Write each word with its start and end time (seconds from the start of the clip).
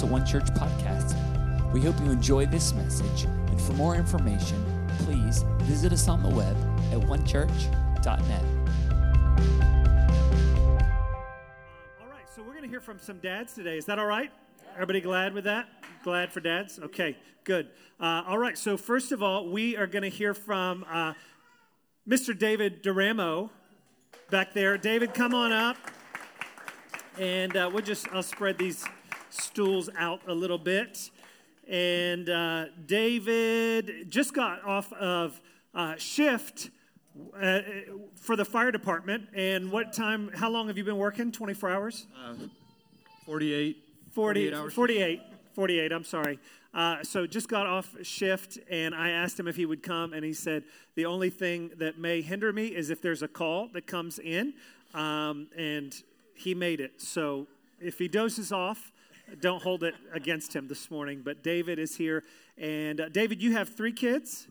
to 0.00 0.06
One 0.06 0.24
Church 0.24 0.46
Podcast. 0.54 1.14
We 1.74 1.82
hope 1.82 1.94
you 2.00 2.10
enjoy 2.10 2.46
this 2.46 2.72
message, 2.72 3.24
and 3.24 3.60
for 3.60 3.74
more 3.74 3.96
information, 3.96 4.88
please 5.00 5.44
visit 5.64 5.92
us 5.92 6.08
on 6.08 6.22
the 6.22 6.28
web 6.30 6.56
at 6.90 7.00
onechurch.net. 7.00 8.44
All 12.00 12.08
right, 12.08 12.24
so 12.34 12.40
we're 12.40 12.52
going 12.52 12.62
to 12.62 12.68
hear 12.68 12.80
from 12.80 12.98
some 12.98 13.18
dads 13.18 13.52
today. 13.52 13.76
Is 13.76 13.84
that 13.84 13.98
all 13.98 14.06
right? 14.06 14.32
Everybody 14.72 15.02
glad 15.02 15.34
with 15.34 15.44
that? 15.44 15.68
Glad 16.02 16.32
for 16.32 16.40
dads? 16.40 16.78
Okay, 16.78 17.18
good. 17.44 17.68
Uh, 18.00 18.22
all 18.26 18.38
right, 18.38 18.56
so 18.56 18.78
first 18.78 19.12
of 19.12 19.22
all, 19.22 19.50
we 19.50 19.76
are 19.76 19.86
going 19.86 20.04
to 20.04 20.08
hear 20.08 20.32
from 20.32 20.82
uh, 20.90 21.12
Mr. 22.08 22.36
David 22.36 22.82
Duramo 22.82 23.50
back 24.30 24.54
there. 24.54 24.78
David, 24.78 25.12
come 25.12 25.34
on 25.34 25.52
up. 25.52 25.76
And 27.18 27.54
uh, 27.54 27.68
we'll 27.70 27.82
just, 27.82 28.08
I'll 28.14 28.22
spread 28.22 28.56
these 28.56 28.82
stools 29.30 29.88
out 29.96 30.20
a 30.26 30.34
little 30.34 30.58
bit. 30.58 31.10
And 31.68 32.28
uh, 32.28 32.66
David 32.86 34.10
just 34.10 34.34
got 34.34 34.64
off 34.64 34.92
of 34.92 35.40
uh, 35.74 35.96
shift 35.96 36.70
uh, 37.40 37.60
for 38.16 38.36
the 38.36 38.44
fire 38.44 38.70
department. 38.70 39.28
And 39.34 39.70
what 39.70 39.92
time, 39.92 40.30
how 40.34 40.50
long 40.50 40.68
have 40.68 40.76
you 40.76 40.84
been 40.84 40.98
working? 40.98 41.32
24 41.32 41.70
hours? 41.70 42.06
48. 43.26 43.76
40, 44.10 44.50
48 44.50 44.54
hours. 44.54 44.74
48, 44.74 45.22
48, 45.54 45.92
I'm 45.92 46.04
sorry. 46.04 46.38
Uh, 46.72 47.02
so 47.02 47.26
just 47.26 47.48
got 47.48 47.66
off 47.66 47.94
shift, 48.02 48.58
and 48.68 48.94
I 48.94 49.10
asked 49.10 49.38
him 49.38 49.48
if 49.48 49.56
he 49.56 49.66
would 49.66 49.82
come, 49.82 50.12
and 50.12 50.24
he 50.24 50.32
said, 50.32 50.62
The 50.94 51.06
only 51.06 51.30
thing 51.30 51.70
that 51.78 51.98
may 51.98 52.20
hinder 52.20 52.52
me 52.52 52.68
is 52.68 52.90
if 52.90 53.02
there's 53.02 53.22
a 53.22 53.28
call 53.28 53.68
that 53.72 53.86
comes 53.86 54.18
in, 54.18 54.54
um, 54.94 55.48
and 55.56 55.94
he 56.34 56.54
made 56.54 56.80
it. 56.80 57.00
So 57.00 57.46
if 57.80 57.98
he 57.98 58.08
dozes 58.08 58.52
off, 58.52 58.92
don't 59.40 59.62
hold 59.62 59.84
it 59.84 59.94
against 60.12 60.54
him 60.54 60.68
this 60.68 60.90
morning. 60.90 61.22
But 61.24 61.42
David 61.42 61.78
is 61.78 61.96
here, 61.96 62.24
and 62.58 63.00
uh, 63.00 63.08
David, 63.08 63.42
you 63.42 63.52
have 63.52 63.68
three 63.68 63.92
kids, 63.92 64.48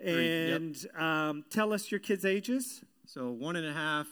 Three, 0.00 0.48
yep. 0.48 0.56
and 0.56 0.86
um, 0.96 1.44
tell 1.50 1.72
us 1.72 1.90
your 1.90 2.00
kids' 2.00 2.24
ages. 2.24 2.82
So 3.06 3.30
one 3.30 3.56
and 3.56 3.66
a 3.66 3.72
half, 3.72 4.06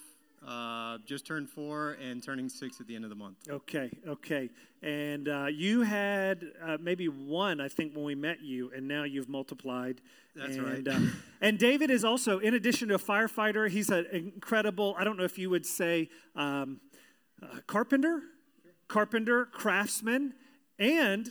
uh, 0.46 0.98
just 1.06 1.26
turned 1.26 1.48
four, 1.48 1.92
and 1.92 2.22
turning 2.22 2.48
six 2.48 2.80
at 2.80 2.86
the 2.86 2.94
end 2.94 3.04
of 3.04 3.10
the 3.10 3.16
month. 3.16 3.36
Okay, 3.48 3.90
okay. 4.06 4.50
And 4.82 5.28
uh, 5.28 5.46
you 5.46 5.82
had 5.82 6.44
uh, 6.62 6.76
maybe 6.80 7.08
one, 7.08 7.60
I 7.60 7.68
think, 7.68 7.94
when 7.94 8.04
we 8.04 8.14
met 8.14 8.42
you, 8.42 8.70
and 8.76 8.86
now 8.86 9.04
you've 9.04 9.28
multiplied. 9.28 10.00
That's 10.36 10.56
and, 10.56 10.86
right. 10.86 10.88
uh, 10.88 11.00
and 11.40 11.58
David 11.58 11.90
is 11.90 12.04
also, 12.04 12.38
in 12.38 12.54
addition 12.54 12.88
to 12.88 12.96
a 12.96 12.98
firefighter, 12.98 13.68
he's 13.68 13.88
an 13.88 14.06
incredible, 14.12 14.94
I 14.98 15.04
don't 15.04 15.16
know 15.16 15.24
if 15.24 15.38
you 15.38 15.48
would 15.50 15.64
say, 15.64 16.10
um, 16.36 16.80
uh, 17.42 17.60
carpenter, 17.66 18.22
carpenter, 18.88 19.46
craftsman, 19.46 20.34
and 20.78 21.28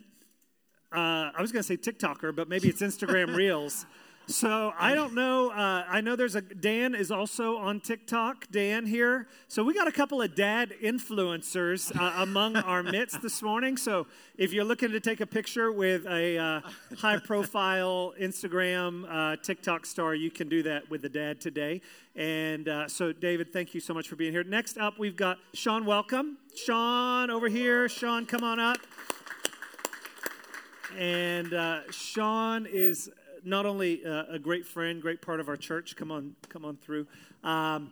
uh, 0.96 1.32
I 1.36 1.42
was 1.42 1.52
going 1.52 1.64
to 1.64 1.68
say 1.68 1.78
TikToker, 1.78 2.36
but 2.36 2.48
maybe 2.48 2.70
it's 2.70 2.82
Instagram 2.82 3.36
Reels. 3.36 3.86
So 4.30 4.74
I 4.78 4.94
don't 4.94 5.14
know. 5.14 5.52
Uh, 5.52 5.86
I 5.88 6.02
know 6.02 6.18
there's 6.18 6.36
a 6.36 6.42
Dan 6.42 6.94
is 6.94 7.12
also 7.12 7.56
on 7.56 7.80
TikTok. 7.80 8.52
Dan 8.52 8.86
here. 8.86 9.30
So 9.48 9.64
we 9.64 9.74
got 9.74 9.88
a 9.88 9.92
couple 9.92 10.22
of 10.22 10.36
dad 10.36 10.74
influencers 10.84 11.96
uh, 11.98 12.24
among 12.24 12.58
our 12.58 12.84
midst 12.98 13.22
this 13.22 13.42
morning. 13.42 13.78
So 13.78 14.06
if 14.38 14.52
you're 14.52 14.66
looking 14.66 14.92
to 14.92 15.00
take 15.00 15.22
a 15.22 15.26
picture 15.26 15.72
with 15.72 16.06
a 16.08 16.38
uh, 16.38 16.62
high-profile 16.98 18.16
Instagram, 18.20 19.06
uh, 19.10 19.38
TikTok 19.42 19.86
star, 19.86 20.14
you 20.14 20.30
can 20.30 20.50
do 20.50 20.62
that 20.64 20.90
with 20.90 21.04
the 21.04 21.10
dad 21.10 21.40
today. 21.40 21.80
And 22.14 22.68
uh, 22.68 22.90
so, 22.90 23.14
David, 23.14 23.54
thank 23.54 23.74
you 23.74 23.80
so 23.80 23.94
much 23.94 24.10
for 24.10 24.18
being 24.18 24.34
here. 24.34 24.44
Next 24.44 24.78
up, 24.78 25.00
we've 25.00 25.16
got 25.16 25.38
Sean. 25.54 25.86
Welcome, 25.86 26.38
Sean, 26.54 27.30
over 27.30 27.48
here. 27.48 27.88
Sean, 27.88 28.26
come 28.26 28.44
on 28.44 28.60
up. 28.60 28.80
And 30.98 31.54
uh, 31.54 31.90
Sean 31.92 32.66
is 32.66 33.10
not 33.44 33.66
only 33.66 34.06
uh, 34.06 34.24
a 34.30 34.40
great 34.40 34.66
friend, 34.66 35.02
great 35.02 35.22
part 35.22 35.40
of 35.40 35.50
our 35.50 35.58
church. 35.58 35.96
Come 35.96 36.12
on, 36.12 36.36
come 36.50 36.66
on 36.66 36.78
through. 36.78 37.08
Um, 37.44 37.92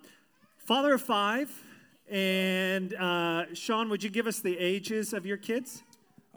father 0.58 0.94
of 0.94 1.02
five. 1.02 1.52
And 2.10 2.94
uh, 2.94 3.54
Sean, 3.56 3.90
would 3.90 4.04
you 4.04 4.10
give 4.10 4.28
us 4.28 4.40
the 4.40 4.58
ages 4.60 5.14
of 5.14 5.26
your 5.26 5.38
kids? 5.38 5.82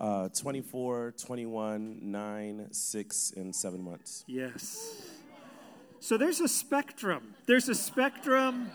Uh, 0.00 0.28
24, 0.28 1.14
21, 1.18 1.98
9, 2.02 2.68
6, 2.70 3.32
and 3.36 3.54
7 3.54 3.82
months. 3.82 4.24
Yes. 4.26 5.10
So 6.00 6.16
there's 6.16 6.40
a 6.40 6.48
spectrum. 6.48 7.34
There's 7.46 7.68
a 7.68 7.74
spectrum, 7.74 8.70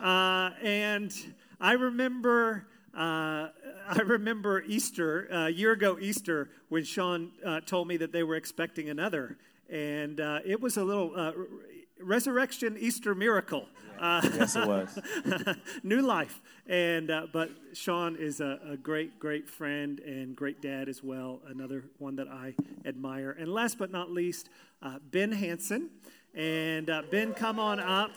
uh, 0.00 0.50
and 0.62 1.12
I 1.60 1.72
remember. 1.72 2.66
Uh, 2.94 3.48
I 3.88 4.00
remember 4.04 4.62
Easter, 4.62 5.28
uh, 5.30 5.36
a 5.46 5.50
year 5.50 5.72
ago 5.72 5.98
Easter, 6.00 6.48
when 6.70 6.82
Sean 6.82 7.30
uh, 7.44 7.60
told 7.60 7.88
me 7.88 7.98
that 7.98 8.10
they 8.10 8.22
were 8.22 8.36
expecting 8.36 8.88
another. 8.88 9.36
And 9.70 10.20
uh, 10.20 10.40
it 10.44 10.60
was 10.60 10.76
a 10.76 10.84
little 10.84 11.12
uh, 11.16 11.32
resurrection 12.00 12.76
Easter 12.78 13.14
miracle. 13.14 13.66
Uh, 13.98 14.20
Yes, 14.34 14.56
it 14.56 14.66
was. 14.66 14.98
new 15.82 16.02
life. 16.02 16.40
And 16.66 17.10
uh, 17.10 17.26
but 17.32 17.50
Sean 17.72 18.16
is 18.16 18.40
a, 18.40 18.58
a 18.70 18.76
great, 18.76 19.18
great 19.18 19.48
friend 19.48 20.00
and 20.00 20.36
great 20.36 20.60
dad 20.60 20.88
as 20.88 21.02
well. 21.02 21.40
Another 21.48 21.84
one 21.98 22.16
that 22.16 22.28
I 22.28 22.54
admire. 22.84 23.30
And 23.30 23.52
last 23.52 23.78
but 23.78 23.90
not 23.90 24.10
least, 24.10 24.48
uh, 24.82 24.98
Ben 25.10 25.32
Hansen. 25.32 25.90
And 26.34 26.90
uh, 26.90 27.02
Ben, 27.10 27.32
come 27.32 27.58
on 27.58 27.80
up. 27.80 28.10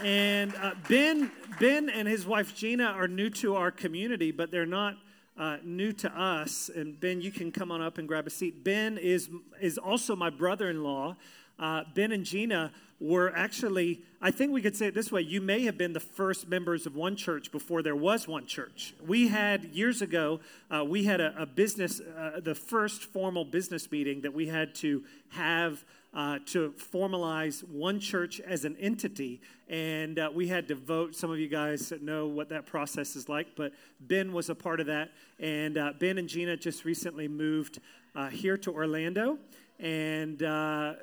And 0.00 0.52
uh, 0.56 0.74
Ben, 0.88 1.30
Ben 1.60 1.88
and 1.88 2.08
his 2.08 2.26
wife 2.26 2.56
Gina 2.56 2.86
are 2.86 3.06
new 3.06 3.30
to 3.30 3.54
our 3.54 3.70
community, 3.70 4.32
but 4.32 4.50
they're 4.50 4.66
not 4.66 4.96
uh, 5.38 5.56
new 5.62 5.92
to 5.92 6.08
us. 6.18 6.70
And 6.74 6.98
Ben, 6.98 7.20
you 7.20 7.30
can 7.30 7.52
come 7.52 7.70
on 7.70 7.80
up 7.80 7.98
and 7.98 8.06
grab 8.06 8.26
a 8.26 8.30
seat. 8.30 8.64
Ben 8.64 8.98
is 8.98 9.28
is 9.60 9.78
also 9.78 10.16
my 10.16 10.30
brother-in-law. 10.30 11.16
Uh, 11.58 11.84
ben 11.94 12.12
and 12.12 12.24
Gina 12.24 12.72
were 12.98 13.32
actually, 13.36 14.00
I 14.20 14.30
think 14.30 14.52
we 14.52 14.62
could 14.62 14.76
say 14.76 14.86
it 14.86 14.94
this 14.94 15.10
way: 15.10 15.22
you 15.22 15.40
may 15.40 15.62
have 15.64 15.76
been 15.76 15.92
the 15.92 16.00
first 16.00 16.48
members 16.48 16.86
of 16.86 16.94
one 16.94 17.16
church 17.16 17.50
before 17.50 17.82
there 17.82 17.96
was 17.96 18.28
one 18.28 18.46
church. 18.46 18.94
We 19.06 19.28
had 19.28 19.64
years 19.66 20.02
ago, 20.02 20.40
uh, 20.70 20.84
we 20.84 21.04
had 21.04 21.20
a, 21.20 21.34
a 21.42 21.46
business, 21.46 22.00
uh, 22.00 22.40
the 22.42 22.54
first 22.54 23.02
formal 23.02 23.44
business 23.44 23.90
meeting 23.90 24.22
that 24.22 24.32
we 24.32 24.46
had 24.46 24.74
to 24.76 25.04
have 25.30 25.84
uh, 26.14 26.38
to 26.44 26.74
formalize 26.92 27.66
one 27.68 27.98
church 27.98 28.40
as 28.40 28.64
an 28.64 28.76
entity. 28.78 29.40
And 29.68 30.18
uh, 30.18 30.30
we 30.32 30.46
had 30.48 30.68
to 30.68 30.74
vote. 30.74 31.14
Some 31.14 31.30
of 31.30 31.38
you 31.38 31.48
guys 31.48 31.92
know 32.02 32.26
what 32.26 32.50
that 32.50 32.66
process 32.66 33.16
is 33.16 33.28
like, 33.28 33.48
but 33.56 33.72
Ben 34.00 34.32
was 34.32 34.50
a 34.50 34.54
part 34.54 34.80
of 34.80 34.86
that. 34.86 35.10
And 35.40 35.78
uh, 35.78 35.94
Ben 35.98 36.18
and 36.18 36.28
Gina 36.28 36.56
just 36.56 36.84
recently 36.84 37.28
moved 37.28 37.80
uh, 38.14 38.28
here 38.28 38.58
to 38.58 38.72
Orlando. 38.72 39.38
And 39.80 40.42
uh, 40.42 40.94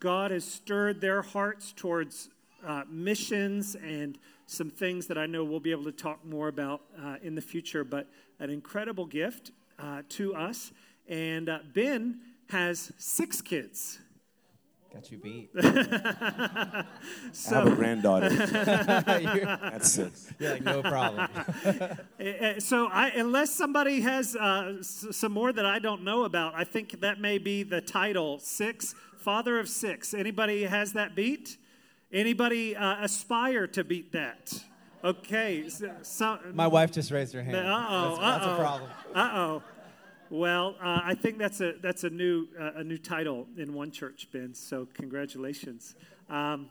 God 0.00 0.32
has 0.32 0.44
stirred 0.44 1.00
their 1.00 1.22
hearts 1.22 1.72
towards 1.72 2.28
uh, 2.66 2.82
missions 2.90 3.76
and 3.76 4.18
some 4.46 4.70
things 4.70 5.06
that 5.06 5.18
I 5.18 5.26
know 5.26 5.44
we'll 5.44 5.60
be 5.60 5.70
able 5.70 5.84
to 5.84 5.92
talk 5.92 6.24
more 6.24 6.48
about 6.48 6.80
in 7.20 7.34
the 7.34 7.40
future, 7.40 7.82
but 7.82 8.08
an 8.38 8.48
incredible 8.48 9.04
gift 9.04 9.50
to 10.10 10.34
us. 10.34 10.70
And 11.08 11.50
Ben 11.74 12.20
has 12.48 12.92
six 12.96 13.40
kids. 13.40 13.98
Got 14.96 15.12
you 15.12 15.18
beat. 15.18 15.50
I 15.62 16.84
have 17.50 17.66
a 17.66 17.70
granddaughter. 17.76 18.30
That's 18.46 19.92
six. 19.92 20.32
you're 20.38 20.52
like, 20.52 20.62
no 20.62 20.80
problem. 20.80 21.28
Uh, 21.66 21.94
So, 22.60 22.86
I, 22.86 23.08
unless 23.10 23.50
somebody 23.50 24.00
has 24.00 24.34
uh, 24.34 24.76
s- 24.78 25.06
some 25.10 25.32
more 25.32 25.52
that 25.52 25.66
I 25.66 25.78
don't 25.80 26.02
know 26.02 26.24
about, 26.24 26.54
I 26.54 26.64
think 26.64 27.02
that 27.02 27.20
may 27.20 27.36
be 27.36 27.62
the 27.62 27.82
title 27.82 28.38
six, 28.38 28.94
father 29.18 29.58
of 29.58 29.68
six. 29.68 30.14
Anybody 30.14 30.62
has 30.62 30.94
that 30.94 31.14
beat? 31.14 31.58
Anybody 32.10 32.74
uh, 32.74 33.04
aspire 33.04 33.66
to 33.66 33.84
beat 33.84 34.12
that? 34.12 34.54
Okay. 35.04 35.68
So, 35.68 35.92
so, 36.00 36.38
My 36.54 36.68
wife 36.68 36.90
just 36.90 37.10
raised 37.10 37.34
her 37.34 37.42
hand. 37.42 37.54
Uh-oh, 37.56 38.16
That's, 38.18 38.20
that's 38.20 38.46
a 38.46 38.56
problem. 38.56 38.90
Uh 39.14 39.30
oh. 39.34 39.62
Well, 40.30 40.76
uh, 40.80 41.00
I 41.04 41.14
think 41.14 41.38
that's 41.38 41.60
a 41.60 41.74
that's 41.80 42.04
a 42.04 42.10
new 42.10 42.46
uh, 42.58 42.72
a 42.76 42.84
new 42.84 42.98
title 42.98 43.46
in 43.56 43.74
one 43.74 43.90
church, 43.90 44.28
Ben. 44.32 44.54
So 44.54 44.86
congratulations. 44.94 45.94
Um, 46.28 46.68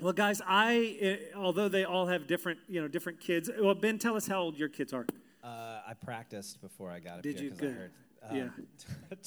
well, 0.00 0.12
guys, 0.12 0.42
I 0.46 1.18
uh, 1.34 1.38
although 1.38 1.68
they 1.68 1.84
all 1.84 2.06
have 2.06 2.26
different 2.26 2.58
you 2.68 2.80
know 2.82 2.88
different 2.88 3.20
kids. 3.20 3.50
Well, 3.60 3.74
Ben, 3.74 3.98
tell 3.98 4.16
us 4.16 4.26
how 4.26 4.40
old 4.40 4.58
your 4.58 4.68
kids 4.68 4.92
are. 4.92 5.06
Uh, 5.42 5.80
I 5.86 5.94
practiced 5.94 6.60
before 6.60 6.90
I 6.90 7.00
got 7.00 7.16
up 7.18 7.22
Did 7.22 7.34
here 7.36 7.44
you? 7.44 7.50
'cause 7.50 7.58
Good. 7.60 7.70
I 7.70 7.74
heard. 7.74 7.92
Yeah. 8.32 8.48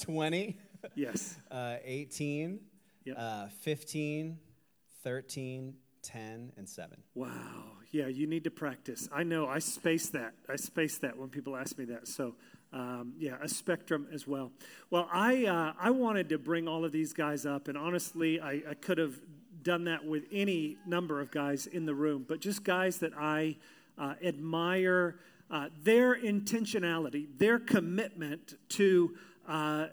20, 0.00 0.58
Yes. 0.96 1.36
uh, 1.52 1.76
18, 1.84 2.58
Yep. 3.04 3.16
uh, 3.18 3.46
15, 3.60 4.36
13, 5.04 5.74
10, 6.02 6.52
and 6.56 6.68
7. 6.68 6.98
Wow. 7.14 7.28
Yeah, 7.92 8.08
you 8.08 8.26
need 8.26 8.42
to 8.44 8.50
practice. 8.50 9.08
I 9.12 9.22
know. 9.22 9.46
I 9.46 9.60
space 9.60 10.08
that. 10.10 10.34
I 10.48 10.56
space 10.56 10.98
that 10.98 11.16
when 11.16 11.28
people 11.28 11.56
ask 11.56 11.78
me 11.78 11.84
that. 11.86 12.08
So, 12.08 12.34
um, 12.72 13.14
yeah, 13.18 13.36
a 13.42 13.48
spectrum 13.48 14.06
as 14.12 14.26
well. 14.26 14.50
Well, 14.90 15.08
I 15.12 15.46
uh, 15.46 15.72
I 15.80 15.90
wanted 15.90 16.28
to 16.30 16.38
bring 16.38 16.68
all 16.68 16.84
of 16.84 16.92
these 16.92 17.12
guys 17.12 17.46
up, 17.46 17.68
and 17.68 17.78
honestly, 17.78 18.40
I, 18.40 18.62
I 18.68 18.74
could 18.74 18.98
have 18.98 19.18
done 19.62 19.84
that 19.84 20.04
with 20.04 20.24
any 20.32 20.76
number 20.86 21.20
of 21.20 21.30
guys 21.30 21.66
in 21.66 21.86
the 21.86 21.94
room, 21.94 22.24
but 22.28 22.40
just 22.40 22.64
guys 22.64 22.98
that 22.98 23.12
I 23.18 23.56
uh, 23.98 24.14
admire 24.22 25.16
uh, 25.50 25.68
their 25.82 26.14
intentionality, 26.14 27.26
their 27.38 27.58
commitment 27.58 28.54
to 28.70 29.16
uh, 29.48 29.86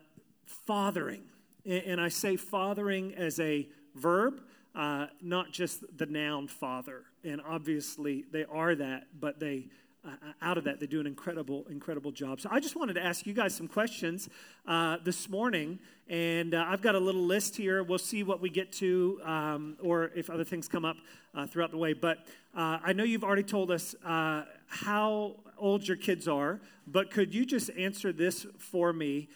fathering. 0.46 1.24
And, 1.66 1.84
and 1.84 2.02
I 2.02 2.10
say 2.10 2.36
fathering 2.36 3.14
as 3.16 3.40
a 3.40 3.68
verb, 3.96 4.42
uh, 4.76 5.08
not 5.22 5.52
just 5.52 5.84
the 5.98 6.06
noun 6.06 6.48
father. 6.48 7.04
And 7.24 7.42
obviously 7.48 8.26
they 8.32 8.46
are 8.46 8.76
that, 8.76 9.08
but 9.20 9.40
they 9.40 9.68
uh, 10.06 10.12
out 10.42 10.58
of 10.58 10.64
that, 10.66 10.80
they 10.80 10.86
do 10.86 11.00
an 11.00 11.08
incredible, 11.08 11.66
incredible 11.70 12.12
job. 12.12 12.40
So 12.40 12.50
I 12.52 12.60
just 12.60 12.76
wanted 12.76 12.94
to 12.94 13.04
ask 13.04 13.26
you 13.26 13.34
guys 13.34 13.56
some 13.56 13.68
questions 13.68 14.30
uh, 14.68 14.98
this 15.04 15.30
morning, 15.30 15.80
and 16.08 16.54
uh, 16.54 16.66
I've 16.68 16.82
got 16.82 16.96
a 16.96 17.00
little 17.00 17.24
list 17.24 17.56
here. 17.56 17.84
We'll 17.84 17.98
see 17.98 18.24
what 18.24 18.42
we 18.42 18.50
get 18.50 18.72
to, 18.74 19.20
um, 19.24 19.78
or 19.82 20.12
if 20.16 20.30
other 20.30 20.44
things 20.44 20.68
come 20.68 20.86
up 20.86 20.98
uh, 21.34 21.48
throughout 21.48 21.72
the 21.72 21.78
way. 21.78 21.94
But 21.94 22.20
uh, 22.56 22.80
I 22.84 22.94
know 22.94 23.04
you've 23.04 23.24
already 23.24 23.44
told 23.44 23.72
us 23.72 23.96
uh, 24.06 24.44
how 24.68 25.38
old 25.58 25.88
your 25.88 25.98
kids 25.98 26.28
are, 26.28 26.62
but 26.86 27.10
could 27.10 27.34
you 27.34 27.46
just 27.46 27.70
answer 27.78 28.12
this 28.12 28.46
for 28.58 28.94
me? 28.94 29.30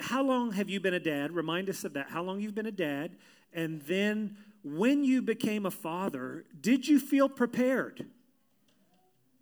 how 0.00 0.22
long 0.22 0.50
have 0.52 0.70
you 0.70 0.80
been 0.80 0.94
a 0.94 1.00
dad? 1.00 1.30
Remind 1.30 1.68
us 1.68 1.84
of 1.84 1.92
that. 1.92 2.08
How 2.08 2.22
long 2.22 2.40
you've 2.40 2.54
been 2.54 2.66
a 2.66 2.72
dad, 2.72 3.16
and 3.52 3.82
then 3.82 4.36
when 4.64 5.04
you 5.04 5.22
became 5.22 5.66
a 5.66 5.70
father, 5.70 6.44
did 6.60 6.88
you 6.88 6.98
feel 6.98 7.28
prepared? 7.28 8.06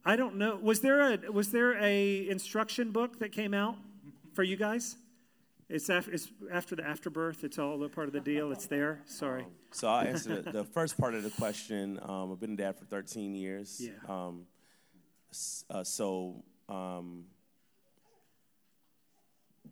I 0.06 0.14
don't 0.14 0.36
know. 0.36 0.56
Was 0.62 0.80
there 0.80 1.00
a 1.00 1.32
was 1.32 1.50
there 1.50 1.76
a 1.82 2.28
instruction 2.28 2.92
book 2.92 3.18
that 3.18 3.32
came 3.32 3.52
out 3.52 3.76
for 4.34 4.44
you 4.44 4.56
guys? 4.56 4.96
It's 5.68 5.90
after, 5.90 6.12
it's 6.12 6.28
after 6.52 6.76
the 6.76 6.86
afterbirth. 6.86 7.42
It's 7.42 7.58
all 7.58 7.82
a 7.82 7.88
part 7.88 8.06
of 8.06 8.12
the 8.12 8.20
deal. 8.20 8.52
It's 8.52 8.66
there. 8.66 9.00
Sorry. 9.06 9.42
Um, 9.42 9.50
so 9.72 9.88
I'll 9.88 10.06
answer 10.06 10.40
the, 10.40 10.52
the, 10.52 10.64
first 10.64 10.96
part 10.96 11.14
of 11.14 11.24
the 11.24 11.30
question. 11.30 11.98
Um, 12.04 12.30
I've 12.30 12.38
been 12.38 12.52
a 12.52 12.56
dad 12.56 12.78
for 12.78 12.84
13 12.84 13.34
years. 13.34 13.82
Yeah. 13.82 13.90
Um, 14.08 14.46
uh, 15.68 15.82
so 15.82 16.44
um, 16.68 17.24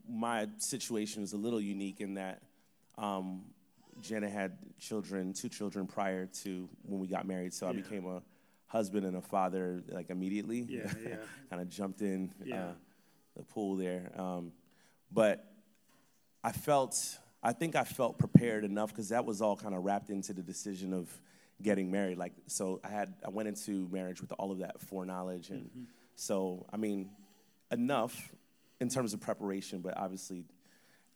my 0.08 0.48
situation 0.58 1.22
is 1.22 1.32
a 1.32 1.36
little 1.36 1.60
unique 1.60 2.00
in 2.00 2.14
that 2.14 2.42
um, 2.98 3.44
Jenna 4.00 4.28
had 4.28 4.58
children, 4.81 5.32
two 5.32 5.48
children 5.48 5.86
prior 5.86 6.26
to 6.42 6.69
when 6.82 6.98
we 6.98 7.06
got 7.06 7.25
married. 7.25 7.54
So 7.54 7.66
yeah. 7.66 7.70
I 7.70 7.75
became 7.76 8.06
a 8.06 8.20
husband 8.75 9.06
and 9.06 9.17
a 9.17 9.21
father 9.21 9.85
like 9.88 10.11
immediately. 10.11 10.67
Yeah, 10.69 10.93
yeah. 11.03 11.17
kind 11.50 11.62
of 11.62 11.69
jumped 11.69 12.03
in 12.03 12.32
yeah. 12.44 12.65
uh, 12.65 12.73
the 13.37 13.44
pool 13.44 13.76
there. 13.76 14.11
Um, 14.17 14.50
but 15.12 15.44
I 16.43 16.50
felt, 16.50 17.19
I 17.41 17.53
think 17.53 17.76
I 17.76 17.85
felt 17.85 18.19
prepared 18.19 18.65
enough 18.65 18.91
because 18.91 19.11
that 19.11 19.25
was 19.25 19.41
all 19.41 19.56
kind 19.56 19.76
of 19.76 19.85
wrapped 19.85 20.11
into 20.11 20.32
the 20.32 20.43
decision 20.43 20.93
of 20.93 21.09
getting 21.62 21.88
married. 21.88 22.19
Like, 22.19 22.32
so 22.49 22.81
I 22.82 22.88
had, 22.88 23.15
I 23.25 23.31
went 23.31 23.49
into 23.49 23.88
marriage 23.93 24.21
with 24.21 24.32
all 24.32 24.50
of 24.50 24.59
that 24.59 24.81
foreknowledge, 24.81 25.50
and 25.50 25.67
mm-hmm. 25.67 25.85
so 26.17 26.67
I 26.73 26.77
mean, 26.77 27.11
enough 27.70 28.35
in 28.81 28.88
terms 28.88 29.15
of 29.15 29.20
preparation, 29.20 29.82
but 29.82 29.97
obviously, 29.97 30.44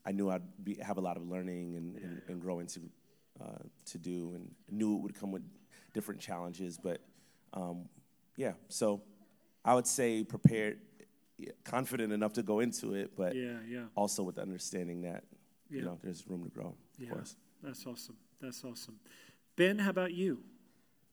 I 0.07 0.13
knew 0.13 0.31
I'd 0.31 0.43
be, 0.63 0.77
have 0.77 0.97
a 0.97 1.01
lot 1.01 1.17
of 1.17 1.29
learning 1.29 1.77
and, 1.77 1.95
yeah, 1.95 2.07
and, 2.07 2.23
and 2.29 2.41
growing 2.41 2.69
to 2.69 2.81
uh, 3.41 3.65
to 3.87 3.99
do, 3.99 4.33
and 4.37 4.49
knew 4.71 4.95
it 4.97 5.03
would 5.03 5.19
come 5.19 5.33
with 5.33 5.43
different 5.93 6.21
challenges, 6.21 6.79
but 6.81 7.01
um, 7.53 7.89
yeah, 8.37 8.53
so 8.69 9.03
I 9.65 9.75
would 9.75 9.87
say 9.87 10.25
prepared, 10.25 10.79
confident 11.65 12.13
enough 12.13 12.35
to 12.35 12.43
go 12.43 12.61
into 12.61 12.95
it, 12.95 13.13
but 13.17 13.35
yeah, 13.35 13.59
yeah. 13.69 13.85
also 13.95 14.23
with 14.23 14.37
the 14.37 14.43
understanding 14.43 15.03
that 15.03 15.25
yeah. 15.71 15.79
you 15.79 15.85
know 15.85 15.99
there's 16.03 16.25
room 16.29 16.45
to 16.45 16.51
grow. 16.51 16.75
yeah, 16.99 17.11
course. 17.11 17.37
that's 17.63 17.87
awesome. 17.87 18.17
That's 18.41 18.65
awesome. 18.65 19.01
Ben, 19.57 19.79
how 19.79 19.91
about 19.91 20.13
you? 20.13 20.43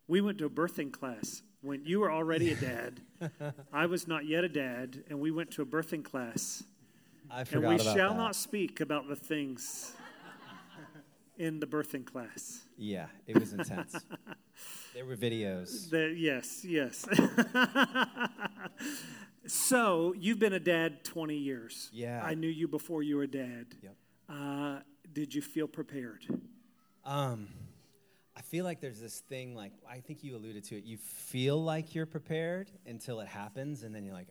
We 0.08 0.22
went 0.22 0.38
to 0.38 0.46
a 0.46 0.50
birthing 0.50 0.92
class 0.92 1.42
when 1.62 1.84
you 1.84 2.00
were 2.00 2.12
already 2.12 2.52
a 2.52 2.56
dad. 2.56 3.02
I 3.74 3.88
was 3.88 4.08
not 4.08 4.26
yet 4.26 4.44
a 4.44 4.50
dad, 4.50 5.04
and 5.10 5.20
we 5.20 5.32
went 5.32 5.52
to 5.52 5.64
a 5.64 5.66
birthing 5.66 6.04
class. 6.04 6.64
I 7.32 7.44
forgot 7.44 7.58
and 7.58 7.70
we 7.70 7.82
about 7.82 7.96
shall 7.98 8.12
that. 8.12 8.18
not 8.18 8.36
speak 8.36 8.82
about 8.82 9.08
the 9.08 9.16
things 9.16 9.94
in 11.38 11.60
the 11.60 11.68
birthing 11.68 12.06
class. 12.06 12.64
Yeah, 12.78 13.08
it 13.28 13.40
was 13.40 13.54
intense. 13.54 13.96
there 14.94 15.06
were 15.06 15.16
videos. 15.16 15.90
The, 15.90 16.14
yes, 16.16 16.64
yes. 16.66 17.06
so 19.48 20.14
you've 20.18 20.40
been 20.40 20.54
a 20.54 20.60
dad 20.60 21.04
20 21.04 21.36
years. 21.36 21.90
Yeah. 21.94 22.24
I 22.24 22.34
knew 22.34 22.48
you 22.48 22.68
before 22.68 23.04
you 23.04 23.18
were 23.18 23.24
a 23.24 23.28
dad. 23.28 23.68
Yep. 23.82 23.96
Uh, 24.30 24.80
did 25.12 25.34
you 25.34 25.42
feel 25.42 25.68
prepared? 25.68 26.26
Um, 27.04 27.48
I 28.36 28.42
feel 28.42 28.66
like 28.66 28.82
there's 28.82 29.00
this 29.00 29.20
thing, 29.20 29.56
like, 29.56 29.72
I 29.90 30.00
think 30.00 30.24
you 30.24 30.36
alluded 30.36 30.64
to 30.66 30.78
it. 30.78 30.84
You 30.84 30.98
feel 30.98 31.62
like 31.64 31.96
you're 31.96 32.06
prepared 32.06 32.72
until 32.86 33.20
it 33.20 33.28
happens, 33.28 33.84
and 33.84 33.94
then 33.94 34.04
you're 34.04 34.14
like, 34.14 34.30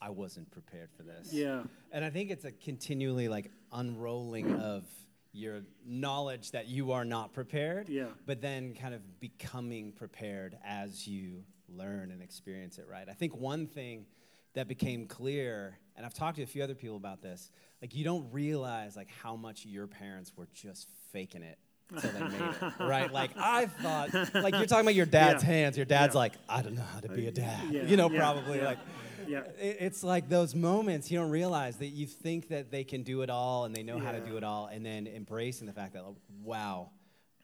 I 0.00 0.10
wasn't 0.10 0.50
prepared 0.50 0.90
for 0.96 1.02
this. 1.02 1.32
Yeah. 1.32 1.62
And 1.92 2.04
I 2.04 2.10
think 2.10 2.30
it's 2.30 2.44
a 2.44 2.52
continually, 2.52 3.28
like, 3.28 3.50
unrolling 3.72 4.60
of 4.60 4.84
your 5.32 5.62
knowledge 5.86 6.50
that 6.50 6.68
you 6.68 6.92
are 6.92 7.04
not 7.04 7.32
prepared, 7.32 7.88
yeah. 7.88 8.06
but 8.26 8.40
then 8.40 8.74
kind 8.74 8.94
of 8.94 9.20
becoming 9.20 9.92
prepared 9.92 10.58
as 10.64 11.06
you 11.06 11.44
learn 11.68 12.10
and 12.10 12.22
experience 12.22 12.78
it, 12.78 12.86
right? 12.90 13.08
I 13.08 13.14
think 13.14 13.34
one 13.36 13.66
thing 13.66 14.06
that 14.54 14.68
became 14.68 15.06
clear, 15.06 15.78
and 15.96 16.04
I've 16.04 16.12
talked 16.12 16.36
to 16.36 16.42
a 16.42 16.46
few 16.46 16.62
other 16.62 16.74
people 16.74 16.96
about 16.96 17.22
this, 17.22 17.50
like 17.80 17.94
you 17.94 18.04
don't 18.04 18.30
realize 18.30 18.94
like 18.94 19.08
how 19.22 19.34
much 19.34 19.64
your 19.64 19.86
parents 19.86 20.32
were 20.36 20.48
just 20.52 20.88
faking 21.12 21.42
it 21.42 21.58
they 22.00 22.20
made 22.20 22.40
it, 22.40 22.72
right? 22.80 23.12
Like 23.12 23.30
I 23.36 23.66
thought, 23.66 24.14
like 24.34 24.54
you're 24.54 24.66
talking 24.66 24.84
about 24.84 24.94
your 24.94 25.06
dad's 25.20 25.42
yeah. 25.42 25.50
hands. 25.50 25.76
Your 25.76 25.86
dad's 25.86 26.14
yeah. 26.14 26.20
like, 26.20 26.32
I 26.48 26.62
don't 26.62 26.74
know 26.74 26.82
how 26.82 27.00
to 27.00 27.08
be 27.08 27.26
a 27.26 27.30
uh, 27.30 27.32
dad, 27.32 27.64
yeah. 27.70 27.82
you 27.84 27.96
know, 27.96 28.08
probably 28.08 28.60
like 28.60 28.78
yeah. 29.26 29.42
It's 29.58 30.02
like 30.02 30.28
those 30.28 30.54
moments 30.54 31.10
you 31.10 31.18
don't 31.18 31.30
realize 31.30 31.76
that 31.76 31.88
you 31.88 32.06
think 32.06 32.48
that 32.48 32.70
they 32.70 32.84
can 32.84 33.02
do 33.02 33.22
it 33.22 33.30
all 33.30 33.64
and 33.64 33.74
they 33.74 33.82
know 33.82 33.96
yeah. 33.96 34.04
how 34.04 34.12
to 34.12 34.20
do 34.20 34.36
it 34.36 34.44
all, 34.44 34.66
and 34.66 34.84
then 34.84 35.06
embracing 35.06 35.66
the 35.66 35.72
fact 35.72 35.94
that, 35.94 36.04
like, 36.04 36.16
wow, 36.42 36.90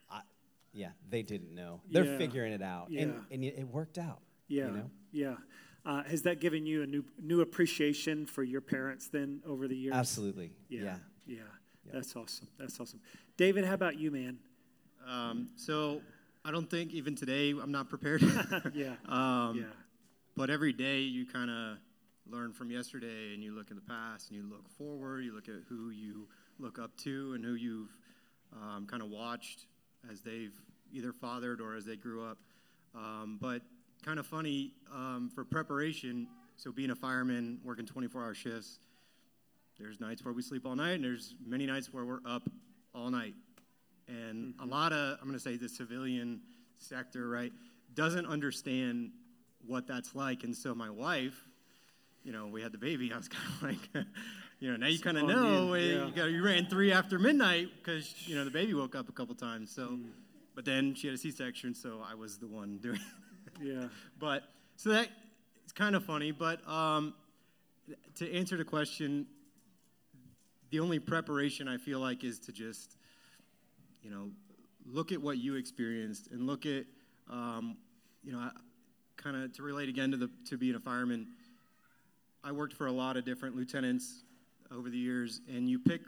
I, 0.09 0.21
yeah, 0.73 0.89
they 1.09 1.21
didn't 1.21 1.53
know. 1.53 1.81
They're 1.89 2.05
yeah. 2.05 2.17
figuring 2.17 2.53
it 2.53 2.61
out, 2.61 2.87
yeah. 2.89 3.03
and, 3.03 3.13
and 3.31 3.43
it 3.43 3.67
worked 3.67 3.97
out. 3.97 4.19
Yeah, 4.47 4.65
you 4.65 4.71
know? 4.71 4.89
yeah. 5.11 5.35
Uh, 5.85 6.03
has 6.03 6.23
that 6.23 6.39
given 6.39 6.65
you 6.65 6.83
a 6.83 6.85
new 6.85 7.05
new 7.21 7.41
appreciation 7.41 8.25
for 8.25 8.43
your 8.43 8.61
parents 8.61 9.07
then 9.07 9.41
over 9.47 9.67
the 9.67 9.75
years? 9.75 9.95
Absolutely. 9.95 10.51
Yeah. 10.67 10.97
Yeah. 11.25 11.37
yeah. 11.37 11.41
That's 11.93 12.15
awesome. 12.15 12.47
That's 12.59 12.79
awesome. 12.79 12.99
David, 13.37 13.65
how 13.65 13.73
about 13.73 13.97
you, 13.97 14.11
man? 14.11 14.39
Um, 15.07 15.49
so 15.55 16.01
I 16.43 16.51
don't 16.51 16.69
think 16.69 16.93
even 16.93 17.15
today 17.15 17.51
I'm 17.51 17.71
not 17.71 17.89
prepared. 17.89 18.21
yeah. 18.73 18.95
Um, 19.07 19.57
yeah. 19.57 19.63
But 20.39 20.49
every 20.49 20.71
day 20.71 21.01
you 21.01 21.25
kind 21.25 21.49
of 21.49 21.79
learn 22.25 22.53
from 22.53 22.71
yesterday 22.71 23.33
and 23.33 23.43
you 23.43 23.51
look 23.51 23.71
in 23.71 23.75
the 23.75 23.81
past 23.81 24.29
and 24.29 24.37
you 24.37 24.49
look 24.49 24.69
forward, 24.69 25.25
you 25.25 25.35
look 25.35 25.49
at 25.49 25.63
who 25.67 25.89
you 25.89 26.29
look 26.59 26.79
up 26.79 26.95
to 26.99 27.33
and 27.33 27.43
who 27.43 27.55
you've 27.55 27.89
um, 28.53 28.87
kind 28.89 29.03
of 29.03 29.09
watched 29.09 29.65
as 30.09 30.21
they've 30.21 30.53
either 30.93 31.11
fathered 31.11 31.59
or 31.59 31.75
as 31.75 31.83
they 31.83 31.97
grew 31.97 32.25
up. 32.25 32.37
Um, 32.95 33.37
but 33.41 33.63
kind 34.01 34.17
of 34.17 34.25
funny 34.25 34.71
um, 34.95 35.29
for 35.35 35.43
preparation, 35.43 36.25
so 36.55 36.71
being 36.71 36.91
a 36.91 36.95
fireman, 36.95 37.59
working 37.65 37.85
24 37.85 38.23
hour 38.23 38.33
shifts, 38.33 38.79
there's 39.77 39.99
nights 39.99 40.23
where 40.23 40.33
we 40.33 40.41
sleep 40.41 40.65
all 40.65 40.77
night 40.77 40.93
and 40.93 41.03
there's 41.03 41.35
many 41.45 41.65
nights 41.65 41.91
where 41.91 42.05
we're 42.05 42.21
up 42.25 42.43
all 42.95 43.09
night. 43.09 43.33
And 44.07 44.53
mm-hmm. 44.53 44.69
a 44.69 44.71
lot 44.71 44.93
of, 44.93 45.17
I'm 45.19 45.27
going 45.27 45.33
to 45.33 45.43
say 45.43 45.57
the 45.57 45.67
civilian 45.67 46.39
sector, 46.77 47.27
right, 47.27 47.51
doesn't 47.93 48.25
understand 48.25 49.11
what 49.65 49.87
that's 49.87 50.15
like. 50.15 50.43
And 50.43 50.55
so 50.55 50.73
my 50.73 50.89
wife, 50.89 51.45
you 52.23 52.31
know, 52.31 52.47
we 52.47 52.61
had 52.61 52.71
the 52.71 52.77
baby. 52.77 53.11
I 53.13 53.17
was 53.17 53.27
kind 53.27 53.45
of 53.47 53.63
like, 53.63 54.05
you 54.59 54.71
know, 54.71 54.77
now 54.77 54.87
you 54.87 54.99
kind 54.99 55.17
of 55.17 55.27
know. 55.27 55.73
Yeah. 55.73 56.05
You, 56.05 56.11
got, 56.15 56.25
you 56.25 56.43
ran 56.43 56.67
three 56.67 56.91
after 56.91 57.19
midnight 57.19 57.69
because 57.77 58.27
you 58.27 58.35
know 58.35 58.43
the 58.43 58.51
baby 58.51 58.73
woke 58.73 58.95
up 58.95 59.09
a 59.09 59.11
couple 59.11 59.35
times. 59.35 59.71
So, 59.71 59.87
mm. 59.87 60.05
but 60.55 60.65
then 60.65 60.95
she 60.95 61.07
had 61.07 61.15
a 61.15 61.17
C-section, 61.17 61.75
so 61.75 62.01
I 62.07 62.15
was 62.15 62.37
the 62.37 62.47
one 62.47 62.77
doing. 62.81 62.99
yeah. 63.61 63.87
But 64.19 64.43
so 64.75 64.89
that 64.89 65.09
it's 65.63 65.73
kind 65.73 65.95
of 65.95 66.03
funny. 66.03 66.31
But 66.31 66.67
um, 66.67 67.13
to 68.15 68.33
answer 68.33 68.57
the 68.57 68.65
question, 68.65 69.27
the 70.71 70.79
only 70.79 70.99
preparation 70.99 71.67
I 71.67 71.77
feel 71.77 71.99
like 71.99 72.23
is 72.23 72.39
to 72.39 72.51
just, 72.51 72.95
you 74.01 74.09
know, 74.09 74.29
look 74.85 75.11
at 75.11 75.21
what 75.21 75.37
you 75.37 75.55
experienced 75.55 76.31
and 76.31 76.45
look 76.45 76.65
at, 76.65 76.85
um, 77.29 77.77
you 78.23 78.31
know, 78.31 78.49
kind 79.21 79.35
of 79.35 79.53
to 79.53 79.63
relate 79.63 79.89
again 79.89 80.11
to 80.11 80.17
the 80.17 80.29
to 80.49 80.57
being 80.57 80.75
a 80.75 80.79
fireman. 80.79 81.27
I 82.43 82.51
worked 82.51 82.73
for 82.73 82.87
a 82.87 82.91
lot 82.91 83.17
of 83.17 83.25
different 83.25 83.55
lieutenants 83.55 84.23
over 84.71 84.89
the 84.89 84.97
years, 84.97 85.41
and 85.49 85.69
you 85.69 85.77
pick 85.77 86.01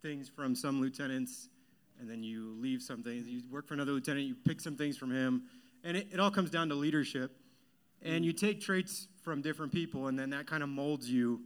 things 0.00 0.28
from 0.28 0.54
some 0.54 0.80
lieutenants, 0.80 1.48
and 2.00 2.08
then 2.08 2.22
you 2.22 2.54
leave 2.60 2.82
some 2.82 3.02
things. 3.02 3.26
You 3.26 3.42
work 3.50 3.66
for 3.66 3.74
another 3.74 3.92
lieutenant, 3.92 4.26
you 4.26 4.34
pick 4.34 4.60
some 4.60 4.76
things 4.76 4.96
from 4.96 5.10
him, 5.10 5.42
and 5.82 5.96
it, 5.96 6.08
it 6.12 6.20
all 6.20 6.30
comes 6.30 6.50
down 6.50 6.68
to 6.68 6.74
leadership. 6.74 7.32
And 8.04 8.24
you 8.24 8.32
take 8.32 8.60
traits 8.60 9.06
from 9.22 9.42
different 9.42 9.72
people, 9.72 10.08
and 10.08 10.18
then 10.18 10.30
that 10.30 10.46
kind 10.48 10.64
of 10.64 10.68
molds 10.68 11.08
you 11.08 11.40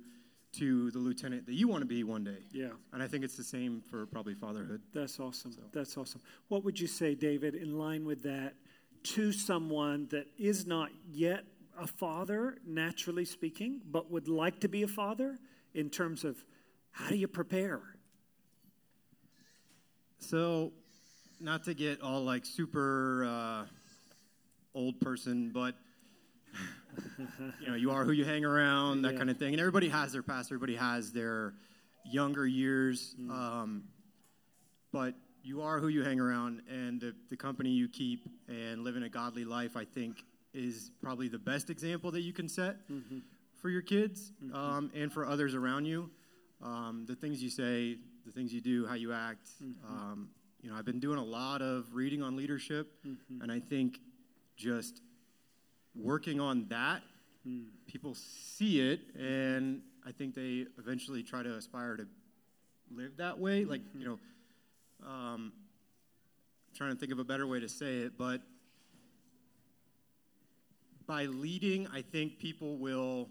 to 0.52 0.90
the 0.90 0.98
lieutenant 0.98 1.44
that 1.46 1.52
you 1.52 1.68
want 1.68 1.82
to 1.82 1.86
be 1.86 2.02
one 2.02 2.24
day. 2.24 2.38
Yeah. 2.50 2.68
And 2.94 3.02
I 3.02 3.08
think 3.08 3.24
it's 3.24 3.36
the 3.36 3.44
same 3.44 3.82
for 3.90 4.06
probably 4.06 4.34
fatherhood. 4.34 4.80
That's 4.94 5.20
awesome. 5.20 5.52
So. 5.52 5.60
That's 5.72 5.98
awesome. 5.98 6.22
What 6.48 6.64
would 6.64 6.80
you 6.80 6.86
say, 6.86 7.14
David, 7.14 7.54
in 7.54 7.78
line 7.78 8.06
with 8.06 8.22
that? 8.22 8.54
To 9.14 9.32
someone 9.32 10.08
that 10.10 10.26
is 10.38 10.66
not 10.66 10.90
yet 11.10 11.44
a 11.78 11.86
father, 11.86 12.56
naturally 12.66 13.24
speaking, 13.24 13.80
but 13.90 14.10
would 14.10 14.28
like 14.28 14.60
to 14.60 14.68
be 14.68 14.82
a 14.82 14.88
father 14.88 15.38
in 15.74 15.90
terms 15.90 16.24
of 16.24 16.36
how 16.90 17.08
do 17.08 17.16
you 17.16 17.28
prepare? 17.28 17.80
So, 20.18 20.72
not 21.38 21.64
to 21.64 21.74
get 21.74 22.00
all 22.00 22.22
like 22.22 22.46
super 22.46 23.24
uh, 23.24 23.64
old 24.74 24.98
person, 25.00 25.50
but 25.52 25.74
you 27.60 27.68
know, 27.68 27.74
you 27.74 27.90
are 27.90 28.04
who 28.04 28.12
you 28.12 28.24
hang 28.24 28.44
around, 28.44 29.02
that 29.02 29.12
Yeah. 29.12 29.18
kind 29.18 29.30
of 29.30 29.36
thing. 29.38 29.52
And 29.52 29.60
everybody 29.60 29.88
has 29.90 30.12
their 30.12 30.22
past, 30.22 30.48
everybody 30.48 30.76
has 30.76 31.12
their 31.12 31.52
younger 32.10 32.46
years. 32.46 33.14
Mm. 33.20 33.30
Um, 33.30 33.84
but 34.92 35.14
you 35.46 35.62
are 35.62 35.78
who 35.78 35.88
you 35.88 36.02
hang 36.02 36.18
around, 36.20 36.62
and 36.68 37.00
the, 37.00 37.14
the 37.30 37.36
company 37.36 37.70
you 37.70 37.88
keep 37.88 38.28
and 38.48 38.82
living 38.82 39.04
a 39.04 39.08
godly 39.08 39.44
life, 39.44 39.76
I 39.76 39.84
think, 39.84 40.24
is 40.52 40.90
probably 41.02 41.28
the 41.28 41.38
best 41.38 41.70
example 41.70 42.10
that 42.12 42.22
you 42.22 42.32
can 42.32 42.48
set 42.48 42.76
Mm-hmm. 42.90 43.18
for 43.60 43.70
your 43.70 43.82
kids 43.82 44.32
um, 44.52 44.90
and 44.94 45.12
for 45.12 45.24
others 45.26 45.54
around 45.54 45.84
you. 45.84 46.10
Um, 46.62 47.04
the 47.06 47.14
things 47.14 47.42
you 47.42 47.50
say, 47.50 47.96
the 48.24 48.32
things 48.32 48.52
you 48.52 48.60
do, 48.60 48.86
how 48.86 48.94
you 48.94 49.12
act. 49.12 49.48
Mm-hmm. 49.62 49.86
Um, 49.94 50.28
you 50.62 50.70
know, 50.70 50.76
I've 50.76 50.84
been 50.86 50.98
doing 51.00 51.18
a 51.18 51.24
lot 51.24 51.62
of 51.62 51.94
reading 51.94 52.22
on 52.22 52.34
leadership, 52.36 52.92
Mm-hmm. 53.06 53.42
and 53.42 53.52
I 53.52 53.60
think 53.60 54.00
just 54.56 55.00
working 55.94 56.40
on 56.40 56.66
that, 56.68 57.02
Mm. 57.48 57.66
people 57.86 58.12
see 58.16 58.80
it, 58.80 58.98
and 59.16 59.80
I 60.04 60.10
think 60.10 60.34
they 60.34 60.66
eventually 60.78 61.22
try 61.22 61.44
to 61.44 61.54
aspire 61.54 61.96
to 61.96 62.06
live 62.90 63.16
that 63.18 63.38
way. 63.38 63.64
Like, 63.64 63.82
Mm-hmm. 63.82 64.00
you 64.00 64.04
know, 64.08 64.18
um, 65.04 65.52
trying 66.74 66.92
to 66.92 66.96
think 66.96 67.12
of 67.12 67.18
a 67.18 67.24
better 67.24 67.46
way 67.46 67.60
to 67.60 67.68
say 67.68 67.98
it, 67.98 68.18
but 68.18 68.42
by 71.06 71.24
leading, 71.26 71.86
I 71.88 72.02
think 72.02 72.38
people 72.38 72.76
will 72.76 73.28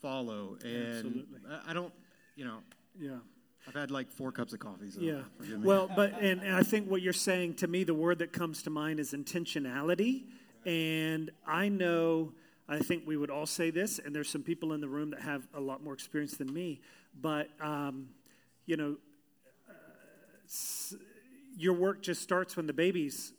follow. 0.00 0.56
And 0.64 0.96
Absolutely. 0.96 1.40
I, 1.50 1.70
I 1.70 1.72
don't, 1.72 1.92
you 2.36 2.44
know, 2.44 2.58
Yeah. 2.98 3.18
I've 3.66 3.74
had 3.74 3.90
like 3.90 4.10
four 4.10 4.32
cups 4.32 4.52
of 4.52 4.60
coffee. 4.60 4.90
So 4.90 5.00
Yeah. 5.00 5.22
Well, 5.58 5.90
but 5.94 6.14
and, 6.20 6.42
and 6.42 6.54
I 6.54 6.62
think 6.62 6.90
what 6.90 7.02
you're 7.02 7.12
saying 7.12 7.54
to 7.56 7.68
me, 7.68 7.84
the 7.84 7.94
word 7.94 8.18
that 8.20 8.32
comes 8.32 8.62
to 8.62 8.70
mind 8.70 8.98
is 8.98 9.12
intentionality. 9.12 10.24
And 10.64 11.30
I 11.46 11.68
know, 11.68 12.32
I 12.68 12.78
think 12.78 13.04
we 13.06 13.16
would 13.16 13.30
all 13.30 13.46
say 13.46 13.70
this, 13.70 13.98
and 13.98 14.14
there's 14.14 14.28
some 14.28 14.42
people 14.42 14.72
in 14.72 14.80
the 14.80 14.88
room 14.88 15.10
that 15.10 15.20
have 15.20 15.46
a 15.54 15.60
lot 15.60 15.82
more 15.82 15.94
experience 15.94 16.36
than 16.36 16.52
me. 16.52 16.80
But 17.20 17.48
um, 17.60 18.08
you 18.66 18.76
know, 18.76 18.96
your 21.56 21.74
work 21.74 22.02
just 22.02 22.22
starts 22.22 22.56
when 22.56 22.66
the 22.66 22.72
baby's 22.72 23.32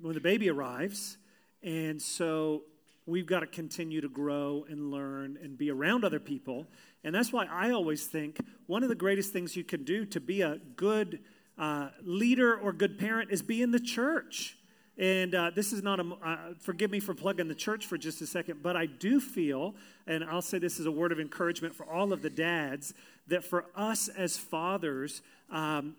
when 0.00 0.14
the 0.14 0.20
baby 0.20 0.48
arrives, 0.48 1.18
and 1.62 2.00
so 2.00 2.62
we've 3.06 3.26
got 3.26 3.40
to 3.40 3.46
continue 3.46 4.00
to 4.00 4.08
grow 4.08 4.64
and 4.68 4.90
learn 4.90 5.38
and 5.42 5.58
be 5.58 5.70
around 5.70 6.04
other 6.04 6.20
people. 6.20 6.66
And 7.04 7.14
that's 7.14 7.32
why 7.32 7.46
I 7.46 7.70
always 7.70 8.06
think 8.06 8.38
one 8.66 8.82
of 8.82 8.88
the 8.88 8.94
greatest 8.94 9.32
things 9.32 9.56
you 9.56 9.64
can 9.64 9.84
do 9.84 10.06
to 10.06 10.20
be 10.20 10.42
a 10.42 10.58
good 10.76 11.20
uh, 11.58 11.88
leader 12.02 12.56
or 12.56 12.72
good 12.72 12.98
parent 12.98 13.30
is 13.30 13.42
be 13.42 13.62
in 13.62 13.72
the 13.72 13.80
church. 13.80 14.56
And 14.96 15.34
uh, 15.34 15.50
this 15.54 15.72
is 15.72 15.82
not 15.82 15.98
a, 15.98 16.04
uh, 16.22 16.36
forgive 16.60 16.90
me 16.90 17.00
for 17.00 17.14
plugging 17.14 17.48
the 17.48 17.54
church 17.54 17.86
for 17.86 17.96
just 17.96 18.20
a 18.20 18.26
second, 18.26 18.62
but 18.62 18.76
I 18.76 18.84
do 18.84 19.18
feel, 19.18 19.74
and 20.06 20.22
I'll 20.22 20.42
say 20.42 20.58
this 20.58 20.78
as 20.78 20.86
a 20.86 20.90
word 20.90 21.10
of 21.10 21.18
encouragement 21.18 21.74
for 21.74 21.86
all 21.86 22.12
of 22.12 22.20
the 22.20 22.28
dads, 22.28 22.92
that 23.28 23.42
for 23.42 23.64
us 23.74 24.08
as 24.08 24.36
fathers, 24.36 25.22
um, 25.50 25.96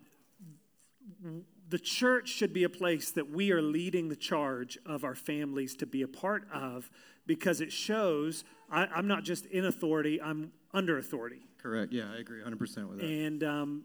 the 1.70 1.80
church 1.80 2.30
should 2.30 2.54
be 2.54 2.64
a 2.64 2.70
place 2.70 3.12
that 3.12 3.30
we 3.30 3.52
are 3.52 3.62
leading 3.62 4.10
the 4.10 4.16
charge 4.16 4.78
of 4.86 5.04
our 5.04 5.16
families 5.16 5.76
to 5.76 5.86
be 5.86 6.02
a 6.02 6.08
part 6.08 6.46
of 6.54 6.92
because 7.26 7.62
it 7.62 7.72
shows 7.72 8.44
I, 8.70 8.88
I'm 8.88 9.08
not 9.08 9.24
just 9.24 9.46
in 9.48 9.66
authority, 9.66 10.22
I'm 10.22 10.52
under 10.74 10.98
authority. 10.98 11.48
Correct. 11.62 11.92
Yeah, 11.94 12.12
I 12.12 12.20
agree 12.20 12.42
100% 12.42 12.60
with 12.90 13.00
that. 13.00 13.06
And, 13.06 13.44
um, 13.44 13.84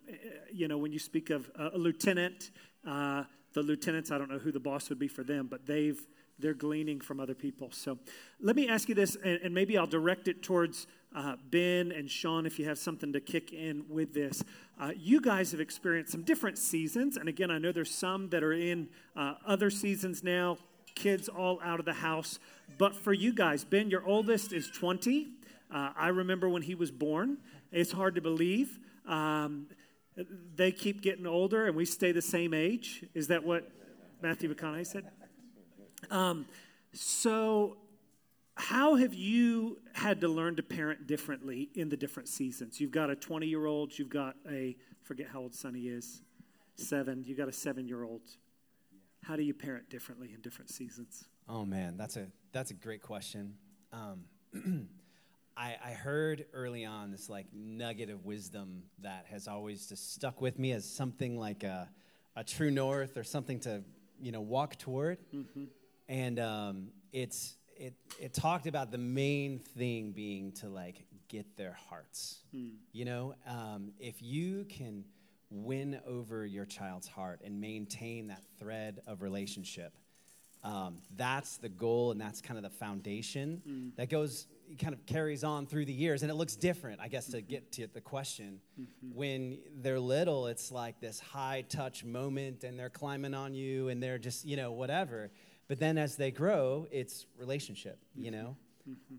you 0.53 0.69
know, 0.69 0.79
when 0.79 0.93
you 0.93 0.99
speak 0.99 1.31
of 1.31 1.51
a 1.59 1.71
a 1.75 1.79
lieutenant, 1.79 2.51
uh, 2.87 3.25
the 3.53 3.63
lieutenants, 3.63 4.11
I 4.11 4.19
don't 4.19 4.31
know 4.31 4.39
who 4.39 4.53
the 4.53 4.61
boss 4.61 4.89
would 4.89 4.99
be 4.99 5.09
for 5.09 5.25
them, 5.25 5.49
but 5.49 5.67
they've, 5.67 6.01
they're 6.39 6.55
gleaning 6.55 7.01
from 7.01 7.21
other 7.21 7.35
people. 7.35 7.71
So 7.73 7.99
let 8.41 8.57
me 8.57 8.69
ask 8.69 8.89
you 8.89 8.95
this, 8.95 9.17
and, 9.17 9.41
and 9.43 9.55
maybe 9.55 9.77
I'll 9.77 9.87
direct 9.87 10.29
it 10.29 10.43
towards 10.43 10.87
uh, 11.15 11.37
Ben 11.51 11.93
and 11.93 12.11
Sean 12.11 12.47
if 12.47 12.59
you 12.59 12.67
have 12.67 12.79
something 12.79 13.13
to 13.13 13.21
kick 13.21 13.53
in 13.53 13.85
with 13.89 14.13
this. 14.13 14.43
Uh, 14.79 14.93
you 14.97 15.21
guys 15.21 15.53
have 15.53 15.61
experienced 15.61 16.13
some 16.13 16.23
different 16.23 16.59
seasons, 16.59 17.17
and 17.17 17.29
again, 17.29 17.51
I 17.51 17.59
know 17.59 17.73
there's 17.73 17.95
some 17.95 18.29
that 18.31 18.43
are 18.43 18.53
in 18.53 18.89
uh, 19.17 19.35
other 19.47 19.71
seasons 19.71 20.23
now, 20.23 20.59
kids 20.95 21.29
all 21.29 21.61
out 21.63 21.79
of 21.79 21.87
the 21.87 21.95
house. 21.95 22.39
But 22.79 22.95
for 22.95 23.13
you 23.13 23.33
guys, 23.33 23.65
Ben, 23.65 23.91
your 23.91 24.05
oldest 24.05 24.53
is 24.53 24.71
20. 24.71 25.29
Uh, 25.73 25.91
I 25.97 26.09
remember 26.09 26.49
when 26.49 26.63
he 26.63 26.75
was 26.75 26.91
born. 26.91 27.39
It's 27.73 27.93
hard 27.93 28.15
to 28.17 28.21
believe. 28.21 28.79
Um, 29.07 29.69
they 30.55 30.73
keep 30.73 31.03
getting 31.03 31.27
older 31.27 31.67
and 31.67 31.77
we 31.77 31.85
stay 31.85 32.13
the 32.13 32.23
same 32.23 32.55
age. 32.55 33.05
Is 33.15 33.29
that 33.29 33.45
what 33.45 33.71
Matthew 34.23 34.53
McConaughey 34.53 34.87
said? 34.87 35.05
Um, 36.11 36.47
so, 36.93 37.77
how 38.57 38.95
have 38.97 39.15
you 39.15 39.79
had 39.93 40.21
to 40.23 40.29
learn 40.29 40.57
to 40.57 40.63
parent 40.63 41.07
differently 41.07 41.71
in 41.75 41.89
the 41.89 41.97
different 41.97 42.29
seasons? 42.29 42.81
You've 42.81 42.91
got 42.91 43.11
a 43.11 43.17
20 43.17 43.47
year 43.47 43.67
old, 43.67 43.97
you've 43.99 44.09
got 44.09 44.35
a, 44.51 44.77
forget 45.03 45.29
how 45.33 45.41
old 45.41 45.55
Sonny 45.55 45.83
is, 45.83 46.23
seven, 46.75 47.23
you've 47.25 47.39
got 47.39 47.49
a 47.49 47.53
seven 47.53 47.87
year 47.87 48.03
old. 48.03 48.23
How 49.23 49.37
do 49.37 49.43
you 49.43 49.53
parent 49.55 49.91
differently 49.91 50.33
in 50.35 50.41
different 50.41 50.71
seasons? 50.71 51.25
Oh 51.49 51.65
man, 51.65 51.97
that's 51.97 52.17
a 52.17 52.27
that's 52.53 52.71
a 52.71 52.75
great 52.75 53.03
question. 53.03 53.55
Um, 53.93 54.25
I, 55.57 55.77
I 55.85 55.91
heard 55.91 56.47
early 56.53 56.85
on 56.85 57.11
this 57.11 57.29
like 57.29 57.47
nugget 57.53 58.11
of 58.11 58.25
wisdom 58.25 58.85
that 59.01 59.27
has 59.31 59.49
always 59.49 59.87
just 59.87 60.15
stuck 60.15 60.41
with 60.41 60.59
me 60.59 60.73
as 60.73 60.85
something 60.89 61.39
like 61.39 61.63
a, 61.63 61.89
a 62.37 62.45
true 62.45 62.71
north 62.71 63.17
or 63.17 63.25
something 63.25 63.61
to 63.61 63.83
you 64.21 64.33
know 64.33 64.41
walk 64.41 64.77
toward. 64.77 65.19
And 66.09 66.39
um, 66.39 66.89
it's 67.13 67.57
it 67.79 67.95
it 68.21 68.35
talked 68.35 68.67
about 68.67 68.91
the 68.91 68.99
main 68.99 69.59
thing 69.59 70.13
being 70.13 70.53
to 70.53 70.69
like 70.69 71.05
get 71.29 71.57
their 71.57 71.77
hearts. 71.89 72.41
You 72.93 73.05
know, 73.05 73.35
um, 73.47 73.93
if 73.99 74.23
you 74.23 74.65
can 74.69 75.05
win 75.51 76.01
over 76.07 76.45
your 76.45 76.65
child's 76.65 77.07
heart 77.07 77.41
and 77.45 77.61
maintain 77.61 78.29
that 78.29 78.43
thread 78.59 79.01
of 79.07 79.23
relationship 79.23 79.93
um, 80.67 80.97
that's 81.17 81.59
the 81.59 81.69
goal 81.69 82.11
and 82.11 82.21
that's 82.21 82.41
kind 82.41 82.57
of 82.59 82.65
the 82.65 82.77
foundation 82.77 83.63
that 83.97 84.11
goes 84.11 84.49
kind 84.81 84.93
of 84.93 85.07
carries 85.07 85.45
on 85.45 85.65
through 85.65 85.85
the 85.85 85.93
years. 85.93 86.23
And 86.23 86.31
it 86.31 86.35
looks 86.35 86.57
different 86.57 87.01
i 87.01 87.07
guess 87.07 87.27
to 87.29 87.41
get 87.41 87.71
to 87.73 87.87
the 87.87 88.01
question. 88.01 88.59
When 89.15 89.59
they're 89.81 90.01
little 90.01 90.49
it's 90.49 90.73
like 90.73 91.01
this 91.01 91.21
high 91.21 91.65
touch 91.69 92.05
moment 92.05 92.65
and 92.65 92.77
they're 92.77 92.91
climbing 92.91 93.33
on 93.33 93.55
you 93.55 93.89
and 93.89 94.03
they're 94.03 94.19
just 94.19 94.45
you 94.45 94.57
know 94.57 94.73
whatever 94.73 95.31
but 95.69 95.79
then 95.79 95.99
as 95.99 96.17
they 96.17 96.31
grow 96.31 96.87
it's 96.91 97.27
relationship 97.39 97.99
you 98.17 98.31
know 98.31 98.57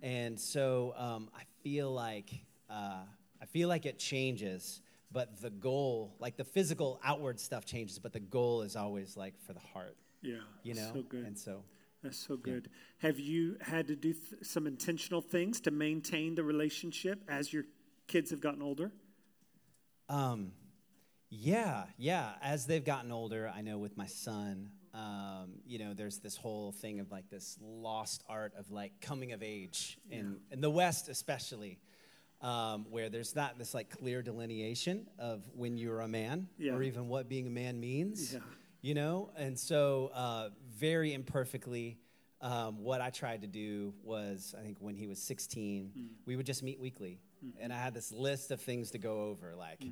and 0.02 0.40
so 0.40 0.94
um, 0.98 1.30
i 1.36 1.44
feel 1.64 1.92
like 1.92 2.30
uh, 2.70 3.04
i 3.42 3.46
feel 3.46 3.68
like 3.70 3.86
it 3.86 4.00
changes 4.00 4.82
but 5.12 5.40
the 5.42 5.50
goal 5.50 6.14
like 6.20 6.36
the 6.38 6.44
physical 6.44 7.00
outward 7.04 7.40
stuff 7.40 7.66
changes 7.66 8.00
but 8.00 8.14
the 8.14 8.20
goal 8.20 8.62
is 8.62 8.76
always 8.76 9.16
like 9.18 9.34
for 9.46 9.54
the 9.54 9.60
heart 9.74 9.96
Yeah, 10.22 10.36
you 10.64 10.74
know 10.74 10.90
so 10.94 11.02
good. 11.04 11.26
and 11.26 11.38
so 11.38 11.64
That's 12.04 12.18
so 12.18 12.38
good. 12.38 12.70
Have 13.00 13.20
you 13.20 13.58
had 13.60 13.88
to 13.88 13.96
do 13.96 14.14
th- 14.14 14.44
some 14.44 14.68
intentional 14.68 15.22
things 15.22 15.60
to 15.62 15.72
maintain 15.72 16.36
the 16.36 16.44
relationship 16.44 17.20
as 17.28 17.52
your 17.52 17.66
kids 18.08 18.30
have 18.32 18.40
gotten 18.40 18.62
older? 18.62 18.92
Um, 20.10 20.52
yeah, 21.30 21.86
yeah. 21.98 22.34
As 22.42 22.66
they've 22.66 22.84
gotten 22.86 23.12
older, 23.12 23.52
I 23.54 23.62
know 23.62 23.78
with 23.78 23.98
my 23.98 24.06
son, 24.06 24.70
um, 24.98 25.52
you 25.66 25.78
know, 25.78 25.94
there's 25.94 26.18
this 26.18 26.36
whole 26.36 26.72
thing 26.72 27.00
of 27.00 27.12
like 27.12 27.30
this 27.30 27.58
lost 27.62 28.24
art 28.28 28.54
of 28.58 28.72
like 28.72 28.94
coming 29.00 29.32
of 29.32 29.44
age 29.44 29.98
in, 30.10 30.38
in 30.52 30.60
the 30.62 30.70
West, 30.72 31.08
especially, 31.08 31.78
um, 32.42 32.86
where 32.90 33.10
there's 33.10 33.36
not 33.36 33.58
this 33.60 33.74
like 33.76 33.90
clear 33.92 34.22
delineation 34.24 35.06
of 35.20 35.44
when 35.56 35.78
you're 35.78 36.02
a 36.02 36.08
man 36.08 36.48
Yeah. 36.58 36.74
or 36.74 36.82
even 36.84 37.08
what 37.10 37.30
being 37.30 37.46
a 37.48 37.52
man 37.52 37.80
means. 37.80 38.34
Yeah. 38.34 38.40
You 38.82 38.94
know, 38.94 39.32
and 39.38 39.58
so 39.60 40.12
uh, 40.14 40.50
very 40.70 41.14
imperfectly, 41.14 41.98
um, 42.42 42.84
what 42.84 43.02
I 43.02 43.10
tried 43.10 43.42
to 43.42 43.48
do 43.48 43.94
was, 44.04 44.56
I 44.58 44.62
think 44.64 44.78
when 44.80 44.96
he 44.96 45.08
was 45.08 45.20
16, 45.22 45.92
we 46.26 46.36
would 46.36 46.46
just 46.46 46.64
meet 46.64 46.80
weekly. 46.80 47.20
And 47.60 47.72
I 47.74 47.78
had 47.78 47.94
this 47.94 48.12
list 48.12 48.50
of 48.52 48.62
things 48.62 48.92
to 48.92 48.98
go 49.00 49.22
over, 49.26 49.56
like 49.56 49.84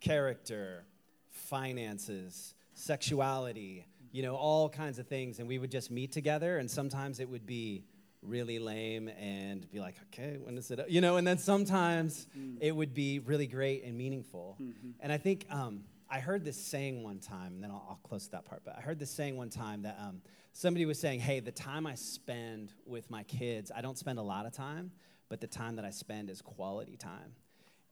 character, 0.00 0.84
finances, 1.30 2.54
sexuality, 2.74 3.86
you 4.12 4.22
know, 4.22 4.36
all 4.36 4.68
kinds 4.68 4.98
of 4.98 5.06
things. 5.06 5.38
And 5.38 5.48
we 5.48 5.58
would 5.58 5.70
just 5.70 5.90
meet 5.90 6.12
together, 6.12 6.58
and 6.58 6.70
sometimes 6.70 7.20
it 7.20 7.28
would 7.28 7.46
be 7.46 7.84
really 8.22 8.58
lame 8.58 9.08
and 9.08 9.70
be 9.70 9.78
like, 9.80 9.94
okay, 10.08 10.38
when 10.42 10.58
is 10.58 10.70
it? 10.70 10.80
You 10.88 11.00
know, 11.00 11.16
and 11.16 11.26
then 11.26 11.38
sometimes 11.38 12.26
it 12.60 12.74
would 12.74 12.94
be 12.94 13.20
really 13.20 13.46
great 13.46 13.84
and 13.84 13.96
meaningful. 13.96 14.56
And 15.00 15.12
I 15.12 15.18
think 15.18 15.46
um, 15.50 15.84
I 16.10 16.20
heard 16.20 16.44
this 16.44 16.56
saying 16.56 17.02
one 17.02 17.20
time, 17.20 17.54
and 17.54 17.62
then 17.62 17.70
I'll, 17.70 17.86
I'll 17.90 18.00
close 18.02 18.28
that 18.28 18.44
part. 18.44 18.62
But 18.64 18.76
I 18.76 18.80
heard 18.80 18.98
this 18.98 19.10
saying 19.10 19.36
one 19.36 19.50
time 19.50 19.82
that 19.82 19.98
um, 20.00 20.20
somebody 20.52 20.84
was 20.86 20.98
saying, 20.98 21.20
"Hey, 21.20 21.40
the 21.40 21.52
time 21.52 21.86
I 21.86 21.94
spend 21.94 22.72
with 22.86 23.10
my 23.10 23.22
kids, 23.24 23.70
I 23.74 23.80
don't 23.82 23.98
spend 23.98 24.18
a 24.18 24.22
lot 24.22 24.46
of 24.46 24.52
time, 24.52 24.90
but 25.28 25.40
the 25.40 25.46
time 25.46 25.76
that 25.76 25.84
I 25.84 25.90
spend 25.90 26.30
is 26.30 26.42
quality 26.42 26.96
time." 26.96 27.34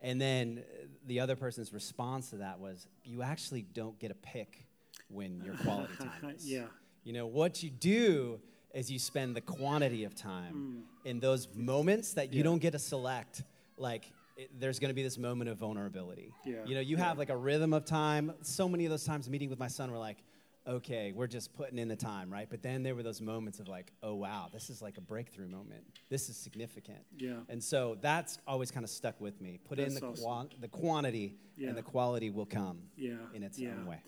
And 0.00 0.20
then 0.20 0.64
the 1.06 1.20
other 1.20 1.36
person's 1.36 1.72
response 1.72 2.30
to 2.30 2.36
that 2.36 2.58
was, 2.58 2.86
"You 3.04 3.22
actually 3.22 3.62
don't 3.62 3.98
get 3.98 4.10
a 4.10 4.14
pick 4.14 4.65
when 5.08 5.40
your 5.44 5.54
quality 5.56 5.94
time 5.98 6.30
is." 6.34 6.46
Yeah. 6.50 6.66
You 7.04 7.12
know 7.12 7.26
what 7.26 7.62
you 7.62 7.70
do 7.70 8.40
is 8.74 8.90
you 8.90 8.98
spend 8.98 9.34
the 9.34 9.40
quantity 9.40 10.04
of 10.04 10.14
time 10.14 10.84
mm. 11.04 11.08
in 11.08 11.20
those 11.20 11.48
moments 11.54 12.12
that 12.14 12.32
you 12.32 12.38
Yeah. 12.38 12.44
don't 12.44 12.58
get 12.58 12.72
to 12.72 12.78
select. 12.78 13.42
Like 13.78 14.12
it, 14.36 14.50
there's 14.58 14.78
going 14.78 14.90
to 14.90 14.94
be 14.94 15.02
this 15.02 15.16
moment 15.16 15.48
of 15.48 15.56
vulnerability. 15.56 16.32
Yeah. 16.44 16.64
You 16.66 16.74
know, 16.74 16.80
you 16.80 16.96
have 16.98 17.16
like 17.16 17.30
a 17.30 17.36
rhythm 17.36 17.72
of 17.72 17.84
time. 17.84 18.34
So 18.42 18.68
many 18.68 18.84
of 18.84 18.90
those 18.90 19.04
times 19.04 19.30
meeting 19.30 19.48
with 19.48 19.58
my 19.58 19.68
son 19.68 19.90
were 19.90 19.98
like, 19.98 20.18
okay, 20.66 21.12
we're 21.12 21.28
just 21.28 21.54
putting 21.54 21.78
in 21.78 21.86
the 21.88 21.96
time, 21.96 22.30
right? 22.30 22.48
But 22.50 22.60
then 22.62 22.82
there 22.82 22.94
were 22.94 23.04
those 23.04 23.20
moments 23.20 23.60
of 23.60 23.68
like, 23.68 23.92
oh 24.02 24.14
wow, 24.14 24.48
this 24.52 24.68
is 24.68 24.82
like 24.82 24.98
a 24.98 25.00
breakthrough 25.00 25.48
moment. 25.48 25.84
This 26.10 26.28
is 26.28 26.36
significant. 26.36 26.98
Yeah. 27.16 27.36
And 27.48 27.62
so 27.62 27.96
that's 28.00 28.38
always 28.46 28.70
kind 28.70 28.84
of 28.84 28.90
stuck 28.90 29.20
with 29.20 29.40
me. 29.40 29.58
Put 29.64 29.78
in 29.78 29.94
the 29.94 30.04
awesome. 30.04 30.24
quan- 30.24 30.50
the 30.60 30.68
quantity, 30.68 31.36
Yeah. 31.56 31.68
and 31.68 31.78
the 31.78 31.82
quality 31.82 32.30
will 32.30 32.46
come. 32.46 32.80
Yeah. 32.96 33.12
In 33.32 33.42
its 33.42 33.58
Yeah. 33.58 33.70
own 33.70 33.86
way. 33.86 34.00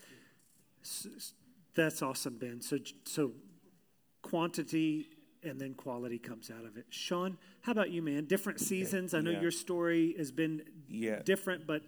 S- 0.88 1.06
s- 1.16 1.34
That's 1.74 2.00
awesome, 2.02 2.38
Ben. 2.38 2.60
So, 2.60 2.78
so 3.04 3.32
quantity 4.22 5.06
and 5.44 5.60
then 5.60 5.74
quality 5.74 6.18
comes 6.18 6.50
out 6.50 6.64
of 6.64 6.76
it. 6.76 6.86
Sean, 6.90 7.38
how 7.60 7.72
about 7.72 7.90
you, 7.90 8.02
man? 8.02 8.24
Different 8.24 8.58
seasons. 8.60 9.14
I 9.14 9.20
know 9.20 9.30
Yeah. 9.30 9.40
your 9.42 9.50
story 9.52 10.14
has 10.18 10.32
been 10.32 10.62
Yeah. 10.88 11.22
different, 11.22 11.66
but 11.66 11.82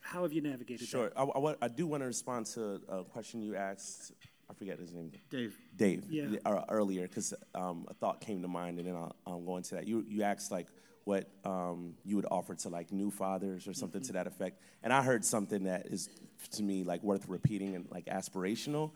how 0.00 0.22
have 0.22 0.32
you 0.32 0.40
navigated 0.42 0.86
Sure. 0.86 1.08
that? 1.08 1.18
I, 1.18 1.24
I, 1.24 1.56
I 1.62 1.68
do 1.68 1.86
want 1.86 2.02
to 2.02 2.06
respond 2.06 2.46
to 2.54 2.80
a 2.88 3.02
question 3.04 3.42
you 3.42 3.56
asked. 3.56 4.12
I 4.48 4.54
forget 4.54 4.78
his 4.78 4.92
name. 4.94 5.10
Dave. 5.28 5.58
Dave. 5.74 6.04
Yeah. 6.08 6.36
uh, 6.44 6.64
earlier, 6.68 7.08
because 7.08 7.34
um, 7.56 7.84
a 7.88 7.94
thought 7.94 8.20
came 8.20 8.42
to 8.42 8.48
mind, 8.48 8.78
and 8.78 8.86
then 8.86 8.94
I'll, 8.94 9.16
I'll 9.26 9.40
go 9.40 9.56
into 9.56 9.74
that. 9.74 9.88
You 9.88 10.04
you 10.06 10.22
asked 10.22 10.52
like 10.52 10.68
what 11.06 11.28
um, 11.44 11.94
you 12.04 12.16
would 12.16 12.26
offer 12.30 12.54
to 12.56 12.68
like 12.68 12.92
new 12.92 13.10
fathers 13.12 13.68
or 13.68 13.72
something 13.72 14.00
Mm-hmm. 14.00 14.08
to 14.08 14.12
that 14.14 14.26
effect, 14.26 14.60
and 14.82 14.92
I 14.92 15.02
heard 15.02 15.24
something 15.24 15.64
that 15.64 15.86
is 15.86 16.10
to 16.50 16.62
me 16.62 16.82
like 16.82 17.02
worth 17.02 17.28
repeating 17.28 17.76
and 17.76 17.86
like 17.90 18.06
aspirational. 18.06 18.90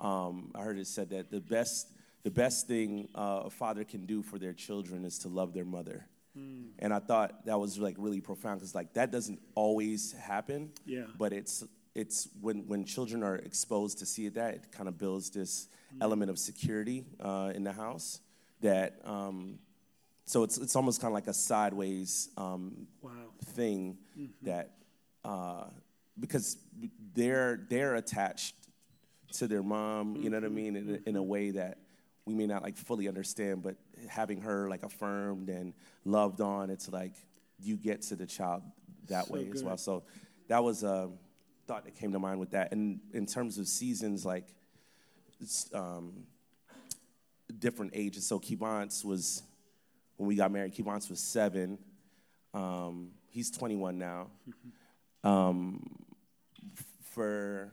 Um, 0.00 0.50
I 0.54 0.62
heard 0.62 0.78
it 0.78 0.86
said 0.86 1.10
that 1.10 1.30
the 1.30 1.40
best 1.40 1.88
the 2.22 2.30
best 2.30 2.66
thing 2.66 3.08
uh, 3.14 3.42
a 3.44 3.50
father 3.50 3.84
can 3.84 4.06
do 4.06 4.22
for 4.22 4.38
their 4.38 4.54
children 4.54 5.04
is 5.04 5.18
to 5.20 5.28
love 5.28 5.52
their 5.52 5.64
mother. 5.66 6.06
Hmm. 6.34 6.68
And 6.78 6.94
I 6.94 6.98
thought 6.98 7.44
that 7.44 7.58
was 7.60 7.78
like 7.78 7.96
really 7.98 8.20
profound 8.22 8.60
because 8.60 8.74
like 8.74 8.94
that 8.94 9.10
doesn't 9.10 9.40
always 9.54 10.12
happen. 10.12 10.70
Yeah. 10.86 11.04
But 11.18 11.32
it's 11.34 11.62
it's 11.94 12.28
when 12.40 12.66
when 12.68 12.84
children 12.86 13.22
are 13.22 13.36
exposed 13.36 13.98
to 13.98 14.06
see 14.06 14.28
that 14.30 14.54
it 14.54 14.72
kind 14.72 14.88
of 14.88 14.96
builds 14.96 15.28
this 15.30 15.68
element 16.00 16.30
of 16.30 16.38
security 16.38 17.04
uh, 17.20 17.52
in 17.54 17.64
the 17.64 17.72
house 17.72 18.20
that 18.60 18.98
um, 19.04 19.58
so 20.30 20.44
it's 20.44 20.58
it's 20.58 20.76
almost 20.76 21.00
kind 21.00 21.10
of 21.10 21.14
like 21.14 21.26
a 21.26 21.34
sideways 21.34 22.28
um, 22.36 22.86
Wow. 23.02 23.10
thing 23.56 23.98
that 24.42 24.70
uh, 25.24 25.64
because 26.20 26.56
they're 27.14 27.66
they're 27.68 27.96
attached 27.96 28.54
to 29.32 29.48
their 29.48 29.62
mom, 29.62 30.16
you 30.22 30.30
know 30.30 30.36
what 30.36 30.44
I 30.44 30.48
mean, 30.48 30.76
in 30.76 31.00
a, 31.04 31.08
in 31.08 31.16
a 31.16 31.22
way 31.22 31.50
that 31.50 31.78
we 32.26 32.34
may 32.34 32.46
not 32.46 32.62
like 32.62 32.76
fully 32.76 33.08
understand, 33.08 33.62
but 33.62 33.74
having 34.08 34.40
her 34.42 34.68
like 34.68 34.84
affirmed 34.84 35.48
and 35.48 35.72
loved 36.04 36.40
on, 36.40 36.70
it's 36.70 36.88
like 36.88 37.14
you 37.58 37.76
get 37.76 38.02
to 38.02 38.16
the 38.16 38.26
child 38.26 38.62
that 39.08 39.26
So 39.26 39.34
way 39.34 39.48
as 39.52 39.64
well. 39.64 39.76
So 39.76 40.04
that 40.48 40.62
was 40.62 40.84
a 40.84 41.10
thought 41.66 41.84
that 41.84 41.96
came 41.96 42.12
to 42.12 42.18
mind 42.20 42.38
with 42.38 42.50
that. 42.52 42.70
And 42.72 43.00
in 43.12 43.26
terms 43.26 43.58
of 43.58 43.66
seasons, 43.66 44.24
like 44.24 44.46
um, 45.74 46.24
different 47.58 47.92
ages. 47.94 48.26
So 48.26 48.38
Kibance 48.38 49.04
was 49.04 49.42
when 50.20 50.28
we 50.28 50.34
got 50.34 50.52
married. 50.52 50.74
Kibance 50.74 51.08
was 51.08 51.18
seven. 51.18 51.78
Um, 52.52 53.12
he's 53.30 53.50
21 53.50 53.96
now. 53.96 54.26
Um, 55.24 55.82
for 57.14 57.72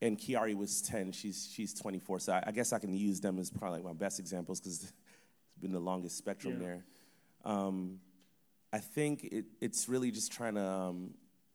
and 0.00 0.16
Kiari 0.16 0.54
was 0.54 0.82
10. 0.82 1.10
She's 1.10 1.50
she's 1.52 1.74
24. 1.74 2.20
So 2.20 2.32
I, 2.32 2.44
I 2.46 2.52
guess 2.52 2.72
I 2.72 2.78
can 2.78 2.94
use 2.94 3.20
them 3.20 3.40
as 3.40 3.50
probably 3.50 3.78
like 3.80 3.86
my 3.86 3.92
best 3.92 4.20
examples 4.20 4.60
because 4.60 4.84
it's 4.84 5.56
been 5.60 5.72
the 5.72 5.80
longest 5.80 6.16
spectrum 6.16 6.58
Yeah. 6.60 6.66
there. 6.66 6.84
Um, 7.44 7.98
I 8.72 8.78
think 8.78 9.24
it, 9.24 9.46
it's 9.60 9.88
really 9.88 10.12
just 10.12 10.30
trying 10.30 10.54
to 10.54 10.64
um, 10.64 11.10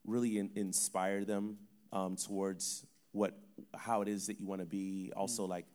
really 0.06 0.38
in, 0.38 0.52
inspire 0.56 1.24
them 1.24 1.60
um, 1.94 2.18
towards 2.18 2.86
what 3.14 3.40
how 3.74 4.02
it 4.02 4.10
is 4.10 4.28
that 4.28 4.38
you 4.38 4.46
want 4.46 4.60
to 4.60 4.66
be. 4.68 5.14
Also, 5.16 5.46
like 5.46 5.66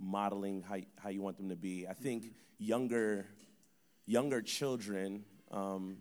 modeling 0.00 0.62
how 0.62 0.78
how 0.98 1.10
you 1.10 1.22
want 1.22 1.36
them 1.36 1.48
to 1.48 1.56
be. 1.56 1.86
I 1.88 1.94
think 1.94 2.32
younger 2.58 3.26
younger 4.06 4.42
children 4.42 5.24
um, 5.50 5.98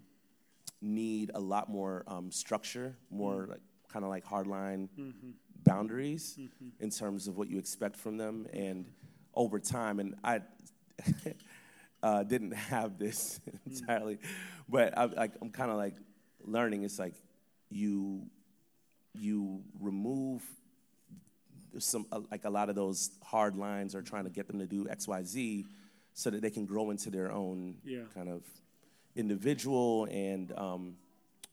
need 0.82 1.32
a 1.34 1.40
lot 1.40 1.70
more 1.70 2.04
um, 2.08 2.32
structure, 2.32 2.96
more 3.10 3.48
like 3.50 3.62
kind 3.92 4.06
of 4.06 4.10
like 4.10 4.26
hardline 4.26 4.88
boundaries 5.64 6.40
in 6.80 6.90
terms 6.90 7.28
of 7.28 7.38
what 7.38 7.50
you 7.50 7.58
expect 7.58 7.96
from 7.96 8.18
them, 8.18 8.48
and 8.54 8.86
over 9.34 9.60
time. 9.60 10.00
And 10.00 10.16
I 10.24 10.42
uh, 12.04 12.24
didn't 12.24 12.52
have 12.54 12.98
this 12.98 13.40
entirely, 13.66 14.20
but 14.68 14.98
I, 14.98 15.06
like 15.06 15.34
I'm 15.42 15.50
kind 15.50 15.72
of 15.72 15.78
like 15.78 15.96
learning. 16.44 16.84
It's 16.84 17.00
like 17.00 17.16
you 17.70 18.26
you 19.14 19.62
remove 19.80 20.44
some 21.78 22.06
uh, 22.12 22.22
like 22.32 22.46
a 22.46 22.50
lot 22.50 22.70
of 22.70 22.76
those 22.76 23.12
hard 23.24 23.56
lines 23.56 23.94
are 23.96 24.02
trying 24.02 24.24
to 24.26 24.30
get 24.30 24.48
them 24.48 24.60
to 24.60 24.66
do 24.66 24.88
X 24.90 25.08
Y 25.08 25.24
Z, 25.24 25.66
so 26.14 26.30
that 26.30 26.42
they 26.42 26.50
can 26.50 26.66
grow 26.66 26.90
into 26.92 27.10
their 27.10 27.32
own 27.32 27.76
Yeah. 27.86 28.04
kind 28.14 28.30
of 28.30 28.44
individual 29.16 30.08
and 30.12 30.52
um, 30.58 30.96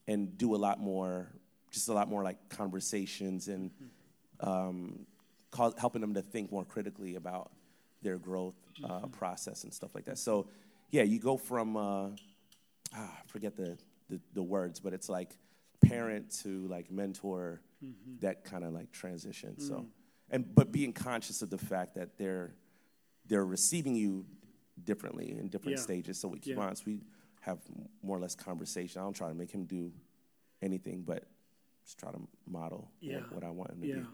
and 0.09 0.37
do 0.38 0.55
a 0.55 0.57
lot 0.66 0.81
more, 0.81 1.29
just 1.70 1.88
a 1.88 1.92
lot 1.92 2.09
more 2.09 2.22
like 2.22 2.48
conversations 2.48 3.48
and 3.48 3.70
um, 4.40 5.07
cause, 5.50 5.74
helping 5.79 6.00
them 6.00 6.14
to 6.14 6.22
think 6.22 6.52
more 6.52 6.64
critically 6.64 7.16
about 7.16 7.50
their 8.02 8.18
growth 8.18 8.55
uh, 8.85 9.07
process 9.07 9.64
and 9.64 9.72
stuff 9.72 9.94
like 9.94 10.05
that. 10.05 10.18
So, 10.18 10.46
yeah, 10.90 11.02
you 11.02 11.18
go 11.18 11.37
from 11.37 11.76
uh, 11.76 12.09
ah, 12.94 13.12
I 13.18 13.26
forget 13.26 13.57
the, 13.57 13.76
the 14.09 14.20
the 14.35 14.42
words, 14.42 14.79
but 14.81 14.92
it's 14.92 15.09
like 15.09 15.31
parent 15.85 16.31
to 16.42 16.66
like 16.68 16.90
mentor, 16.90 17.61
that 18.20 18.44
kind 18.44 18.64
of 18.64 18.72
like 18.72 18.92
transition. 18.92 19.59
So, 19.59 19.87
and 20.30 20.54
but 20.54 20.72
being 20.72 20.92
conscious 20.92 21.42
of 21.42 21.50
the 21.50 21.58
fact 21.58 21.94
that 21.94 22.16
they're 22.18 22.54
they're 23.26 23.44
receiving 23.44 23.94
you 23.94 24.24
differently 24.84 25.30
in 25.32 25.48
different 25.48 25.78
Yeah. 25.78 25.82
stages. 25.82 26.20
So 26.20 26.28
with 26.28 26.46
Yeah. 26.46 26.56
Kibance, 26.56 26.84
we 26.84 27.00
have 27.40 27.58
more 28.02 28.16
or 28.16 28.20
less 28.20 28.34
conversation. 28.36 29.00
I 29.00 29.04
don't 29.04 29.14
try 29.16 29.28
to 29.28 29.34
make 29.34 29.50
him 29.50 29.64
do 29.64 29.92
anything, 30.62 31.02
but 31.02 31.24
just 31.84 31.98
try 31.98 32.12
to 32.12 32.20
model 32.46 32.90
Yeah. 33.00 33.20
what, 33.22 33.32
what 33.32 33.44
I 33.44 33.50
want 33.50 33.70
him 33.72 33.80
to 33.82 33.86
Yeah. 33.88 33.94
do. 33.96 34.06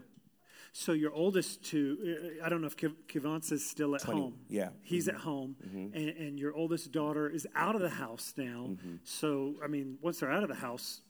So 0.75 0.92
your 0.92 1.12
oldest 1.12 1.62
two, 1.62 2.38
I 2.42 2.48
don't 2.48 2.62
know 2.62 2.66
if 2.66 2.77
Kivance 2.77 3.53
is 3.53 3.68
still 3.68 3.94
at 3.94 4.01
20, 4.01 4.20
home. 4.20 4.38
yeah. 4.48 4.70
He's 4.81 5.07
at 5.09 5.16
home, 5.16 5.57
and, 5.70 5.94
and 5.94 6.38
your 6.40 6.55
oldest 6.55 6.90
daughter 6.92 7.29
is 7.29 7.46
out 7.55 7.75
of 7.75 7.83
the 7.83 7.90
house 7.90 8.33
now. 8.38 8.68
Mm-hmm. 8.70 8.96
So, 9.05 9.57
I 9.62 9.66
mean, 9.66 9.98
once 10.01 10.20
they're 10.20 10.31
out 10.33 10.42
of 10.42 10.48
the 10.48 10.55
house, 10.55 11.03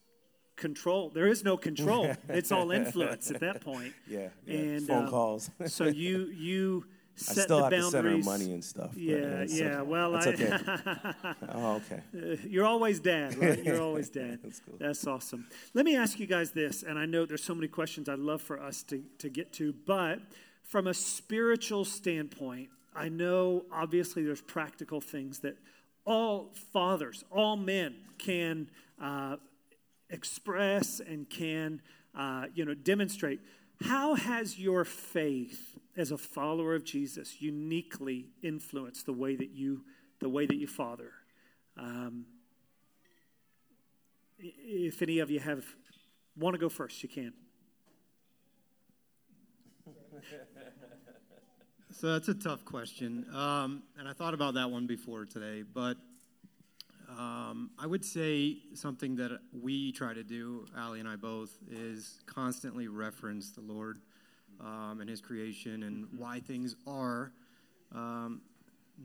control, 0.56 1.10
there 1.10 1.26
is 1.26 1.44
no 1.44 1.56
control. 1.56 2.12
it's 2.28 2.52
all 2.52 2.70
influence 2.70 3.30
at 3.30 3.40
that 3.40 3.60
point. 3.60 3.92
Yeah, 4.06 4.28
yeah. 4.46 4.58
And 4.58 4.86
phone 4.86 5.06
uh, 5.06 5.10
calls. 5.10 5.50
so 5.66 5.86
you, 5.86 6.26
you 6.36 6.84
set 7.14 7.38
I 7.38 7.42
still 7.42 7.56
the 7.58 7.62
have 7.64 7.72
to 7.72 7.90
send 7.90 8.06
her 8.06 8.18
money 8.18 8.52
and 8.52 8.64
stuff. 8.64 8.90
Yeah, 8.96 9.16
it's 9.16 9.58
yeah. 9.58 9.78
okay. 9.78 9.82
Well, 9.82 10.12
That's 10.12 10.26
I, 10.26 10.30
okay. 10.30 10.58
oh, 11.54 11.80
okay. 11.90 12.38
You're 12.48 12.66
always 12.66 13.00
dad, 13.00 13.36
right? 13.38 13.62
You're 13.62 13.80
always 13.80 14.10
dad. 14.10 14.40
That's 14.42 14.60
cool. 14.60 14.76
That's 14.78 15.06
awesome. 15.06 15.46
Let 15.72 15.84
me 15.84 15.96
ask 15.96 16.18
you 16.18 16.26
guys 16.26 16.50
this, 16.50 16.82
and 16.82 16.98
I 16.98 17.06
know 17.06 17.24
there's 17.24 17.44
so 17.44 17.54
many 17.54 17.68
questions 17.68 18.08
I'd 18.08 18.18
love 18.18 18.42
for 18.42 18.60
us 18.60 18.82
to, 18.84 19.02
to 19.18 19.28
get 19.28 19.52
to, 19.54 19.72
but 19.86 20.20
from 20.64 20.86
a 20.86 20.94
spiritual 20.94 21.84
standpoint, 21.84 22.68
I 22.94 23.08
know 23.08 23.64
obviously 23.72 24.24
there's 24.24 24.42
practical 24.42 25.00
things 25.00 25.38
that 25.40 25.56
all 26.04 26.50
fathers, 26.72 27.24
all 27.30 27.56
men 27.56 27.94
can 28.18 28.68
uh, 29.00 29.36
express 30.12 31.00
and 31.00 31.28
can, 31.28 31.80
uh, 32.16 32.46
you 32.54 32.64
know, 32.64 32.74
demonstrate. 32.74 33.40
How 33.80 34.14
has 34.14 34.58
your 34.58 34.84
faith 34.84 35.76
as 35.96 36.12
a 36.12 36.18
follower 36.18 36.74
of 36.74 36.84
Jesus 36.84 37.42
uniquely 37.42 38.26
influenced 38.42 39.06
the 39.06 39.12
way 39.12 39.34
that 39.34 39.50
you, 39.50 39.84
the 40.20 40.28
way 40.28 40.46
that 40.46 40.56
you 40.56 40.68
father? 40.68 41.10
Um, 41.76 42.26
if 44.38 45.02
any 45.02 45.18
of 45.18 45.30
you 45.30 45.40
have 45.40 45.64
want 46.36 46.54
to 46.54 46.58
go 46.58 46.68
first, 46.68 47.02
you 47.02 47.08
can. 47.08 47.32
So 51.90 52.12
that's 52.12 52.28
a 52.28 52.34
tough 52.34 52.64
question, 52.64 53.26
um, 53.34 53.82
and 53.98 54.08
I 54.08 54.12
thought 54.12 54.34
about 54.34 54.54
that 54.54 54.70
one 54.70 54.86
before 54.86 55.24
today. 55.24 55.62
But 55.62 55.98
Um, 57.18 57.70
I 57.78 57.86
would 57.86 58.04
say 58.04 58.58
something 58.74 59.16
that 59.16 59.38
we 59.52 59.92
try 59.92 60.14
to 60.14 60.22
do, 60.24 60.66
Ali 60.78 61.00
and 61.00 61.08
I 61.08 61.16
both, 61.16 61.50
is 61.70 62.20
constantly 62.26 62.88
reference 62.88 63.50
the 63.50 63.60
Lord 63.60 64.00
um, 64.60 64.98
and 65.00 65.10
His 65.10 65.20
creation 65.20 65.82
and 65.82 66.06
why 66.16 66.40
things 66.40 66.74
are, 66.86 67.32
um, 67.94 68.40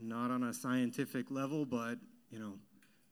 not 0.01 0.31
on 0.31 0.43
a 0.43 0.53
scientific 0.53 1.31
level, 1.31 1.65
but 1.65 1.97
you 2.31 2.39
know, 2.39 2.53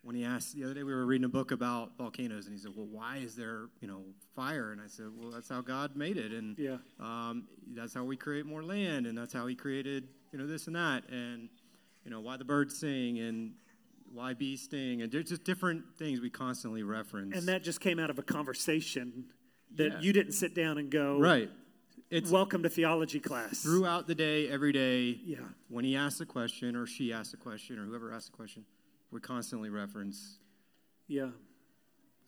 when 0.03 0.15
he 0.15 0.23
asked 0.23 0.55
the 0.55 0.63
other 0.63 0.75
day, 0.75 0.83
we 0.83 0.93
were 0.93 1.05
reading 1.05 1.25
a 1.25 1.29
book 1.29 1.51
about 1.51 1.97
volcanoes, 1.97 2.45
and 2.45 2.53
he 2.53 2.61
said, 2.61 2.71
"Well, 2.75 2.85
why 2.85 3.17
is 3.17 3.35
there 3.35 3.69
you 3.81 3.87
know 3.87 4.03
fire?" 4.35 4.71
And 4.71 4.79
I 4.79 4.85
said, 4.87 5.07
"Well, 5.17 5.31
that's 5.31 5.49
how 5.49 5.61
God 5.61 5.95
made 5.95 6.17
it, 6.17 6.31
and 6.31 6.55
Yeah. 6.59 6.77
um, 6.99 7.47
that's 7.73 7.93
how 7.93 8.03
we 8.03 8.15
create 8.15 8.45
more 8.45 8.61
land, 8.61 9.07
and 9.07 9.17
that's 9.17 9.33
how 9.33 9.47
He 9.47 9.55
created 9.55 10.07
you 10.31 10.37
know 10.37 10.45
this 10.45 10.67
and 10.67 10.75
that, 10.75 11.09
and 11.09 11.49
you 12.03 12.11
know 12.11 12.19
why 12.19 12.37
the 12.37 12.45
birds 12.45 12.77
sing 12.77 13.17
and 13.19 13.53
why 14.11 14.33
bees 14.33 14.61
sting, 14.63 15.01
and 15.01 15.11
there's 15.11 15.29
just 15.29 15.43
different 15.43 15.83
things 15.97 16.21
we 16.21 16.29
constantly 16.29 16.83
reference. 16.83 17.35
And 17.37 17.47
that 17.47 17.63
just 17.63 17.81
came 17.81 17.99
out 17.99 18.09
of 18.09 18.17
a 18.19 18.23
conversation 18.23 19.25
that 19.75 19.91
Yeah. 19.93 19.99
you 20.01 20.13
didn't 20.13 20.33
sit 20.33 20.53
down 20.55 20.77
and 20.77 20.89
go, 20.89 21.19
right, 21.19 21.51
it's 22.09 22.31
welcome 22.31 22.63
to 22.63 22.69
theology 22.69 23.19
class. 23.19 23.61
throughout 23.63 24.07
the 24.07 24.15
day, 24.15 24.47
every 24.47 24.71
day. 24.71 25.09
Yeah. 25.25 25.39
When 25.67 25.83
he 25.83 25.95
asks 25.95 26.21
a 26.21 26.25
question, 26.25 26.75
or 26.75 26.85
she 26.85 27.11
asks 27.11 27.33
a 27.33 27.37
question, 27.37 27.77
or 27.79 27.85
whoever 27.85 28.11
asks 28.13 28.29
a 28.29 28.31
question, 28.31 28.65
we 29.11 29.19
constantly 29.19 29.69
reference 29.69 30.39
Yeah. 31.07 31.31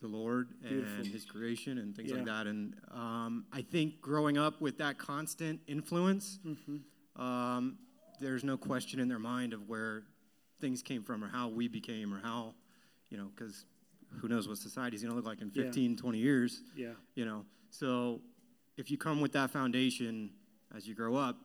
the 0.00 0.08
Lord 0.08 0.60
Beautiful. 0.60 0.94
and 0.96 1.06
His 1.06 1.24
creation 1.24 1.78
and 1.78 1.96
things 1.96 2.10
Yeah. 2.10 2.16
like 2.16 2.26
that. 2.26 2.46
And 2.46 2.74
um, 2.90 3.46
I 3.52 3.62
think 3.62 4.00
growing 4.00 4.36
up 4.36 4.60
with 4.60 4.78
that 4.78 4.98
constant 4.98 5.60
influence, 5.66 6.38
Mm-hmm. 6.44 7.20
um, 7.20 7.78
there's 8.20 8.44
no 8.44 8.56
question 8.58 9.00
in 9.00 9.08
their 9.08 9.18
mind 9.18 9.52
of 9.52 9.68
where 9.68 10.04
things 10.60 10.82
came 10.82 11.02
from 11.02 11.22
or 11.24 11.28
how 11.28 11.48
we 11.48 11.68
became 11.68 12.12
or 12.12 12.20
how, 12.20 12.54
you 13.10 13.16
know, 13.16 13.30
because 13.34 13.64
who 14.20 14.28
knows 14.28 14.48
what 14.48 14.58
society's 14.58 15.02
going 15.02 15.10
to 15.12 15.16
look 15.16 15.26
like 15.26 15.40
in 15.40 15.50
Yeah. 15.54 15.64
15, 15.64 15.96
20 15.96 16.18
years, 16.18 16.62
Yeah. 16.76 16.92
you 17.14 17.24
know. 17.24 17.44
So 17.70 18.20
if 18.76 18.90
you 18.90 18.96
come 18.98 19.20
with 19.20 19.32
that 19.32 19.50
foundation 19.50 20.30
as 20.74 20.86
you 20.88 20.94
grow 20.94 21.14
up, 21.16 21.36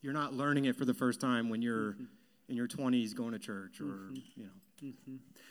you're 0.00 0.12
not 0.12 0.34
learning 0.34 0.64
it 0.64 0.76
for 0.76 0.84
the 0.84 0.94
first 0.94 1.20
time 1.20 1.48
when 1.48 1.62
you're 1.62 1.92
Mm-hmm. 1.92 2.04
in 2.48 2.56
your 2.56 2.66
20s 2.68 3.14
going 3.14 3.32
to 3.32 3.38
church 3.38 3.80
or, 3.80 4.10
you 4.36 4.44
know. 4.44 4.88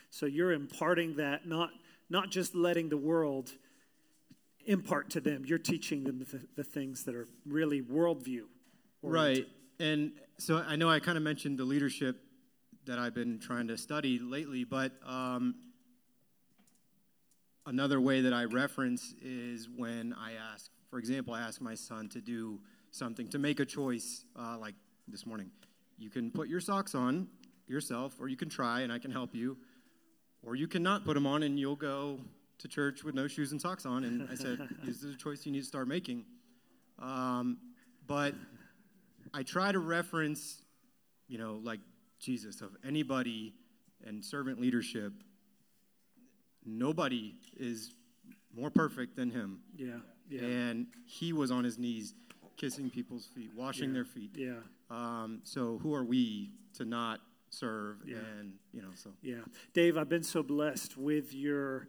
So 0.10 0.26
you're 0.26 0.52
imparting 0.52 1.15
that, 1.15 1.47
not 1.47 1.69
not 2.10 2.30
just 2.30 2.54
letting 2.54 2.89
the 2.89 2.97
world 2.97 3.54
impart 4.65 5.10
to 5.12 5.21
them. 5.21 5.45
You're 5.45 5.58
teaching 5.58 6.04
them 6.04 6.19
the, 6.19 6.45
the 6.58 6.63
things 6.65 7.06
that 7.06 7.15
are 7.15 7.26
really 7.45 7.82
worldview. 7.82 8.41
Right. 9.02 9.47
And 9.82 10.12
so 10.38 10.58
I 10.58 10.76
know 10.76 10.91
I 10.91 11.00
kind 11.00 11.17
of 11.17 11.24
mentioned 11.24 11.58
the 11.58 11.63
leadership 11.63 12.15
that 12.86 13.00
I've 13.00 13.15
been 13.15 13.39
trying 13.39 13.67
to 13.70 13.78
study 13.80 14.20
lately, 14.20 14.63
but 14.63 14.91
um, 15.04 15.56
another 17.65 18.00
way 18.00 18.22
that 18.22 18.32
I 18.32 18.44
reference 18.44 19.15
is 19.24 19.67
when 19.76 20.13
I 20.13 20.34
ask, 20.54 20.70
for 20.91 21.00
example, 21.00 21.34
I 21.34 21.41
ask 21.41 21.62
my 21.62 21.74
son 21.74 22.10
to 22.10 22.22
do 22.22 22.60
something, 22.91 23.28
to 23.30 23.39
make 23.39 23.60
a 23.60 23.65
choice, 23.65 24.24
uh, 24.39 24.56
like 24.60 24.76
this 25.08 25.26
morning. 25.26 25.50
You 25.98 26.12
can 26.12 26.30
put 26.30 26.48
your 26.48 26.60
socks 26.60 26.94
on 26.94 27.28
yourself, 27.67 28.13
or 28.20 28.28
you 28.28 28.38
can 28.38 28.50
try 28.50 28.82
and 28.82 28.94
I 28.94 29.00
can 29.00 29.10
help 29.10 29.34
you, 29.34 29.58
or 30.44 30.56
you 30.56 30.67
cannot 30.67 31.06
put 31.06 31.15
them 31.15 31.26
on 31.26 31.41
and 31.41 31.60
you'll 31.60 31.76
go 31.76 32.20
to 32.60 32.67
church 32.67 33.04
with 33.04 33.15
no 33.15 33.28
shoes 33.28 33.52
and 33.52 33.60
socks 33.60 33.88
on. 33.88 34.04
And 34.04 34.30
I 34.32 34.36
said, 34.36 34.60
This 34.84 35.02
is 35.02 35.15
a 35.15 35.17
choice 35.17 35.44
you 35.44 35.52
need 35.52 35.62
to 35.62 35.65
start 35.65 35.88
making. 35.88 36.26
Um, 37.00 37.58
but 38.06 38.36
I 39.34 39.44
try 39.44 39.72
to 39.72 39.80
reference, 39.80 40.63
you 41.28 41.38
know, 41.38 41.60
like 41.63 41.80
Jesus, 42.20 42.62
of 42.62 42.76
anybody 42.86 43.54
and 44.06 44.24
servant 44.24 44.60
leadership. 44.60 45.13
Nobody 46.65 47.36
is 47.58 47.94
more 48.56 48.70
perfect 48.70 49.15
than 49.15 49.32
him. 49.32 49.62
Yeah. 49.76 49.96
Yeah. 50.30 50.41
And 50.41 50.88
he 51.06 51.34
was 51.34 51.52
on 51.52 51.63
his 51.63 51.78
knees 51.78 52.13
kissing 52.58 52.89
people's 52.89 53.26
feet, 53.26 53.52
washing 53.56 53.94
their 53.94 54.06
feet. 54.06 54.32
yeah. 54.36 54.54
Um, 54.89 55.39
so 55.44 55.80
who 55.82 55.96
are 55.96 56.04
we 56.04 56.52
to 56.76 56.86
not 56.86 57.22
serve? 57.50 57.98
Yeah. 58.06 58.17
And, 58.39 58.54
you 58.74 58.82
know, 58.82 58.89
so. 58.94 59.12
Yeah. 59.22 59.36
Dave, 59.74 59.98
I've 59.98 60.10
been 60.10 60.24
so 60.24 60.44
blessed 60.44 60.98
with 60.98 61.34
your 61.34 61.88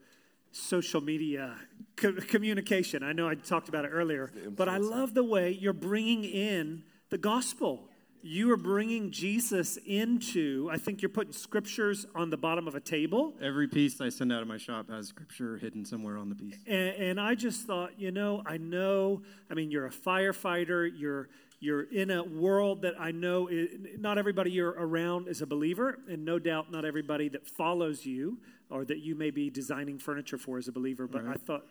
social 0.53 1.01
media 1.01 1.57
co- 1.97 2.13
communication. 2.13 3.03
I 3.03 3.13
know 3.13 3.29
I 3.29 3.35
talked 3.35 3.69
about 3.69 3.85
it 3.85 3.89
earlier, 3.89 4.31
but 4.51 4.69
I 4.69 4.79
love 4.79 5.15
the 5.15 5.25
way 5.25 5.51
you're 5.51 5.73
bringing 5.73 6.25
in 6.25 6.85
the 7.13 7.19
gospel. 7.19 7.91
You 8.23 8.51
are 8.53 8.57
bringing 8.57 9.11
Jesus 9.11 9.77
into, 9.85 10.71
I 10.73 10.79
think 10.79 11.03
you're 11.03 11.11
putting 11.11 11.35
scriptures 11.35 12.07
on 12.15 12.31
the 12.31 12.39
bottom 12.39 12.67
of 12.67 12.75
a 12.75 12.81
table. 12.81 13.35
Every 13.43 13.69
piece 13.69 14.01
I 14.01 14.09
send 14.09 14.33
out 14.33 14.41
of 14.41 14.49
my 14.49 14.57
shop 14.57 14.89
has 14.89 15.09
scripture 15.09 15.59
hidden 15.59 15.85
somewhere 15.85 16.17
on 16.17 16.31
the 16.31 16.35
piece. 16.35 16.57
And, 16.67 16.95
and 16.97 17.21
I 17.21 17.35
just 17.35 17.67
thought, 17.67 18.01
you 18.01 18.13
know, 18.13 18.43
I 18.47 18.57
know. 18.57 19.21
I 19.51 19.55
mean, 19.55 19.71
you're 19.71 19.85
a 19.85 19.91
firefighter. 19.91 20.91
You're 20.93 21.29
you're 21.61 21.83
in 21.83 22.11
a 22.11 22.25
world 22.25 22.83
that 22.83 22.95
I 22.99 23.13
know 23.13 23.49
i 23.49 23.69
not 23.97 24.19
everybody 24.19 24.51
you're 24.51 24.71
around 24.71 25.29
is 25.29 25.43
a 25.43 25.47
believer, 25.47 25.99
and 26.09 26.25
no 26.25 26.39
doubt 26.39 26.73
not 26.73 26.85
everybody 26.85 27.29
that 27.29 27.47
follows 27.47 28.05
you 28.07 28.39
or 28.71 28.85
that 28.87 28.99
you 28.99 29.15
may 29.15 29.31
be 29.31 29.51
designing 29.51 29.99
furniture 29.99 30.39
for 30.39 30.59
is 30.59 30.67
a 30.67 30.73
believer. 30.73 31.07
But 31.07 31.27
I 31.27 31.35
thought 31.35 31.65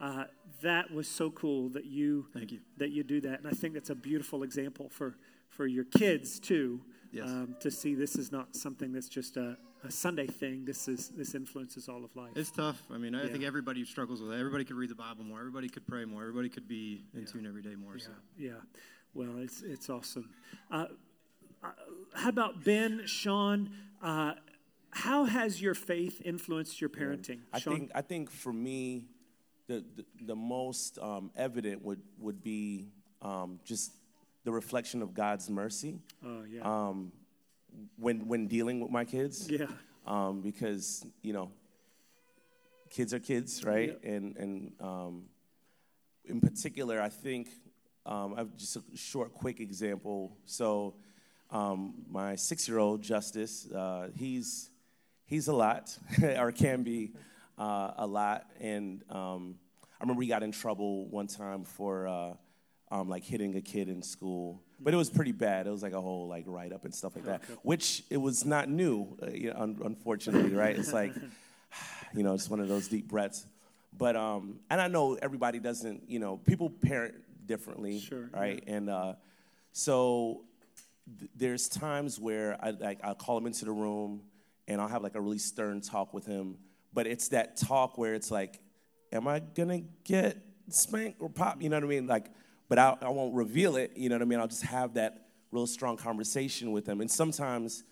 uh, 0.00 0.24
that 0.62 0.90
was 0.92 1.06
so 1.08 1.30
cool 1.30 1.68
that 1.70 1.84
you 1.86 2.26
Thank 2.34 2.52
you. 2.52 2.60
that 2.78 2.90
you 2.90 3.02
do 3.02 3.20
that, 3.22 3.38
and 3.40 3.46
I 3.48 3.52
think 3.52 3.74
that's 3.74 3.90
a 3.90 3.94
beautiful 3.94 4.42
example 4.42 4.88
for 4.88 5.16
for 5.48 5.66
your 5.66 5.84
kids 5.84 6.38
too. 6.40 6.80
Yes. 7.10 7.28
Um, 7.28 7.56
to 7.60 7.70
see 7.70 7.94
this 7.94 8.16
is 8.16 8.30
not 8.30 8.54
something 8.54 8.92
that's 8.92 9.08
just 9.08 9.38
a, 9.38 9.56
a 9.82 9.90
Sunday 9.90 10.26
thing. 10.26 10.66
This 10.66 10.88
is 10.88 11.08
this 11.10 11.34
influences 11.34 11.88
all 11.88 12.04
of 12.04 12.14
life. 12.14 12.32
It's 12.36 12.50
tough. 12.50 12.82
I 12.92 12.98
mean, 12.98 13.14
I 13.14 13.24
Yeah. 13.24 13.32
think 13.32 13.44
everybody 13.44 13.82
struggles 13.86 14.20
with 14.20 14.32
it. 14.32 14.38
Everybody 14.38 14.64
could 14.66 14.76
read 14.76 14.90
the 14.90 14.94
Bible 14.94 15.24
more. 15.24 15.38
Everybody 15.38 15.68
could 15.70 15.86
pray 15.86 16.04
more. 16.04 16.20
Everybody 16.20 16.50
could 16.50 16.68
be 16.68 17.04
in 17.14 17.24
tune 17.24 17.46
every 17.46 17.62
day 17.62 17.76
more. 17.76 17.98
So. 17.98 18.10
Yeah, 18.36 18.52
well, 19.14 19.38
it's 19.38 19.62
it's 19.62 19.88
awesome. 19.88 20.28
Uh, 20.70 20.86
uh, 21.64 21.68
how 22.14 22.28
about 22.28 22.62
Ben, 22.62 23.02
Sean? 23.06 23.70
Uh, 24.02 24.34
how 24.90 25.24
has 25.24 25.62
your 25.62 25.74
faith 25.74 26.20
influenced 26.24 26.78
your 26.80 26.90
parenting, 26.90 27.40
I 27.54 27.58
Sean? 27.58 27.74
think 27.74 27.90
I 27.94 28.02
think 28.02 28.30
for 28.30 28.52
me, 28.52 29.06
the 29.68 29.84
the, 29.94 30.04
the 30.26 30.34
most 30.34 30.98
um, 30.98 31.30
evident 31.36 31.84
would 31.84 32.00
would 32.18 32.42
be 32.42 32.88
um, 33.22 33.60
just 33.64 33.92
the 34.44 34.50
reflection 34.50 35.02
of 35.02 35.14
God's 35.14 35.48
mercy 35.48 35.98
oh 36.24 36.42
yeah, 36.50 36.62
um, 36.62 37.12
when 37.96 38.26
when 38.26 38.48
dealing 38.48 38.80
with 38.80 38.90
my 38.90 39.04
kids. 39.04 39.48
yeah, 39.48 39.66
um, 40.06 40.40
because 40.40 41.06
you 41.22 41.32
know 41.32 41.52
kids 42.90 43.14
are 43.14 43.20
kids, 43.20 43.64
right? 43.64 43.98
And 44.02 44.36
and 44.36 44.72
um, 44.80 45.24
in 46.24 46.40
particular, 46.40 47.00
I 47.00 47.08
think 47.08 47.48
um, 48.06 48.34
I've 48.36 48.56
just 48.56 48.76
a 48.76 48.82
short, 48.96 49.34
quick 49.34 49.60
example. 49.60 50.36
So 50.46 50.94
um, 51.50 51.94
my 52.10 52.36
six-year-old 52.36 53.02
Justice, 53.02 53.70
uh, 53.70 54.08
he's 54.16 54.70
he's 55.26 55.48
a 55.48 55.52
lot, 55.52 55.96
or 56.22 56.52
can 56.52 56.82
be 56.82 57.12
uh, 57.58 57.92
a 57.98 58.06
lot, 58.06 58.46
and 58.60 59.02
um, 59.10 59.56
I 60.00 60.04
remember 60.04 60.22
he 60.22 60.28
got 60.28 60.42
in 60.42 60.52
trouble 60.52 61.06
one 61.08 61.26
time 61.26 61.64
for. 61.64 62.06
Uh, 62.08 62.34
um, 62.90 63.08
like 63.10 63.22
hitting 63.22 63.54
a 63.54 63.60
kid 63.60 63.90
in 63.90 64.00
school, 64.02 64.62
but 64.80 64.94
it 64.94 64.96
was 64.96 65.10
pretty 65.10 65.32
bad. 65.32 65.66
It 65.66 65.70
was 65.70 65.82
like 65.82 65.92
a 65.92 66.00
whole 66.00 66.26
like 66.26 66.44
write 66.46 66.72
up 66.72 66.86
and 66.86 66.94
stuff 66.94 67.14
like 67.16 67.26
that, 67.26 67.42
which 67.62 68.02
it 68.08 68.16
was 68.16 68.46
not 68.46 68.70
new, 68.70 69.14
uh, 69.22 69.26
you 69.30 69.50
know, 69.50 69.56
un- 69.58 69.78
unfortunately, 69.84 70.54
right? 70.54 70.74
It's 70.74 70.90
like, 70.94 71.12
you 72.14 72.22
know, 72.22 72.32
it's 72.32 72.48
one 72.48 72.60
of 72.60 72.68
those 72.68 72.88
deep 72.88 73.06
breaths. 73.06 73.46
But 73.92 74.16
um, 74.16 74.60
and 74.70 74.80
I 74.80 74.88
know 74.88 75.18
everybody 75.20 75.58
doesn't, 75.58 76.08
you 76.08 76.18
know, 76.18 76.38
people 76.38 76.70
parent 76.70 77.16
differently, 77.44 78.00
Sure, 78.00 78.30
right? 78.32 78.64
And 78.66 78.88
uh, 78.88 79.14
so 79.72 80.44
th- 81.18 81.30
there's 81.36 81.68
times 81.68 82.18
where 82.18 82.56
I 82.64 82.70
like 82.70 83.00
I'll 83.04 83.14
call 83.14 83.36
him 83.36 83.46
into 83.46 83.66
the 83.66 83.72
room 83.72 84.22
and 84.66 84.80
I'll 84.80 84.88
have 84.88 85.02
like 85.02 85.14
a 85.14 85.20
really 85.20 85.38
stern 85.38 85.82
talk 85.82 86.14
with 86.14 86.24
him, 86.24 86.56
but 86.98 87.06
it's 87.06 87.28
that 87.28 87.56
talk 87.56 87.96
where 87.96 88.14
it's 88.14 88.28
like, 88.28 88.58
am 89.12 89.28
I 89.28 89.38
gonna 89.38 89.82
get 90.02 90.36
spanked 90.68 91.22
or 91.22 91.28
pop? 91.28 91.62
You 91.62 91.68
know 91.68 91.76
what 91.76 91.84
I 91.84 91.86
mean? 91.86 92.08
Like, 92.08 92.26
but 92.68 92.76
I, 92.76 92.96
I 93.00 93.10
won't 93.10 93.36
reveal 93.36 93.76
it. 93.76 93.92
You 93.94 94.08
know 94.08 94.16
what 94.16 94.22
I 94.22 94.24
mean? 94.24 94.40
I'll 94.40 94.48
just 94.48 94.64
have 94.64 94.94
that 94.94 95.28
real 95.52 95.68
strong 95.68 95.96
conversation 95.96 96.72
with 96.72 96.86
them. 96.86 97.00
And 97.00 97.08
sometimes 97.08 97.84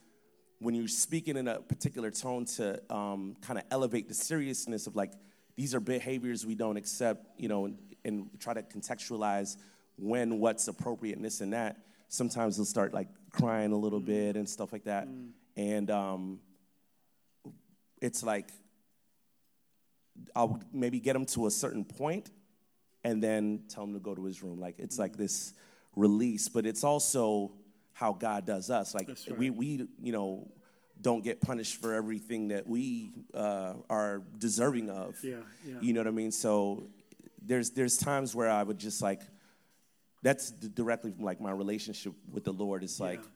when 0.59 0.75
you're 0.75 0.89
speaking 0.89 1.37
in 1.37 1.47
a 1.47 1.61
particular 1.61 2.11
tone 2.11 2.47
to 2.57 2.83
um, 2.93 3.37
kind 3.43 3.61
of 3.61 3.65
elevate 3.71 4.09
the 4.09 4.15
seriousness 4.15 4.89
of 4.89 4.97
like 4.97 5.13
these 5.55 5.73
are 5.73 5.79
behaviors 5.79 6.45
we 6.45 6.57
don't 6.57 6.77
accept, 6.77 7.27
you 7.39 7.47
know, 7.47 7.67
and, 7.67 7.79
and 8.05 8.29
try 8.41 8.55
to 8.55 8.63
contextualize 8.63 9.57
when 9.97 10.41
what's 10.41 10.67
appropriate 10.67 11.15
and 11.15 11.25
this 11.25 11.41
and 11.43 11.53
that. 11.53 11.77
Sometimes 12.09 12.57
they'll 12.57 12.65
start 12.65 12.93
like 12.93 13.07
crying 13.31 13.71
a 13.71 13.79
little 13.79 14.01
bit 14.01 14.35
and 14.35 14.49
stuff 14.49 14.73
like 14.73 14.83
that, 14.87 15.07
and 15.57 15.93
um, 15.93 16.41
it's 18.03 18.25
like 18.25 18.49
I'll 20.35 20.61
maybe 20.73 21.01
get 21.01 21.17
him 21.17 21.25
to 21.27 21.47
a 21.47 21.51
certain 21.51 21.85
point, 21.85 22.31
and 23.05 23.23
then 23.23 23.63
tell 23.69 23.85
him 23.85 23.95
to 23.95 24.01
go 24.01 24.15
to 24.15 24.25
his 24.25 24.43
room. 24.43 24.61
Like 24.61 24.79
it's 24.79 24.99
like 24.99 25.17
this 25.17 25.55
release, 25.95 26.49
but 26.49 26.67
it's 26.67 26.85
also 26.85 27.53
how 27.93 28.13
God 28.13 28.45
does 28.47 28.69
us. 28.71 28.95
Like 28.95 29.09
right. 29.09 29.39
we 29.39 29.51
we 29.51 29.89
you 30.03 30.13
know 30.13 30.51
don't 31.01 31.23
get 31.23 31.41
punished 31.41 31.81
for 31.81 31.93
everything 31.95 32.49
that 32.49 32.67
we 32.67 33.13
uh, 33.35 33.75
are 33.91 34.23
deserving 34.39 34.89
of. 34.91 35.17
Yeah, 35.23 35.37
yeah. 35.67 35.75
You 35.81 35.93
know 35.93 36.01
what 36.01 36.07
I 36.09 36.11
mean? 36.13 36.33
So 36.33 36.89
there's 37.43 37.71
there's 37.71 37.97
times 37.97 38.35
where 38.35 38.51
I 38.51 38.63
would 38.63 38.79
just 38.79 39.01
like 39.03 39.23
that's 40.23 40.51
d- 40.51 40.69
directly 40.75 41.13
from 41.13 41.25
like 41.25 41.41
my 41.41 41.51
relationship 41.53 42.13
with 42.33 42.45
the 42.45 42.53
Lord. 42.53 42.83
It's 42.83 42.99
like 42.99 43.21
Yeah. 43.21 43.27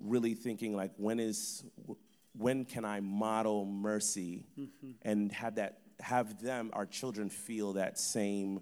really 0.00 0.34
thinking 0.34 0.74
like 0.74 0.92
when 0.96 1.20
is 1.20 1.64
when 2.36 2.64
can 2.64 2.84
I 2.84 3.00
model 3.00 3.64
mercy 3.66 4.46
Mm-hmm. 4.58 4.90
and 5.02 5.30
have 5.32 5.56
that 5.56 5.81
have 6.02 6.42
them 6.42 6.70
our 6.72 6.84
children 6.86 7.28
feel 7.30 7.74
that 7.74 7.98
same 7.98 8.60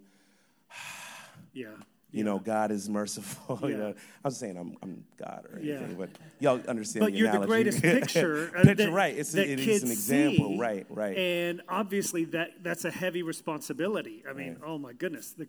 Yeah. 1.53 1.69
you 2.13 2.23
know 2.23 2.39
God 2.39 2.71
is 2.71 2.89
merciful. 2.89 3.59
you 3.63 3.71
Yeah. 3.71 3.77
know, 3.77 3.95
I'm 4.25 4.31
saying 4.31 4.57
I'm 4.57 4.77
I'm 4.83 5.05
God 5.17 5.47
or 5.53 5.59
Yeah. 5.61 5.77
anything, 5.77 5.97
but 5.97 6.11
y'all 6.39 6.61
understand. 6.69 7.01
But 7.07 7.13
the 7.13 7.19
you're 7.19 7.33
the 7.33 7.47
greatest 7.47 7.83
picture. 7.83 8.51
uh, 8.55 8.63
Picture, 8.63 8.75
that- 8.87 8.93
right? 8.93 9.17
It's 9.17 9.33
that 9.33 9.49
it 9.49 9.59
is 9.59 9.65
kids 9.67 9.83
an 9.85 9.91
example, 9.91 10.49
see, 10.51 10.59
right? 10.59 10.87
Right. 10.91 11.17
And 11.17 11.63
obviously, 11.69 12.25
that 12.27 12.63
that's 12.63 12.85
a 12.85 12.91
heavy 12.91 13.23
responsibility. 13.23 14.23
I 14.29 14.33
mean, 14.33 14.59
oh 14.65 14.79
my 14.79 14.93
goodness, 14.93 15.33
the 15.33 15.49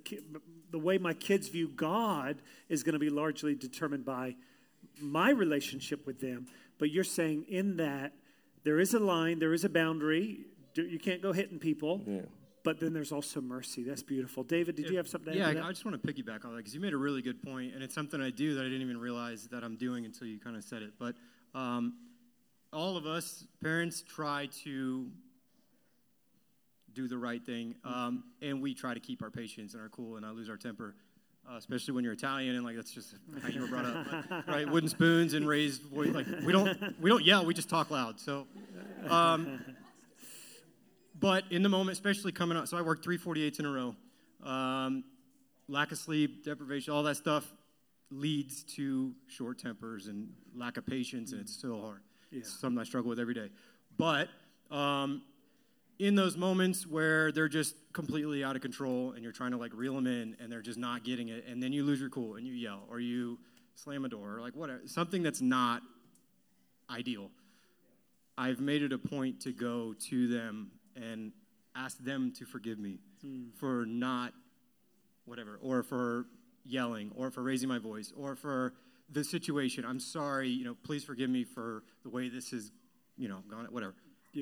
the 0.71 0.79
way 0.79 0.97
my 0.97 1.13
kids 1.13 1.49
view 1.49 1.67
God 1.67 2.41
is 2.69 2.81
going 2.83 2.93
to 2.93 2.99
be 2.99 3.09
largely 3.09 3.53
determined 3.55 4.05
by 4.05 4.35
my 5.01 5.29
relationship 5.31 6.05
with 6.07 6.19
them. 6.21 6.47
But 6.79 6.89
you're 6.89 7.03
saying 7.03 7.45
in 7.49 7.77
that 7.77 8.13
there 8.63 8.79
is 8.79 8.93
a 8.93 8.99
line, 8.99 9.39
there 9.39 9.53
is 9.53 9.63
a 9.65 9.69
boundary. 9.69 10.45
Do- 10.73 10.87
You 10.87 10.99
can't 10.99 11.21
go 11.21 11.31
hitting 11.31 11.59
people. 11.59 12.01
Yeah. 12.05 12.21
But 12.63 12.79
then 12.79 12.93
there's 12.93 13.11
also 13.11 13.41
mercy. 13.41 13.83
That's 13.83 14.03
beautiful. 14.03 14.43
David, 14.43 14.75
did 14.75 14.87
you 14.87 14.97
have 14.97 15.07
something 15.07 15.33
to 15.33 15.39
yeah, 15.39 15.49
add 15.49 15.53
to 15.55 15.61
I, 15.61 15.67
I 15.67 15.71
just 15.71 15.83
want 15.83 15.99
to 15.99 16.07
piggyback 16.13 16.45
on 16.45 16.51
that 16.51 16.57
because 16.57 16.75
you 16.75 16.79
made 16.79 16.93
a 16.93 16.97
really 16.97 17.23
good 17.23 17.41
point, 17.41 17.73
and 17.73 17.81
it's 17.81 17.95
something 17.95 18.21
I 18.21 18.29
do 18.29 18.53
that 18.53 18.61
I 18.61 18.65
didn't 18.65 18.83
even 18.83 18.99
realize 18.99 19.47
that 19.47 19.63
I'm 19.63 19.77
doing 19.77 20.05
until 20.05 20.27
you 20.27 20.39
kind 20.39 20.55
of 20.55 20.63
said 20.63 20.83
it. 20.83 20.91
But 20.99 21.15
um, 21.55 21.95
all 22.71 22.97
of 22.97 23.07
us 23.07 23.45
parents 23.63 24.03
try 24.07 24.47
to 24.63 25.07
do 26.93 27.07
the 27.07 27.17
right 27.17 27.43
thing, 27.43 27.75
um, 27.83 28.25
and 28.43 28.61
we 28.61 28.75
try 28.75 28.93
to 28.93 28.99
keep 28.99 29.23
our 29.23 29.31
patience 29.31 29.73
and 29.73 29.81
our 29.81 29.89
cool 29.89 30.17
and 30.17 30.25
not 30.25 30.35
lose 30.35 30.49
our 30.49 30.57
temper. 30.57 30.93
Uh, 31.49 31.57
especially 31.57 31.95
when 31.95 32.03
you're 32.03 32.13
Italian 32.13 32.55
and 32.55 32.63
like 32.63 32.75
that's 32.75 32.91
just 32.91 33.15
how 33.41 33.47
you 33.49 33.61
were 33.61 33.67
brought 33.67 33.85
up, 33.85 34.05
but, 34.29 34.47
right? 34.47 34.69
Wooden 34.69 34.87
spoons 34.87 35.33
and 35.33 35.47
raised 35.47 35.81
voice. 35.81 36.13
Like 36.13 36.27
we 36.45 36.51
don't 36.53 36.77
we 37.01 37.09
don't 37.09 37.25
yell, 37.25 37.43
we 37.45 37.55
just 37.55 37.67
talk 37.67 37.89
loud. 37.89 38.19
So, 38.19 38.45
um, 39.09 39.59
but 41.21 41.43
in 41.51 41.61
the 41.61 41.69
moment, 41.69 41.93
especially 41.97 42.31
coming 42.31 42.57
out, 42.57 42.67
so 42.67 42.77
I 42.77 42.81
worked 42.81 43.03
three 43.03 43.17
48s 43.17 43.59
in 43.59 43.65
a 43.65 43.71
row. 43.71 43.95
Um, 44.43 45.03
lack 45.67 45.91
of 45.91 45.99
sleep, 45.99 46.43
deprivation, 46.43 46.93
all 46.93 47.03
that 47.03 47.15
stuff 47.15 47.49
leads 48.09 48.63
to 48.63 49.13
short 49.27 49.59
tempers 49.59 50.07
and 50.07 50.29
lack 50.55 50.77
of 50.77 50.85
patience, 50.85 51.31
and 51.31 51.39
it's 51.39 51.53
still 51.53 51.79
hard. 51.79 52.01
It's 52.31 52.59
something 52.59 52.79
I 52.79 52.83
struggle 52.83 53.09
with 53.09 53.19
every 53.19 53.35
day. 53.35 53.49
But 53.97 54.29
um, 54.71 55.21
in 55.99 56.15
those 56.15 56.35
moments 56.35 56.87
where 56.87 57.31
they're 57.31 57.47
just 57.47 57.75
completely 57.93 58.43
out 58.43 58.55
of 58.55 58.63
control 58.63 59.11
and 59.11 59.21
you're 59.21 59.31
trying 59.31 59.51
to 59.51 59.57
like 59.57 59.71
reel 59.75 59.93
them 59.93 60.07
in 60.07 60.35
and 60.41 60.51
they're 60.51 60.61
just 60.61 60.79
not 60.79 61.03
getting 61.03 61.29
it, 61.29 61.45
and 61.47 61.61
then 61.61 61.71
you 61.71 61.83
lose 61.83 62.01
your 62.01 62.09
cool 62.09 62.35
and 62.35 62.47
you 62.47 62.53
yell 62.53 62.81
or 62.89 62.99
you 62.99 63.37
slam 63.75 64.05
a 64.05 64.09
door 64.09 64.37
or 64.37 64.41
like 64.41 64.55
whatever, 64.55 64.81
something 64.87 65.21
that's 65.21 65.41
not 65.41 65.83
ideal. 66.89 67.29
I've 68.37 68.59
made 68.59 68.81
it 68.81 68.91
a 68.91 68.97
point 68.97 69.41
to 69.41 69.51
go 69.51 69.93
to 70.09 70.27
them 70.27 70.71
and 70.95 71.31
ask 71.75 71.97
them 71.99 72.31
to 72.37 72.45
forgive 72.45 72.79
me 72.79 72.99
for 73.59 73.85
not 73.85 74.33
whatever, 75.25 75.59
or 75.61 75.83
for 75.83 76.25
yelling, 76.65 77.11
or 77.15 77.31
for 77.31 77.41
raising 77.43 77.69
my 77.69 77.79
voice, 77.79 78.11
or 78.15 78.35
for 78.35 78.73
the 79.09 79.23
situation. 79.23 79.85
I'm 79.85 79.99
sorry, 79.99 80.49
you 80.49 80.65
know, 80.65 80.75
please 80.83 81.03
forgive 81.03 81.29
me 81.29 81.43
for 81.43 81.83
the 82.03 82.09
way 82.09 82.29
this 82.29 82.53
is, 82.53 82.71
you 83.17 83.27
know, 83.29 83.43
gone, 83.49 83.65
whatever. 83.71 83.93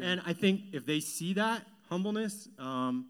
And 0.02 0.22
I 0.26 0.34
think 0.34 0.62
if 0.74 0.86
they 0.86 1.00
see 1.00 1.34
that 1.34 1.64
humbleness, 1.90 2.48
um, 2.60 3.08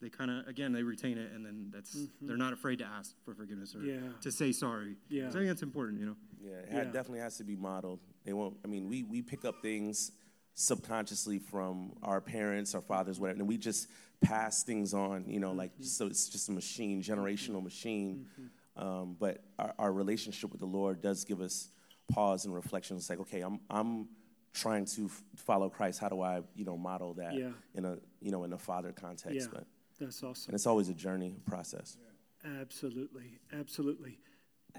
they 0.00 0.08
kind 0.08 0.30
of, 0.30 0.46
again, 0.48 0.72
they 0.72 0.82
retain 0.82 1.18
it, 1.18 1.32
and 1.32 1.44
then 1.44 1.70
that's, 1.72 1.96
they're 2.20 2.36
not 2.36 2.52
afraid 2.52 2.78
to 2.78 2.84
ask 2.84 3.14
for 3.24 3.34
forgiveness 3.34 3.74
or 3.74 3.78
Mm-hmm. 3.78 4.06
Yeah. 4.06 4.12
to 4.22 4.32
say 4.32 4.52
sorry. 4.52 4.96
Yeah. 5.08 5.24
So 5.30 5.36
I 5.36 5.40
think 5.40 5.48
that's 5.48 5.62
important, 5.62 6.00
you 6.00 6.06
know. 6.06 6.16
Yeah, 6.40 6.50
it 6.52 6.68
Yeah. 6.72 6.84
definitely 6.84 7.20
has 7.20 7.36
to 7.38 7.44
be 7.44 7.54
modeled. 7.56 8.00
They 8.24 8.32
won't. 8.32 8.56
I 8.64 8.68
mean, 8.68 8.88
we 8.88 9.02
we 9.04 9.22
pick 9.22 9.44
up 9.44 9.62
things 9.62 10.10
subconsciously 10.54 11.38
from 11.38 11.92
our 12.02 12.20
parents, 12.20 12.74
our 12.74 12.80
fathers, 12.80 13.18
whatever, 13.18 13.38
and 13.38 13.48
we 13.48 13.56
just 13.56 13.88
pass 14.20 14.62
things 14.62 14.94
on. 14.94 15.24
You 15.28 15.40
know, 15.40 15.52
like 15.52 15.72
mm-hmm. 15.74 15.84
so 15.84 16.06
it's 16.06 16.28
just 16.28 16.48
a 16.48 16.52
machine, 16.52 17.02
mm-hmm. 17.02 17.12
generational 17.12 17.62
machine. 17.62 18.26
Mm-hmm. 18.32 18.46
Um, 18.74 19.16
but 19.18 19.42
our, 19.58 19.74
our 19.78 19.92
relationship 19.92 20.50
with 20.50 20.60
the 20.60 20.66
Lord 20.66 21.02
does 21.02 21.24
give 21.24 21.40
us 21.40 21.68
pause 22.10 22.44
and 22.44 22.54
reflection. 22.54 22.96
It's 22.96 23.10
like, 23.10 23.20
okay, 23.20 23.40
I'm 23.40 23.60
I'm 23.68 24.08
trying 24.54 24.84
to 24.84 25.06
f- 25.06 25.22
follow 25.36 25.68
Christ. 25.68 25.98
How 25.98 26.08
do 26.08 26.20
I, 26.20 26.42
you 26.54 26.64
know, 26.64 26.76
model 26.76 27.14
that 27.14 27.34
Yeah. 27.34 27.50
in 27.74 27.84
a 27.84 27.98
you 28.20 28.30
know 28.30 28.44
in 28.44 28.52
a 28.52 28.58
father 28.58 28.92
context? 28.92 29.34
Yeah, 29.34 29.46
But 29.52 29.66
that's 29.98 30.22
awesome. 30.22 30.50
and 30.50 30.54
it's 30.54 30.66
always 30.66 30.88
a 30.88 30.94
journey, 30.94 31.36
a 31.36 31.50
process. 31.50 31.96
Absolutely, 32.44 33.38
absolutely. 33.52 34.18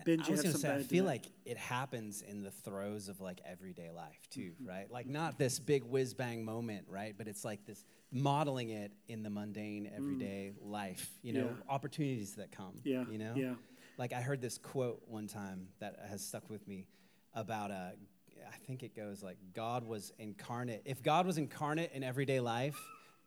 Ben, 0.06 0.22
I 0.22 0.30
was 0.30 0.42
gonna 0.42 0.58
say, 0.58 0.76
I 0.76 0.84
feel 0.84 1.06
like 1.06 1.26
it 1.46 1.58
happens 1.58 2.22
in 2.22 2.42
the 2.42 2.52
throes 2.52 3.08
of 3.08 3.22
like 3.22 3.40
everyday 3.46 3.90
life 3.92 4.28
too, 4.30 4.52
Mm-hmm. 4.62 4.68
right? 4.68 4.92
Like 4.92 5.08
not 5.08 5.38
this 5.38 5.60
big 5.60 5.84
whiz 5.84 6.14
bang 6.14 6.44
moment, 6.44 6.86
right? 6.90 7.14
But 7.18 7.28
it's 7.28 7.46
like 7.46 7.66
this 7.66 7.86
modeling 8.12 8.70
it 8.72 8.92
in 9.08 9.24
the 9.24 9.30
mundane 9.30 9.90
everyday 9.96 10.54
life, 10.62 11.10
you 11.22 11.34
know, 11.34 11.46
Mm. 11.46 11.58
Yeah. 11.58 11.64
opportunities 11.74 12.36
that 12.36 12.52
come. 12.52 12.74
Yeah, 12.84 13.06
You 13.10 13.18
know? 13.18 13.34
yeah. 13.36 13.56
Like 13.98 14.12
I 14.14 14.22
heard 14.22 14.42
this 14.42 14.58
quote 14.58 15.02
one 15.08 15.28
time 15.28 15.68
that 15.80 15.96
has 16.10 16.26
stuck 16.26 16.50
with 16.50 16.68
me 16.68 16.88
about 17.34 17.72
uh 17.72 17.92
I 18.46 18.58
think 18.66 18.84
it 18.84 18.96
goes 18.96 19.24
like 19.24 19.38
God 19.54 19.86
was 19.86 20.12
incarnate. 20.20 20.82
If 20.86 21.02
God 21.02 21.26
was 21.26 21.38
incarnate 21.38 21.92
in 21.94 22.04
everyday 22.04 22.40
life, 22.42 22.78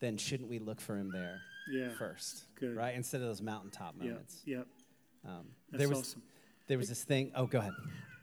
then 0.01 0.19
shouldn't 0.19 0.49
we 0.51 0.59
look 0.59 0.81
for 0.81 0.97
him 0.97 1.11
there 1.11 1.41
Yeah. 1.71 1.89
first? 1.95 2.45
Good. 2.57 2.77
Right? 2.77 2.95
Instead 2.95 3.23
of 3.23 3.29
those 3.29 3.41
mountaintop 3.41 3.95
Yep, 3.97 4.05
moments. 4.05 4.43
yep. 4.45 4.67
Um, 5.25 5.47
That's 5.71 5.79
there 5.81 5.89
was 5.89 6.01
awesome. 6.01 6.23
There 6.67 6.79
was 6.79 6.89
this 6.89 7.05
thing. 7.05 7.33
Oh, 7.35 7.47
go 7.47 7.59
ahead. 7.59 7.73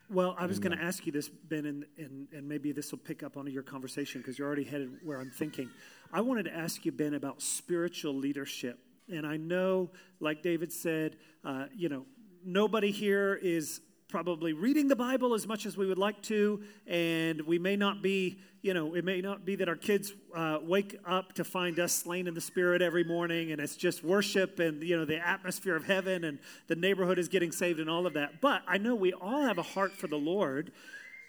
Well, 0.09 0.35
I 0.37 0.45
was 0.45 0.59
going 0.59 0.77
to 0.77 0.83
ask 0.83 1.05
you 1.05 1.11
this, 1.11 1.27
Ben, 1.29 1.65
and, 1.65 1.85
and, 1.97 2.27
and 2.31 2.47
maybe 2.47 2.71
this 2.71 2.91
will 2.91 2.99
pick 2.99 3.23
up 3.23 3.35
on 3.35 3.47
your 3.47 3.63
conversation 3.63 4.21
because 4.21 4.37
you're 4.37 4.47
already 4.47 4.63
headed 4.63 4.91
where 5.03 5.19
I'm 5.19 5.31
thinking. 5.31 5.69
I 6.11 6.21
wanted 6.21 6.43
to 6.43 6.53
ask 6.53 6.85
you, 6.85 6.91
Ben, 6.91 7.15
about 7.15 7.41
spiritual 7.41 8.13
leadership. 8.13 8.79
And 9.11 9.25
I 9.25 9.37
know, 9.37 9.89
like 10.19 10.43
David 10.43 10.71
said, 10.71 11.15
uh, 11.43 11.65
you 11.75 11.89
know, 11.89 12.05
nobody 12.45 12.91
here 12.91 13.39
is 13.41 13.81
probably 14.13 14.53
reading 14.53 14.87
the 14.87 14.95
Bible 14.95 15.33
as 15.33 15.47
much 15.47 15.65
as 15.65 15.75
we 15.75 15.87
would 15.87 15.97
like 15.97 16.21
to, 16.21 16.61
and 16.85 17.41
we 17.47 17.57
may 17.57 17.75
not 17.75 18.03
be, 18.03 18.37
you 18.61 18.71
know, 18.71 18.93
it 18.93 19.03
may 19.03 19.21
not 19.21 19.43
be 19.43 19.55
that 19.55 19.67
our 19.67 19.75
kids 19.75 20.13
uh, 20.35 20.59
wake 20.61 20.99
up 21.03 21.33
to 21.33 21.43
find 21.43 21.79
us 21.79 21.91
slain 21.91 22.27
in 22.27 22.35
the 22.35 22.39
Spirit 22.39 22.83
every 22.83 23.03
morning, 23.03 23.51
and 23.51 23.59
it's 23.59 23.75
just 23.75 24.03
worship 24.03 24.59
and 24.59 24.83
you 24.83 24.95
know 24.95 25.03
the 25.03 25.17
atmosphere 25.17 25.75
of 25.75 25.85
heaven, 25.85 26.25
and 26.25 26.37
the 26.67 26.75
neighborhood 26.75 27.17
is 27.17 27.27
getting 27.27 27.51
saved 27.51 27.79
and 27.79 27.89
all 27.89 28.05
of 28.05 28.13
that. 28.13 28.39
But 28.39 28.61
I 28.67 28.77
know 28.77 28.93
we 28.93 29.13
all 29.13 29.41
have 29.41 29.57
a 29.57 29.63
heart 29.63 29.93
for 29.93 30.05
the 30.05 30.15
Lord, 30.15 30.71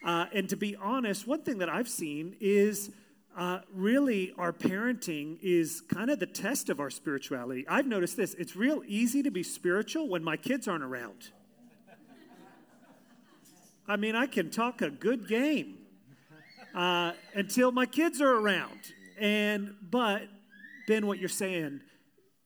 uh, 0.05 0.27
and 0.35 0.47
to 0.51 0.57
be 0.57 0.77
honest, 0.77 1.27
one 1.27 1.41
thing 1.41 1.57
that 1.59 1.71
I've 1.71 1.89
seen 1.89 2.37
is. 2.39 2.91
Uh, 3.37 3.59
really, 3.75 4.33
our 4.39 4.53
parenting 4.53 5.39
is 5.43 5.81
kind 5.81 6.09
of 6.09 6.21
the 6.21 6.27
test 6.27 6.71
of 6.71 6.79
our 6.79 6.89
spirituality. 6.89 7.67
I've 7.67 7.89
noticed 7.89 8.17
this. 8.17 8.33
It's 8.35 8.55
real 8.55 8.85
easy 8.87 9.25
to 9.25 9.31
be 9.33 9.43
spiritual 9.43 10.09
when 10.09 10.23
my 10.23 10.37
kids 10.37 10.69
aren't 10.69 10.85
around. 10.85 11.33
I 13.87 13.97
mean, 13.97 14.17
I 14.17 14.27
can 14.27 14.51
talk 14.51 14.81
a 14.83 14.91
good 14.91 15.29
game 15.29 15.79
uh, 16.75 17.13
until 17.35 17.71
my 17.71 17.87
kids 17.87 18.21
are 18.21 18.33
around. 18.33 18.81
And 19.19 19.75
but 19.83 20.23
Ben, 20.87 21.07
what 21.07 21.19
you're 21.19 21.29
saying, 21.29 21.81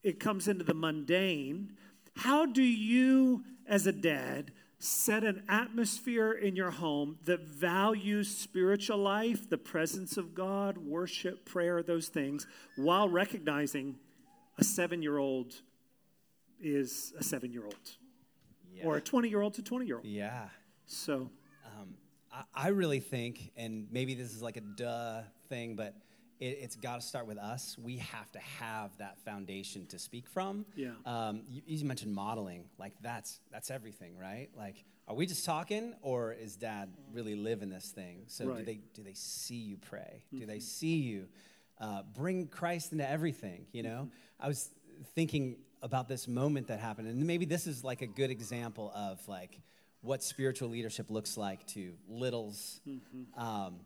it 0.03 0.21
comes 0.21 0.49
into 0.49 0.65
the 0.65 0.75
mundane. 0.75 1.77
How 2.17 2.47
do 2.47 2.63
you, 2.63 3.45
as 3.69 3.87
a 3.87 3.93
dad, 3.93 4.53
set 4.81 5.25
an 5.25 5.43
atmosphere 5.49 6.33
in 6.33 6.55
your 6.57 6.71
home 6.71 7.19
that 7.25 7.41
values 7.41 8.29
spiritual 8.29 8.99
life, 8.99 9.49
the 9.49 9.59
presence 9.59 10.17
of 10.17 10.35
God, 10.35 10.79
worship, 10.79 11.45
prayer, 11.45 11.83
those 11.83 12.09
things, 12.09 12.47
while 12.77 13.09
recognizing 13.09 13.97
a 14.59 14.65
seven-year-old 14.65 15.55
is 16.61 17.13
a 17.19 17.23
seven-year-old, 17.23 17.75
or 18.85 18.97
a 18.97 19.01
20 19.01 19.29
year 19.29 19.41
old 19.41 19.55
to 19.55 19.63
twenty-year-old? 19.63 20.05
Yeah. 20.05 20.49
So, 20.89 21.31
Um, 21.65 21.95
I, 22.33 22.43
I 22.55 22.69
really 22.69 23.01
think, 23.01 23.53
and 23.57 23.87
maybe 23.93 24.15
this 24.15 24.35
is 24.35 24.43
like 24.43 24.57
a 24.57 24.63
duh 24.63 25.23
thing, 25.49 25.77
but 25.77 25.95
it, 26.41 26.59
it's 26.63 26.77
got 26.77 27.01
to 27.01 27.07
start 27.07 27.27
with 27.27 27.39
us. 27.39 27.77
We 27.79 27.99
have 27.99 28.31
to 28.33 28.39
have 28.39 28.97
that 28.99 29.19
foundation 29.25 29.87
to 29.87 29.99
speak 29.99 30.27
from. 30.29 30.65
Yeah. 30.75 30.91
Um, 31.05 31.43
you, 31.49 31.63
you 31.67 31.85
mentioned 31.85 32.15
modeling, 32.15 32.65
like 32.79 32.95
that's 33.03 33.41
that's 33.53 33.71
everything, 33.71 34.17
right? 34.17 34.49
Like, 34.57 34.85
are 35.07 35.15
we 35.15 35.27
just 35.27 35.45
talking, 35.45 35.95
or 36.03 36.33
is 36.33 36.57
Dad 36.57 36.91
really 37.13 37.35
living 37.35 37.71
this 37.71 37.91
thing? 37.91 38.25
So 38.27 38.45
do 38.59 38.65
they 38.65 38.81
do 38.95 39.03
they 39.03 39.15
see 39.15 39.57
you 39.57 39.77
pray? 39.77 40.23
Do 40.33 40.47
they 40.47 40.61
see 40.61 40.97
you 40.97 41.27
uh, 41.81 42.03
bring 42.15 42.47
Christ 42.49 42.93
into 42.93 43.09
everything? 43.09 43.67
You 43.73 43.83
know, 43.85 44.09
I 44.41 44.49
was 44.49 44.71
thinking 45.15 45.57
about 45.83 46.09
this 46.09 46.27
moment 46.29 46.67
that 46.69 46.81
happened, 46.81 47.09
and 47.09 47.25
maybe 47.27 47.45
this 47.45 47.67
is 47.67 47.85
like 47.85 48.03
a 48.03 48.07
good 48.07 48.31
example 48.31 48.91
of 48.95 49.27
like 49.29 49.61
what 50.03 50.23
spiritual 50.23 50.69
leadership 50.69 51.11
looks 51.11 51.37
like 51.37 51.67
to 51.69 51.93
littles. 52.09 52.81
Um, 53.37 53.81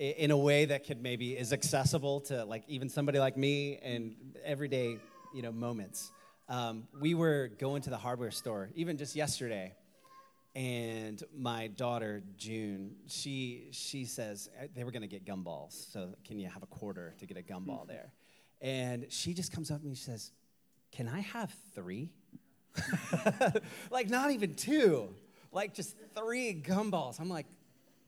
in 0.00 0.30
a 0.30 0.36
way 0.36 0.64
that 0.64 0.86
could 0.86 1.02
maybe 1.02 1.36
is 1.36 1.52
accessible 1.52 2.20
to 2.22 2.42
like 2.46 2.64
even 2.68 2.88
somebody 2.88 3.18
like 3.18 3.36
me 3.36 3.78
and 3.82 4.14
everyday 4.44 4.96
you 5.34 5.42
know 5.42 5.52
moments. 5.52 6.10
Um, 6.48 6.84
we 7.00 7.14
were 7.14 7.50
going 7.58 7.82
to 7.82 7.90
the 7.90 7.98
hardware 7.98 8.30
store 8.30 8.70
even 8.74 8.96
just 8.96 9.14
yesterday, 9.14 9.74
and 10.54 11.22
my 11.36 11.68
daughter 11.68 12.22
June, 12.38 12.96
she 13.06 13.68
she 13.72 14.06
says 14.06 14.48
uh, 14.58 14.66
they 14.74 14.84
were 14.84 14.90
going 14.90 15.02
to 15.02 15.08
get 15.08 15.26
gumballs. 15.26 15.92
So 15.92 16.14
can 16.24 16.38
you 16.38 16.48
have 16.48 16.62
a 16.62 16.66
quarter 16.66 17.14
to 17.18 17.26
get 17.26 17.36
a 17.36 17.42
gumball 17.42 17.86
there? 17.86 18.12
And 18.62 19.06
she 19.10 19.34
just 19.34 19.52
comes 19.52 19.70
up 19.70 19.78
to 19.78 19.84
me 19.84 19.90
and 19.90 19.98
she 19.98 20.04
says, 20.04 20.32
"Can 20.92 21.08
I 21.08 21.20
have 21.20 21.54
three? 21.74 22.08
like 23.90 24.08
not 24.08 24.30
even 24.30 24.54
two, 24.54 25.14
like 25.52 25.74
just 25.74 25.96
three 26.14 26.54
gumballs." 26.54 27.20
I'm 27.20 27.30
like. 27.30 27.46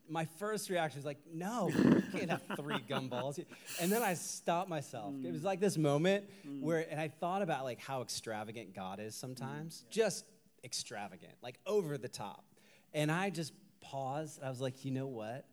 My 0.09 0.27
first 0.39 0.69
reaction 0.69 0.99
was 0.99 1.07
like, 1.07 1.21
no, 1.33 1.69
you 1.69 2.03
can't 2.13 2.29
have 2.29 2.43
three 2.57 2.81
gumballs. 2.91 3.43
And 3.81 3.91
then 3.91 4.03
I 4.03 4.13
stopped 4.13 4.69
myself. 4.69 5.15
It 5.25 5.33
was 5.33 5.43
like 5.43 5.59
this 5.59 5.79
moment 5.79 6.29
mm. 6.47 6.61
where, 6.61 6.85
and 6.91 7.01
I 7.01 7.09
thought 7.09 7.41
about 7.41 7.65
like 7.65 7.79
how 7.81 8.03
extravagant 8.03 8.75
God 8.75 9.01
is 9.01 9.15
sometimes. 9.15 9.85
Mm. 9.87 9.91
Just 9.91 10.27
extravagant, 10.65 11.33
like 11.41 11.59
over 11.67 11.97
the 11.97 12.09
top. 12.09 12.45
And 12.93 13.11
I 13.11 13.31
just 13.31 13.53
paused. 13.81 14.41
I 14.43 14.49
was 14.49 14.61
like, 14.61 14.85
you 14.85 14.91
know 14.91 15.07
what? 15.07 15.47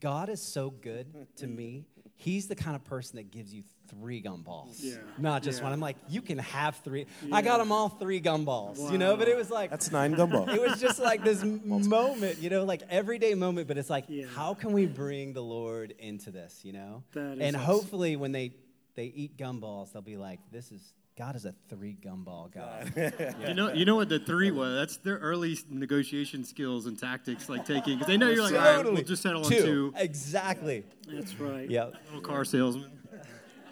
God 0.00 0.28
is 0.28 0.40
so 0.40 0.70
good 0.70 1.26
to 1.36 1.46
me. 1.46 1.86
He's 2.16 2.46
the 2.46 2.54
kind 2.54 2.76
of 2.76 2.84
person 2.84 3.16
that 3.16 3.30
gives 3.30 3.52
you 3.52 3.64
three 3.88 4.22
gumballs, 4.22 4.76
Yeah. 4.78 4.96
not 5.18 5.42
just 5.42 5.58
Yeah. 5.58 5.64
one. 5.64 5.72
I'm 5.72 5.80
like, 5.80 5.96
you 6.08 6.22
can 6.22 6.38
have 6.38 6.76
three. 6.76 7.06
I 7.30 7.42
got 7.42 7.58
them 7.58 7.70
all 7.72 7.88
three 7.88 8.20
gumballs, 8.20 8.90
you 8.90 8.98
know. 8.98 9.16
But 9.16 9.28
it 9.28 9.36
was 9.36 9.50
like 9.50 9.70
That's 9.70 9.90
nine 9.92 10.14
gumballs. 10.14 10.48
it 10.54 10.60
was 10.60 10.80
just 10.80 11.00
like 11.00 11.22
this 11.24 11.42
moment, 11.64 12.38
you 12.38 12.50
know, 12.50 12.64
like 12.64 12.82
everyday 12.88 13.34
moment. 13.34 13.68
But 13.68 13.78
it's 13.78 13.90
like, 13.90 14.04
Yeah. 14.08 14.26
how 14.26 14.54
can 14.54 14.72
we 14.72 14.86
bring 14.86 15.32
the 15.32 15.42
Lord 15.42 15.92
into 15.98 16.30
this, 16.30 16.60
you 16.64 16.72
know? 16.72 17.02
That 17.12 17.34
is 17.34 17.40
and 17.40 17.56
awesome. 17.56 17.60
hopefully, 17.66 18.16
when 18.16 18.32
they 18.32 18.54
they 18.94 19.06
eat 19.06 19.36
gumballs, 19.36 19.92
they'll 19.92 20.02
be 20.02 20.16
like, 20.16 20.38
this 20.52 20.70
is 20.70 20.92
God 21.16 21.36
is 21.36 21.44
a 21.44 21.54
three 21.68 21.96
gumball 22.04 22.52
God. 22.52 22.92
You 23.46 23.54
know, 23.54 23.72
you 23.72 23.84
know 23.84 23.94
what 23.94 24.08
the 24.08 24.18
three 24.18 24.50
was? 24.50 24.74
That's 24.74 24.96
their 24.96 25.18
early 25.18 25.56
negotiation 25.70 26.44
skills 26.44 26.86
and 26.86 26.98
tactics, 26.98 27.48
like 27.48 27.64
taking. 27.64 27.94
Because 27.94 28.08
they 28.08 28.16
know 28.16 28.30
you're 28.30 28.42
like, 28.42 28.54
all 28.54 28.82
right, 28.82 28.84
we'll 28.84 29.02
just 29.02 29.22
settle 29.22 29.44
on 29.44 29.50
two. 29.50 29.92
Exactly. 29.96 30.84
That's 31.08 31.38
right. 31.38 31.70
Yep. 31.70 31.94
Little 32.06 32.20
car 32.20 32.44
salesman. 32.44 32.90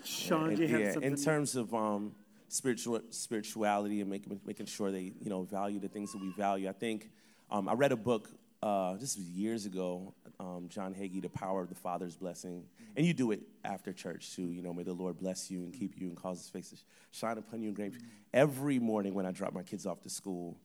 Sean, 0.05 0.55
do 0.55 0.63
you 0.63 0.69
have 0.69 0.81
yeah, 0.81 0.93
something? 0.93 1.13
in 1.13 1.17
terms 1.17 1.57
of 1.57 1.73
um, 1.75 2.13
spiritual 2.49 3.01
spirituality 3.11 4.01
and 4.01 4.11
making 4.11 4.41
making 4.45 4.67
sure 4.67 4.91
they 4.91 5.13
you 5.21 5.31
know 5.31 5.43
value 5.43 5.81
the 5.81 5.89
things 5.89 6.13
that 6.13 6.21
we 6.21 6.33
value. 6.33 6.69
I 6.69 6.73
think 6.73 7.11
um, 7.51 7.69
I 7.69 7.75
read 7.75 7.93
a 7.93 7.97
book. 7.97 8.31
Uh, 8.63 8.93
this 8.95 9.17
was 9.17 9.27
years 9.27 9.67
ago. 9.67 10.15
Um, 10.39 10.67
John 10.69 10.95
Hagee, 10.95 11.21
The 11.21 11.29
Power 11.29 11.63
of 11.63 11.69
the 11.69 11.75
Father's 11.75 12.17
Blessing, 12.17 12.65
and 12.97 13.05
you 13.07 13.13
do 13.13 13.31
it 13.33 13.41
after 13.65 13.93
church 13.93 14.35
too. 14.35 14.51
You 14.53 14.63
know, 14.63 14.73
may 14.73 14.83
the 14.83 14.93
Lord 14.93 15.19
bless 15.19 15.51
you 15.51 15.61
and 15.65 15.73
keep 15.73 16.01
you 16.01 16.09
and 16.09 16.17
cause 16.17 16.39
His 16.39 16.49
face 16.49 16.71
to 16.71 16.77
shine 17.11 17.39
upon 17.39 17.61
you 17.61 17.69
and 17.69 17.77
great. 17.77 17.93
Every 18.33 18.79
morning 18.79 19.15
when 19.15 19.27
I 19.27 19.33
drop 19.33 19.53
my 19.53 19.63
kids 19.63 19.87
off 19.87 20.01
to 20.03 20.11
school, 20.11 20.57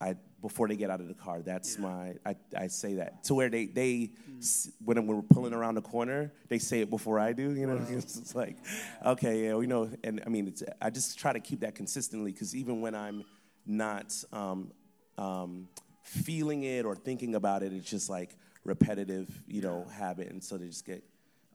I 0.00 0.16
before 0.42 0.68
they 0.68 0.76
get 0.76 0.90
out 0.90 1.00
of 1.00 1.08
the 1.08 1.14
car, 1.14 1.40
that's 1.42 1.78
my 1.78 2.14
I, 2.26 2.36
I 2.56 2.66
say 2.66 2.94
that 2.94 3.24
to 3.24 3.34
where 3.34 3.48
they 3.48 3.66
they 3.66 4.10
s 4.38 4.70
when 4.84 5.06
we're 5.06 5.22
pulling 5.22 5.52
around 5.54 5.76
the 5.76 5.82
corner, 5.82 6.32
they 6.48 6.58
say 6.58 6.80
it 6.80 6.90
before 6.90 7.18
I 7.18 7.32
do. 7.32 7.54
You 7.54 7.66
know, 7.66 7.80
it's 7.88 8.18
just 8.18 8.34
like 8.34 8.56
okay, 9.04 9.44
yeah, 9.46 9.54
we 9.54 9.66
know. 9.66 9.90
And 10.02 10.22
I 10.26 10.28
mean, 10.28 10.48
it's, 10.48 10.62
I 10.82 10.90
just 10.90 11.18
try 11.18 11.32
to 11.32 11.40
keep 11.40 11.60
that 11.60 11.74
consistently 11.74 12.32
because 12.32 12.54
even 12.54 12.80
when 12.80 12.94
I'm 12.94 13.24
not 13.66 14.12
um, 14.32 14.72
um, 15.16 15.68
feeling 16.04 16.62
it 16.62 16.84
or 16.84 16.94
thinking 16.94 17.34
about 17.34 17.62
it, 17.62 17.72
it's 17.72 17.90
just 17.90 18.08
like 18.08 18.36
repetitive, 18.64 19.28
you 19.48 19.60
know, 19.60 19.86
habit, 19.92 20.30
and 20.30 20.42
so 20.42 20.56
they 20.56 20.66
just 20.66 20.86
get 20.86 21.02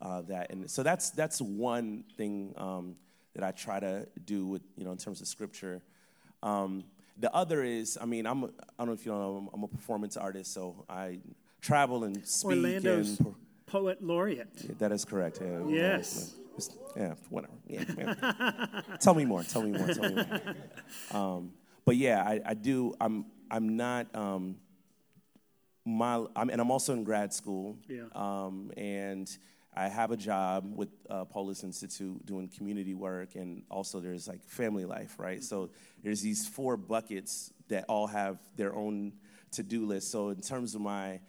uh, 0.02 0.22
that. 0.24 0.52
And 0.52 0.70
so 0.70 0.84
that's 0.84 1.12
that's 1.12 1.42
one 1.42 2.04
thing 2.18 2.54
um, 2.58 2.96
that 3.36 3.44
I 3.44 3.52
try 3.52 3.80
to 3.80 4.08
do 4.26 4.46
with 4.46 4.64
you 4.76 4.84
know 4.84 4.92
in 4.92 4.98
terms 4.98 5.22
of 5.22 5.28
scripture. 5.28 5.82
Um, 6.44 6.84
the 7.18 7.34
other 7.34 7.64
is, 7.64 7.98
I 8.02 8.06
mean, 8.06 8.26
I'm 8.26 8.46
I 8.46 8.50
don't 8.80 8.88
know 8.88 8.94
if 8.94 9.06
you 9.06 9.12
know, 9.12 9.50
I'm, 9.54 9.64
a 9.64 9.68
performance 9.68 10.18
artist, 10.18 10.54
so 10.54 10.86
I 10.90 11.20
travel 11.62 12.04
and 12.04 12.26
speak. 12.26 12.58
Orlando's 12.58 13.20
and 13.20 13.36
poet 13.66 14.02
laureate. 14.02 14.80
that 14.80 14.92
is 14.92 15.06
correct. 15.06 15.40
Yeah, 15.42 15.64
Yes. 15.68 16.36
Yeah, 16.98 17.14
whatever. 17.30 17.54
Yeah, 17.68 17.84
yeah. 17.98 18.82
tell 19.00 19.14
me 19.14 19.24
more. 19.24 19.44
Tell 19.44 19.62
me 19.62 19.78
more. 19.78 19.88
Tell 19.88 20.10
me 20.10 20.16
more. 20.16 20.42
Um, 21.12 21.54
but 21.86 21.96
yeah, 21.96 22.22
I, 22.22 22.42
I 22.46 22.54
do. 22.54 22.94
I'm. 23.00 23.26
I'm 23.52 23.78
not. 23.78 24.14
Um, 24.16 24.58
my. 25.86 26.26
I'm, 26.36 26.50
and 26.50 26.62
I'm 26.62 26.72
also 26.72 26.94
in 26.94 27.04
grad 27.04 27.34
school. 27.34 27.78
Yeah. 27.88 28.06
Um, 28.14 28.72
and 28.78 29.30
I 29.74 29.88
have 29.88 30.12
a 30.12 30.18
job 30.18 30.72
with 30.76 30.90
uh, 31.10 31.26
Polis 31.26 31.64
Institute 31.64 32.26
doing 32.26 32.50
community 32.50 32.94
work, 32.94 33.36
and 33.36 33.64
also 33.70 34.00
there's 34.00 34.28
like 34.28 34.44
family 34.44 34.86
life, 34.86 35.16
right? 35.18 35.44
So 35.44 35.70
there's 36.04 36.22
these 36.22 36.48
four 36.48 36.76
buckets 36.76 37.54
that 37.70 37.86
all 37.88 38.08
have 38.08 38.40
their 38.56 38.74
own 38.74 39.14
to-do 39.52 39.86
list. 39.86 40.12
So 40.12 40.30
in 40.30 40.42
terms 40.42 40.76
of 40.76 40.82
my 40.82 41.20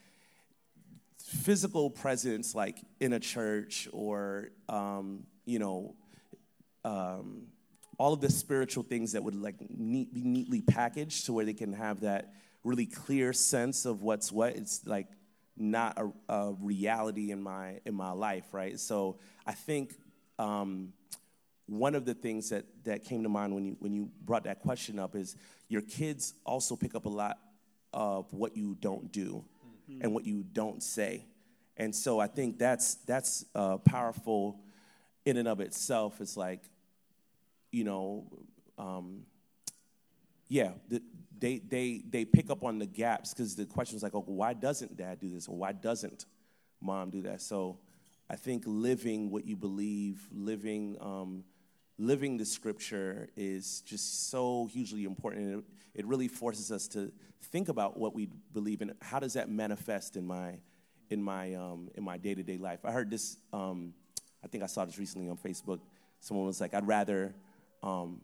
physical 1.18 1.90
presence, 1.90 2.54
like 2.54 2.78
in 2.98 3.12
a 3.12 3.20
church 3.20 3.88
or, 3.92 4.50
um, 4.68 5.24
you 5.44 5.58
know, 5.58 5.94
um, 6.84 7.46
all 8.00 8.14
of 8.14 8.22
the 8.22 8.30
spiritual 8.30 8.82
things 8.82 9.12
that 9.12 9.22
would 9.22 9.34
like 9.34 9.56
neat, 9.68 10.14
be 10.14 10.22
neatly 10.22 10.62
packaged 10.62 11.26
to 11.26 11.34
where 11.34 11.44
they 11.44 11.52
can 11.52 11.74
have 11.74 12.00
that 12.00 12.32
really 12.64 12.86
clear 12.86 13.30
sense 13.34 13.84
of 13.84 14.02
what's 14.02 14.32
what. 14.32 14.56
It's 14.56 14.86
like 14.86 15.08
not 15.54 15.98
a, 15.98 16.32
a 16.32 16.54
reality 16.62 17.30
in 17.30 17.42
my 17.42 17.80
in 17.84 17.94
my 17.94 18.12
life, 18.12 18.46
right? 18.52 18.80
So 18.80 19.18
I 19.46 19.52
think 19.52 19.92
um, 20.38 20.94
one 21.66 21.94
of 21.94 22.06
the 22.06 22.14
things 22.14 22.48
that 22.48 22.64
that 22.84 23.04
came 23.04 23.22
to 23.22 23.28
mind 23.28 23.54
when 23.54 23.66
you 23.66 23.76
when 23.80 23.92
you 23.92 24.08
brought 24.24 24.44
that 24.44 24.60
question 24.60 24.98
up 24.98 25.14
is 25.14 25.36
your 25.68 25.82
kids 25.82 26.32
also 26.46 26.76
pick 26.76 26.94
up 26.94 27.04
a 27.04 27.10
lot 27.10 27.38
of 27.92 28.32
what 28.32 28.56
you 28.56 28.78
don't 28.80 29.12
do 29.12 29.44
and 30.00 30.14
what 30.14 30.24
you 30.24 30.42
don't 30.54 30.82
say, 30.82 31.26
and 31.76 31.94
so 31.94 32.18
I 32.18 32.28
think 32.28 32.58
that's 32.58 32.94
that's 33.04 33.44
uh, 33.54 33.76
powerful 33.76 34.58
in 35.26 35.36
and 35.36 35.46
of 35.46 35.60
itself. 35.60 36.22
It's 36.22 36.38
like 36.38 36.62
you 37.70 37.84
know, 37.84 38.26
um, 38.78 39.22
yeah, 40.48 40.72
the, 40.88 41.02
they 41.38 41.58
they 41.58 42.02
they 42.08 42.24
pick 42.24 42.50
up 42.50 42.64
on 42.64 42.78
the 42.78 42.86
gaps 42.86 43.32
because 43.32 43.56
the 43.56 43.64
question 43.64 43.96
is 43.96 44.02
like, 44.02 44.14
oh, 44.14 44.24
why 44.26 44.52
doesn't 44.52 44.96
dad 44.96 45.20
do 45.20 45.30
this, 45.30 45.48
or 45.48 45.56
why 45.56 45.72
doesn't 45.72 46.26
mom 46.80 47.10
do 47.10 47.22
that? 47.22 47.40
So 47.40 47.78
I 48.28 48.36
think 48.36 48.64
living 48.66 49.30
what 49.30 49.46
you 49.46 49.56
believe, 49.56 50.28
living 50.32 50.96
um, 51.00 51.44
living 51.98 52.36
the 52.36 52.44
scripture 52.44 53.28
is 53.36 53.82
just 53.82 54.30
so 54.30 54.68
hugely 54.72 55.04
important. 55.04 55.46
And 55.46 55.58
it, 55.58 55.64
it 56.00 56.06
really 56.06 56.28
forces 56.28 56.72
us 56.72 56.88
to 56.88 57.12
think 57.44 57.68
about 57.68 57.98
what 57.98 58.14
we 58.14 58.28
believe 58.52 58.82
in. 58.82 58.92
How 59.00 59.20
does 59.20 59.34
that 59.34 59.48
manifest 59.50 60.16
in 60.16 60.26
my 60.26 60.54
in 61.10 61.22
my 61.22 61.54
um, 61.54 61.90
in 61.94 62.02
my 62.02 62.18
day 62.18 62.34
to 62.34 62.42
day 62.42 62.58
life? 62.58 62.80
I 62.84 62.90
heard 62.92 63.10
this. 63.10 63.36
Um, 63.52 63.94
I 64.42 64.48
think 64.48 64.64
I 64.64 64.66
saw 64.66 64.84
this 64.84 64.98
recently 64.98 65.28
on 65.28 65.36
Facebook. 65.36 65.80
Someone 66.20 66.46
was 66.46 66.60
like, 66.60 66.74
"I'd 66.74 66.86
rather." 66.86 67.34
Um, 67.82 68.20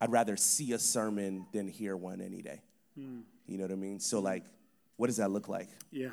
I'd 0.00 0.10
rather 0.12 0.36
see 0.36 0.72
a 0.72 0.78
sermon 0.78 1.46
than 1.52 1.68
hear 1.68 1.96
one 1.96 2.20
any 2.20 2.42
day. 2.42 2.60
You 2.96 3.56
know 3.58 3.62
what 3.64 3.72
I 3.72 3.76
mean? 3.76 3.98
So, 4.00 4.20
like, 4.20 4.44
what 4.96 5.06
does 5.06 5.16
that 5.16 5.30
look 5.30 5.48
like 5.48 5.68
Yeah. 5.90 6.10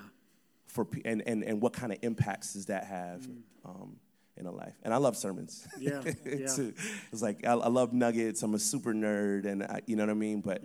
for 0.68 0.88
and 1.06 1.22
and 1.28 1.44
and 1.44 1.62
what 1.62 1.74
kind 1.74 1.92
of 1.92 2.00
impacts 2.02 2.54
does 2.54 2.68
that 2.68 2.86
have 2.86 3.28
um, 3.66 3.98
in 4.38 4.46
a 4.46 4.52
life? 4.52 4.74
And 4.84 4.94
I 4.94 4.98
love 4.98 5.18
sermons. 5.18 5.68
Yeah, 5.80 6.02
yeah. 6.26 6.48
It's 7.12 7.22
like 7.22 7.46
I, 7.46 7.52
I 7.54 7.68
love 7.68 7.92
nuggets. 7.94 8.42
I'm 8.44 8.54
a 8.54 8.60
super 8.60 8.94
nerd, 8.94 9.46
and 9.46 9.64
I, 9.64 9.82
you 9.86 9.96
know 9.98 10.04
what 10.04 10.12
I 10.12 10.16
mean. 10.16 10.40
But 10.42 10.62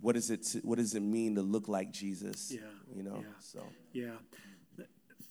what 0.00 0.14
does 0.14 0.30
it 0.30 0.44
to, 0.44 0.58
what 0.60 0.78
does 0.78 0.94
it 0.94 1.00
mean 1.02 1.34
to 1.34 1.42
look 1.42 1.66
like 1.68 1.90
Jesus? 1.90 2.52
Yeah, 2.54 2.60
you 2.94 3.02
know. 3.02 3.16
yeah. 3.20 3.32
So 3.40 3.64
Yeah. 3.92 4.10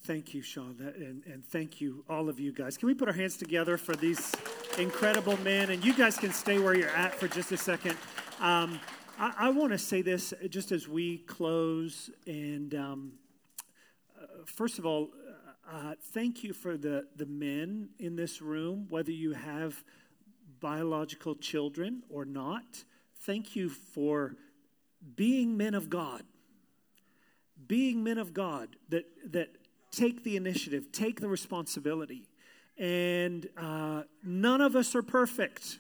Th- 0.05 0.17
Thank 0.17 0.33
you, 0.35 0.41
Sean, 0.43 0.75
that, 0.77 0.95
and, 0.97 1.23
and 1.25 1.43
thank 1.43 1.81
you, 1.81 2.03
all 2.07 2.29
of 2.29 2.39
you 2.39 2.51
guys. 2.51 2.77
Can 2.77 2.87
we 2.87 2.93
put 2.93 3.07
our 3.07 3.13
hands 3.13 3.37
together 3.37 3.75
for 3.75 3.95
these 3.95 4.33
incredible 4.77 5.37
men? 5.37 5.71
And 5.71 5.83
you 5.83 5.95
guys 5.95 6.17
can 6.17 6.31
stay 6.31 6.59
where 6.59 6.75
you're 6.75 6.89
at 6.89 7.15
for 7.15 7.27
just 7.27 7.51
a 7.51 7.57
second. 7.57 7.97
Um, 8.39 8.79
I, 9.17 9.33
I 9.37 9.49
want 9.49 9.71
to 9.71 9.79
say 9.79 10.03
this 10.03 10.33
just 10.49 10.71
as 10.71 10.87
we 10.87 11.19
close. 11.19 12.11
And 12.27 12.75
um, 12.75 13.13
uh, 14.21 14.25
first 14.45 14.77
of 14.77 14.85
all, 14.85 15.09
uh, 15.71 15.95
thank 16.13 16.43
you 16.43 16.53
for 16.53 16.77
the, 16.77 17.07
the 17.15 17.25
men 17.25 17.89
in 17.97 18.15
this 18.15 18.41
room, 18.41 18.85
whether 18.89 19.11
you 19.11 19.33
have 19.33 19.83
biological 20.59 21.35
children 21.35 22.03
or 22.09 22.25
not. 22.25 22.83
Thank 23.21 23.55
you 23.55 23.69
for 23.69 24.35
being 25.15 25.57
men 25.57 25.73
of 25.73 25.89
God 25.89 26.21
being 27.67 28.03
men 28.03 28.17
of 28.17 28.33
God 28.33 28.75
that 28.89 29.05
that 29.31 29.49
take 29.95 30.23
the 30.23 30.35
initiative, 30.35 30.91
take 30.91 31.21
the 31.21 31.27
responsibility, 31.27 32.27
and 32.77 33.47
uh, 33.57 34.03
none 34.23 34.61
of 34.61 34.75
us 34.75 34.95
are 34.95 35.01
perfect. 35.01 35.79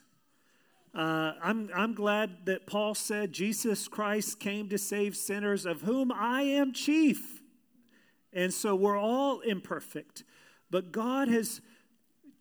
Uh, 0.93 1.33
I'm 1.43 1.69
I'm 1.75 1.93
glad 1.93 2.45
that 2.45 2.65
Paul 2.65 2.95
said 2.95 3.33
Jesus 3.33 3.87
Christ 3.87 4.39
came 4.39 4.69
to 4.69 4.77
save 4.77 5.15
sinners, 5.17 5.65
of 5.65 5.81
whom 5.81 6.11
I 6.11 6.43
am 6.43 6.71
chief. 6.71 7.41
And 8.31 8.53
so 8.53 8.75
we're 8.75 8.99
all 8.99 9.39
imperfect, 9.41 10.23
but 10.69 10.91
God 10.91 11.27
has 11.29 11.61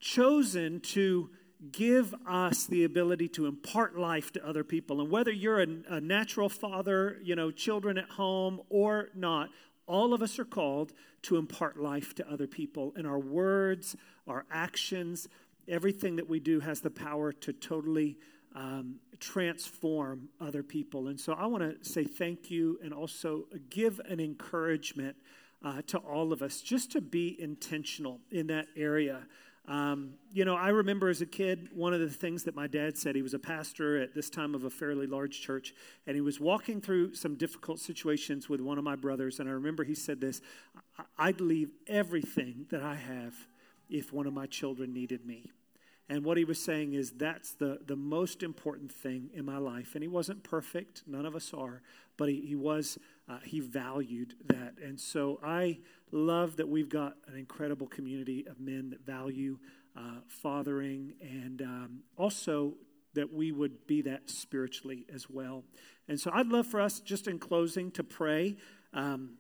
chosen 0.01 0.81
to 0.81 1.31
give 1.73 2.15
us 2.29 2.67
the 2.67 2.85
ability 2.85 3.29
to 3.29 3.47
impart 3.47 3.99
life 3.99 4.33
to 4.33 4.47
other 4.47 4.65
people. 4.65 5.01
And 5.01 5.11
whether 5.11 5.31
you're 5.31 5.63
a, 5.63 5.67
a, 5.89 6.01
natural 6.01 6.49
father, 6.49 7.19
you 7.23 7.35
know, 7.35 7.51
children 7.51 7.97
at 7.97 8.11
home 8.11 8.61
or 8.69 9.09
not, 9.15 9.49
all 9.87 10.15
of 10.15 10.23
us 10.23 10.39
are 10.39 10.45
called 10.45 10.93
to 11.23 11.37
impart 11.37 11.79
life 11.81 12.15
to 12.17 12.31
other 12.31 12.47
people. 12.47 12.93
And 12.97 13.07
our 13.07 13.19
words, 13.19 13.97
our 14.27 14.45
actions, 14.51 15.29
everything 15.69 16.17
that 16.17 16.29
we 16.29 16.41
do 16.41 16.61
has 16.61 16.81
the 16.81 16.91
power 16.91 17.33
to 17.33 17.53
totally 17.53 18.19
um, 18.55 18.97
transform 19.19 20.29
other 20.41 20.63
people. 20.63 21.09
And 21.09 21.19
so 21.19 21.33
I 21.33 21.47
want 21.47 21.63
to 21.63 21.89
say 21.89 22.05
thank 22.05 22.51
you 22.51 22.79
and 22.83 22.93
also 22.93 23.47
give 23.71 24.01
an 24.09 24.21
encouragement 24.21 25.17
uh, 25.65 25.83
to 25.87 25.99
all 25.99 26.33
of 26.33 26.43
us 26.43 26.61
just 26.61 26.93
to 26.93 27.01
be 27.01 27.41
intentional 27.41 28.21
in 28.31 28.47
that 28.49 28.67
area. 28.77 29.27
Um, 29.67 30.15
you 30.31 30.45
know, 30.45 30.57
I 30.57 30.69
remember 30.69 31.09
as 31.09 31.23
a 31.23 31.27
kid, 31.27 31.71
one 31.75 31.95
of 31.95 32.01
the 32.01 32.11
things 32.11 32.43
that 32.45 32.55
my 32.55 32.67
dad 32.67 32.99
said, 32.99 33.17
he 33.17 33.23
was 33.23 33.33
a 33.33 33.39
pastor 33.39 34.01
at 34.03 34.15
this 34.15 34.29
time 34.29 34.55
of 34.55 34.65
a 34.65 34.71
fairly 34.71 35.07
large 35.07 35.41
church, 35.41 35.75
and 36.07 36.15
he 36.15 36.21
was 36.21 36.39
walking 36.39 36.81
through 36.83 37.15
some 37.15 37.37
difficult 37.37 37.81
situations 37.81 38.49
with 38.49 38.61
one 38.61 38.77
of 38.77 38.85
my 38.85 38.97
brothers. 38.97 39.41
And 39.41 39.49
I 39.49 39.53
remember 39.53 39.85
he 39.85 39.95
said 39.95 40.21
this 40.21 40.43
I'd 41.19 41.41
leave 41.41 41.71
everything 41.87 42.67
that 42.71 42.83
I 42.83 42.95
have 42.95 43.35
if 43.89 44.13
one 44.13 44.27
of 44.27 44.35
my 44.35 44.47
children 44.47 44.93
needed 44.93 45.25
me. 45.25 45.51
And 46.09 46.23
what 46.25 46.37
he 46.37 46.45
was 46.45 46.63
saying 46.63 46.93
is 46.93 47.13
that's 47.13 47.55
the, 47.55 47.79
the 47.87 47.97
most 47.97 48.43
important 48.43 48.93
thing 48.93 49.31
in 49.33 49.45
my 49.45 49.57
life. 49.57 49.95
And 49.95 50.03
he 50.03 50.09
wasn't 50.09 50.45
perfect, 50.45 51.03
none 51.07 51.25
of 51.25 51.35
us 51.35 51.53
are, 51.55 51.81
but 52.17 52.29
he, 52.29 52.43
he 52.43 52.55
was, 52.55 52.99
uh, 53.29 53.39
he 53.43 53.61
valued 53.61 54.35
that. 54.47 54.75
And 54.83 55.01
so 55.01 55.41
I 55.43 55.79
love 56.13 56.57
that 56.57 56.69
we've 56.69 56.91
got 56.91 57.17
an 57.27 57.37
incredible 57.37 57.87
community 57.87 58.47
of 58.47 58.61
men 58.61 58.91
that 58.91 59.05
value 59.07 59.59
uh, 59.97 60.21
fathering 60.29 61.15
and 61.23 61.63
um, 61.63 62.01
also 62.17 62.75
that 63.15 63.33
we 63.33 63.53
would 63.53 63.87
be 63.87 64.03
that 64.03 64.29
spiritually 64.29 65.07
as 65.13 65.31
well. 65.31 65.65
And 66.09 66.21
so 66.21 66.31
I'd 66.35 66.49
love 66.49 66.67
for 66.67 66.81
us, 66.81 67.01
just 67.01 67.29
in 67.29 67.39
closing, 67.39 67.91
to 67.93 68.05
pray, 68.05 68.57
um, 68.93 69.35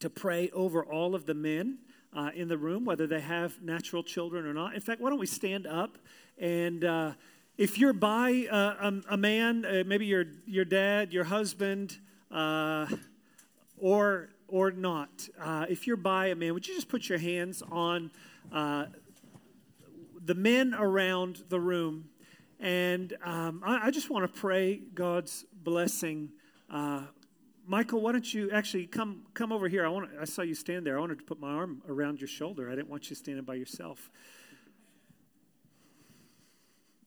to 0.00 0.10
pray 0.10 0.50
over 0.50 0.84
all 0.84 1.14
of 1.14 1.24
the 1.24 1.34
men 1.34 1.78
uh, 2.16 2.30
in 2.34 2.48
the 2.48 2.58
room, 2.58 2.84
whether 2.84 3.06
they 3.06 3.20
have 3.20 3.62
natural 3.62 4.02
children 4.02 4.46
or 4.46 4.54
not. 4.54 4.74
In 4.74 4.80
fact, 4.80 5.00
why 5.00 5.10
don't 5.10 5.20
we 5.20 5.26
stand 5.26 5.66
up 5.66 5.98
and 6.38 6.84
uh, 6.84 7.12
if 7.56 7.78
you're 7.78 7.94
by 7.94 8.46
uh, 8.50 8.90
a, 9.08 9.14
a, 9.14 9.16
man, 9.16 9.64
uh, 9.64 9.82
maybe 9.86 10.04
your 10.04 10.26
your 10.44 10.66
dad, 10.66 11.12
your 11.12 11.24
husband, 11.24 11.98
uh, 12.30 12.86
or 13.78 14.28
or 14.48 14.70
not, 14.70 15.28
uh, 15.40 15.64
if 15.68 15.86
you're 15.86 15.96
by 15.96 16.26
a 16.26 16.34
man, 16.34 16.52
would 16.52 16.68
you 16.68 16.74
just 16.74 16.88
put 16.88 17.08
your 17.08 17.18
hands 17.18 17.62
on 17.70 18.10
the 18.52 20.34
men 20.34 20.74
around 20.74 21.42
the 21.48 21.60
room? 21.60 22.10
And 22.60 23.16
um, 23.22 23.62
I, 23.64 23.86
I, 23.86 23.90
just 23.90 24.08
want 24.08 24.32
to 24.32 24.40
pray 24.40 24.76
God's 24.94 25.44
blessing 25.62 26.30
Michael, 27.68 28.00
why 28.00 28.12
don't 28.12 28.32
you 28.32 28.48
actually 28.52 28.86
come 28.86 29.22
come 29.34 29.50
over 29.50 29.68
here? 29.68 29.84
I 29.84 29.88
want 29.88 30.08
I 30.20 30.24
saw 30.24 30.42
you 30.42 30.54
stand 30.54 30.86
there. 30.86 30.96
I 30.96 31.00
wanted 31.00 31.18
to 31.18 31.24
put 31.24 31.40
my 31.40 31.50
arm 31.50 31.82
around 31.88 32.20
your 32.20 32.28
shoulder. 32.28 32.70
I 32.70 32.76
didn't 32.76 32.88
want 32.88 33.10
you 33.10 33.16
standing 33.16 33.44
by 33.44 33.54
yourself. 33.54 34.08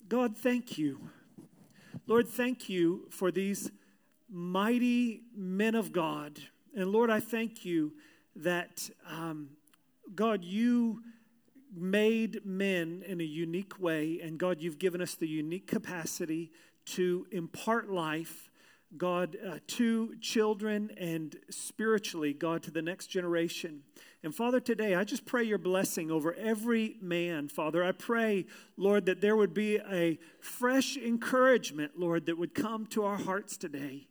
God, 0.10 0.38
thank 0.38 0.78
you. 0.78 1.10
Lord, 2.08 2.28
thank 2.28 2.68
you 2.68 3.08
for 3.10 3.32
these 3.32 3.72
mighty 4.30 5.22
men 5.36 5.76
of 5.76 5.92
God. 5.92 6.40
And 6.76 6.92
Lord, 6.92 7.10
I 7.10 7.20
thank 7.20 7.64
you 7.64 7.94
that, 8.36 8.90
um, 9.08 9.52
God, 10.16 10.44
you 10.44 11.04
made 11.74 12.44
men 12.44 13.04
in 13.06 13.22
a 13.22 13.24
unique 13.24 13.80
way. 13.80 14.20
And 14.22 14.40
God, 14.40 14.60
you've 14.60 14.80
given 14.80 15.02
us 15.02 15.16
the 15.16 15.28
unique 15.28 15.68
capacity 15.68 16.52
to 16.86 17.28
impart 17.32 17.90
life 17.90 18.49
God, 18.98 19.38
uh, 19.46 19.60
to 19.68 20.16
children 20.20 20.92
and 20.98 21.36
spiritually, 21.50 22.34
God, 22.34 22.64
to 22.64 22.72
the 22.72 22.82
next 22.82 23.08
generation. 23.08 23.84
And 24.24 24.34
Father, 24.34 24.60
today 24.60 24.96
I 24.96 25.04
just 25.04 25.26
pray 25.26 25.44
your 25.44 25.58
blessing 25.58 26.10
over 26.12 26.34
every 26.34 26.98
man, 27.02 27.48
Father. 27.50 27.84
I 27.84 27.92
pray, 27.92 28.46
Lord, 28.78 29.06
that 29.06 29.22
there 29.22 29.36
would 29.36 29.54
be 29.54 29.78
a 29.78 30.18
fresh 30.40 30.98
encouragement, 30.98 31.94
Lord, 31.98 32.26
that 32.26 32.38
would 32.38 32.54
come 32.54 32.88
to 32.88 33.06
our 33.06 33.18
hearts 33.18 33.58
today. 33.58 34.08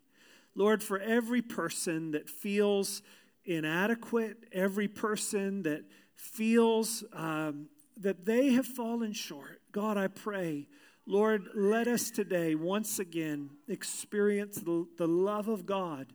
Lord, 0.55 0.83
for 0.83 0.99
every 0.99 1.43
person 1.43 2.13
that 2.13 2.29
feels 2.29 3.03
inadequate, 3.45 4.45
every 4.53 4.89
person 4.89 5.63
that 5.65 5.83
feels 6.15 7.05
um, 7.13 7.69
that 7.97 8.25
they 8.25 8.53
have 8.53 8.67
fallen 8.67 9.13
short, 9.13 9.61
God, 9.73 9.97
I 9.97 10.07
pray 10.07 10.69
Lord, 11.11 11.49
let 11.55 11.89
us 11.89 12.11
today 12.11 12.55
once 12.55 12.99
again 12.99 13.49
experience 13.67 14.57
the, 14.57 14.87
the 14.99 15.07
love 15.07 15.49
of 15.49 15.65
God 15.65 16.13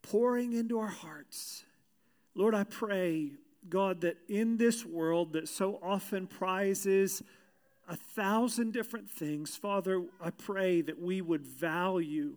pouring 0.00 0.52
into 0.52 0.78
our 0.78 0.86
hearts. 0.86 1.64
Lord, 2.36 2.54
I 2.54 2.62
pray, 2.62 3.32
God, 3.68 4.02
that 4.02 4.18
in 4.28 4.58
this 4.58 4.86
world 4.86 5.32
that 5.32 5.48
so 5.48 5.80
often 5.82 6.28
prizes 6.28 7.24
a 7.88 7.96
thousand 7.96 8.72
different 8.72 9.10
things, 9.10 9.56
Father, 9.56 10.04
I 10.20 10.30
pray 10.30 10.82
that 10.82 11.02
we 11.02 11.20
would 11.20 11.44
value, 11.44 12.36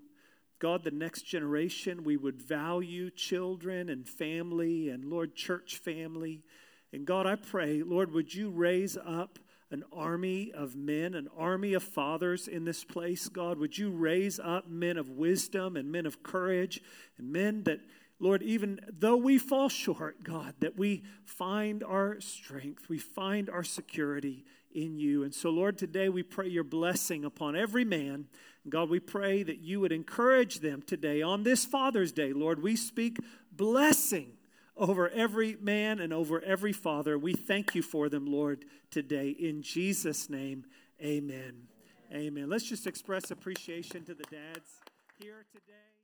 God, 0.58 0.84
the 0.84 0.90
next 0.90 1.22
generation. 1.22 2.04
We 2.04 2.18
would 2.18 2.42
value 2.42 3.12
children 3.12 3.90
and 3.90 4.10
family 4.10 4.90
and, 4.90 5.06
Lord, 5.06 5.36
church 5.36 5.78
family. 5.78 6.42
And 6.92 7.06
God, 7.06 7.28
I 7.28 7.36
pray, 7.36 7.84
Lord, 7.84 8.12
would 8.12 8.34
you 8.34 8.50
raise 8.50 8.98
up 8.98 9.38
an 9.76 9.84
army 9.92 10.54
of 10.54 10.74
men, 10.74 11.14
an 11.16 11.28
army 11.38 11.74
of 11.74 11.84
fathers 11.84 12.48
in 12.48 12.64
this 12.64 12.86
place, 12.86 13.28
God. 13.28 13.58
Would 13.60 13.78
you 13.78 13.92
raise 13.92 14.40
up 14.40 14.70
men 14.70 14.98
of 14.98 15.10
wisdom 15.10 15.76
and 15.76 15.92
men 15.92 16.06
of 16.06 16.24
courage 16.24 16.82
and 17.18 17.30
men 17.30 17.64
that, 17.64 17.82
Lord, 18.18 18.42
even 18.42 18.80
though 18.90 19.18
we 19.18 19.38
fall 19.38 19.68
short, 19.68 20.24
God, 20.24 20.54
that 20.62 20.78
we 20.78 21.04
find 21.26 21.84
our 21.84 22.22
strength, 22.22 22.88
we 22.88 22.98
find 23.00 23.50
our 23.50 23.66
security 23.66 24.46
in 24.74 24.98
you. 24.98 25.24
And 25.24 25.36
so, 25.36 25.50
Lord, 25.50 25.78
today 25.78 26.08
we 26.08 26.24
pray 26.24 26.48
your 26.48 26.64
blessing 26.64 27.26
upon 27.26 27.58
every 27.58 27.84
man. 27.84 28.28
God, 28.70 28.90
we 28.90 29.02
pray 29.02 29.44
that 29.44 29.60
you 29.60 29.82
would 29.82 29.92
encourage 29.92 30.62
them 30.62 30.84
today 30.84 31.22
on 31.22 31.44
this 31.44 31.66
Father's 31.66 32.14
Day. 32.14 32.32
Lord, 32.32 32.64
we 32.64 32.78
speak 32.78 33.18
blessing 33.52 34.38
over 34.78 35.10
every 35.10 35.58
man 35.62 36.00
and 36.00 36.14
over 36.14 36.42
every 36.42 36.74
father. 36.74 37.18
We 37.18 37.34
thank 37.34 37.76
you 37.76 37.82
for 37.82 38.10
them, 38.10 38.26
Lord, 38.26 38.66
today. 38.92 39.30
In 39.30 39.62
Jesus' 39.62 40.30
name, 40.30 40.66
amen. 41.02 41.68
Amen. 42.14 42.50
Let's 42.50 42.66
just 42.66 42.86
express 42.86 43.32
appreciation 43.32 44.06
to 44.06 44.14
the 44.14 44.24
dads 44.24 44.70
here 45.20 45.46
today. 45.52 45.95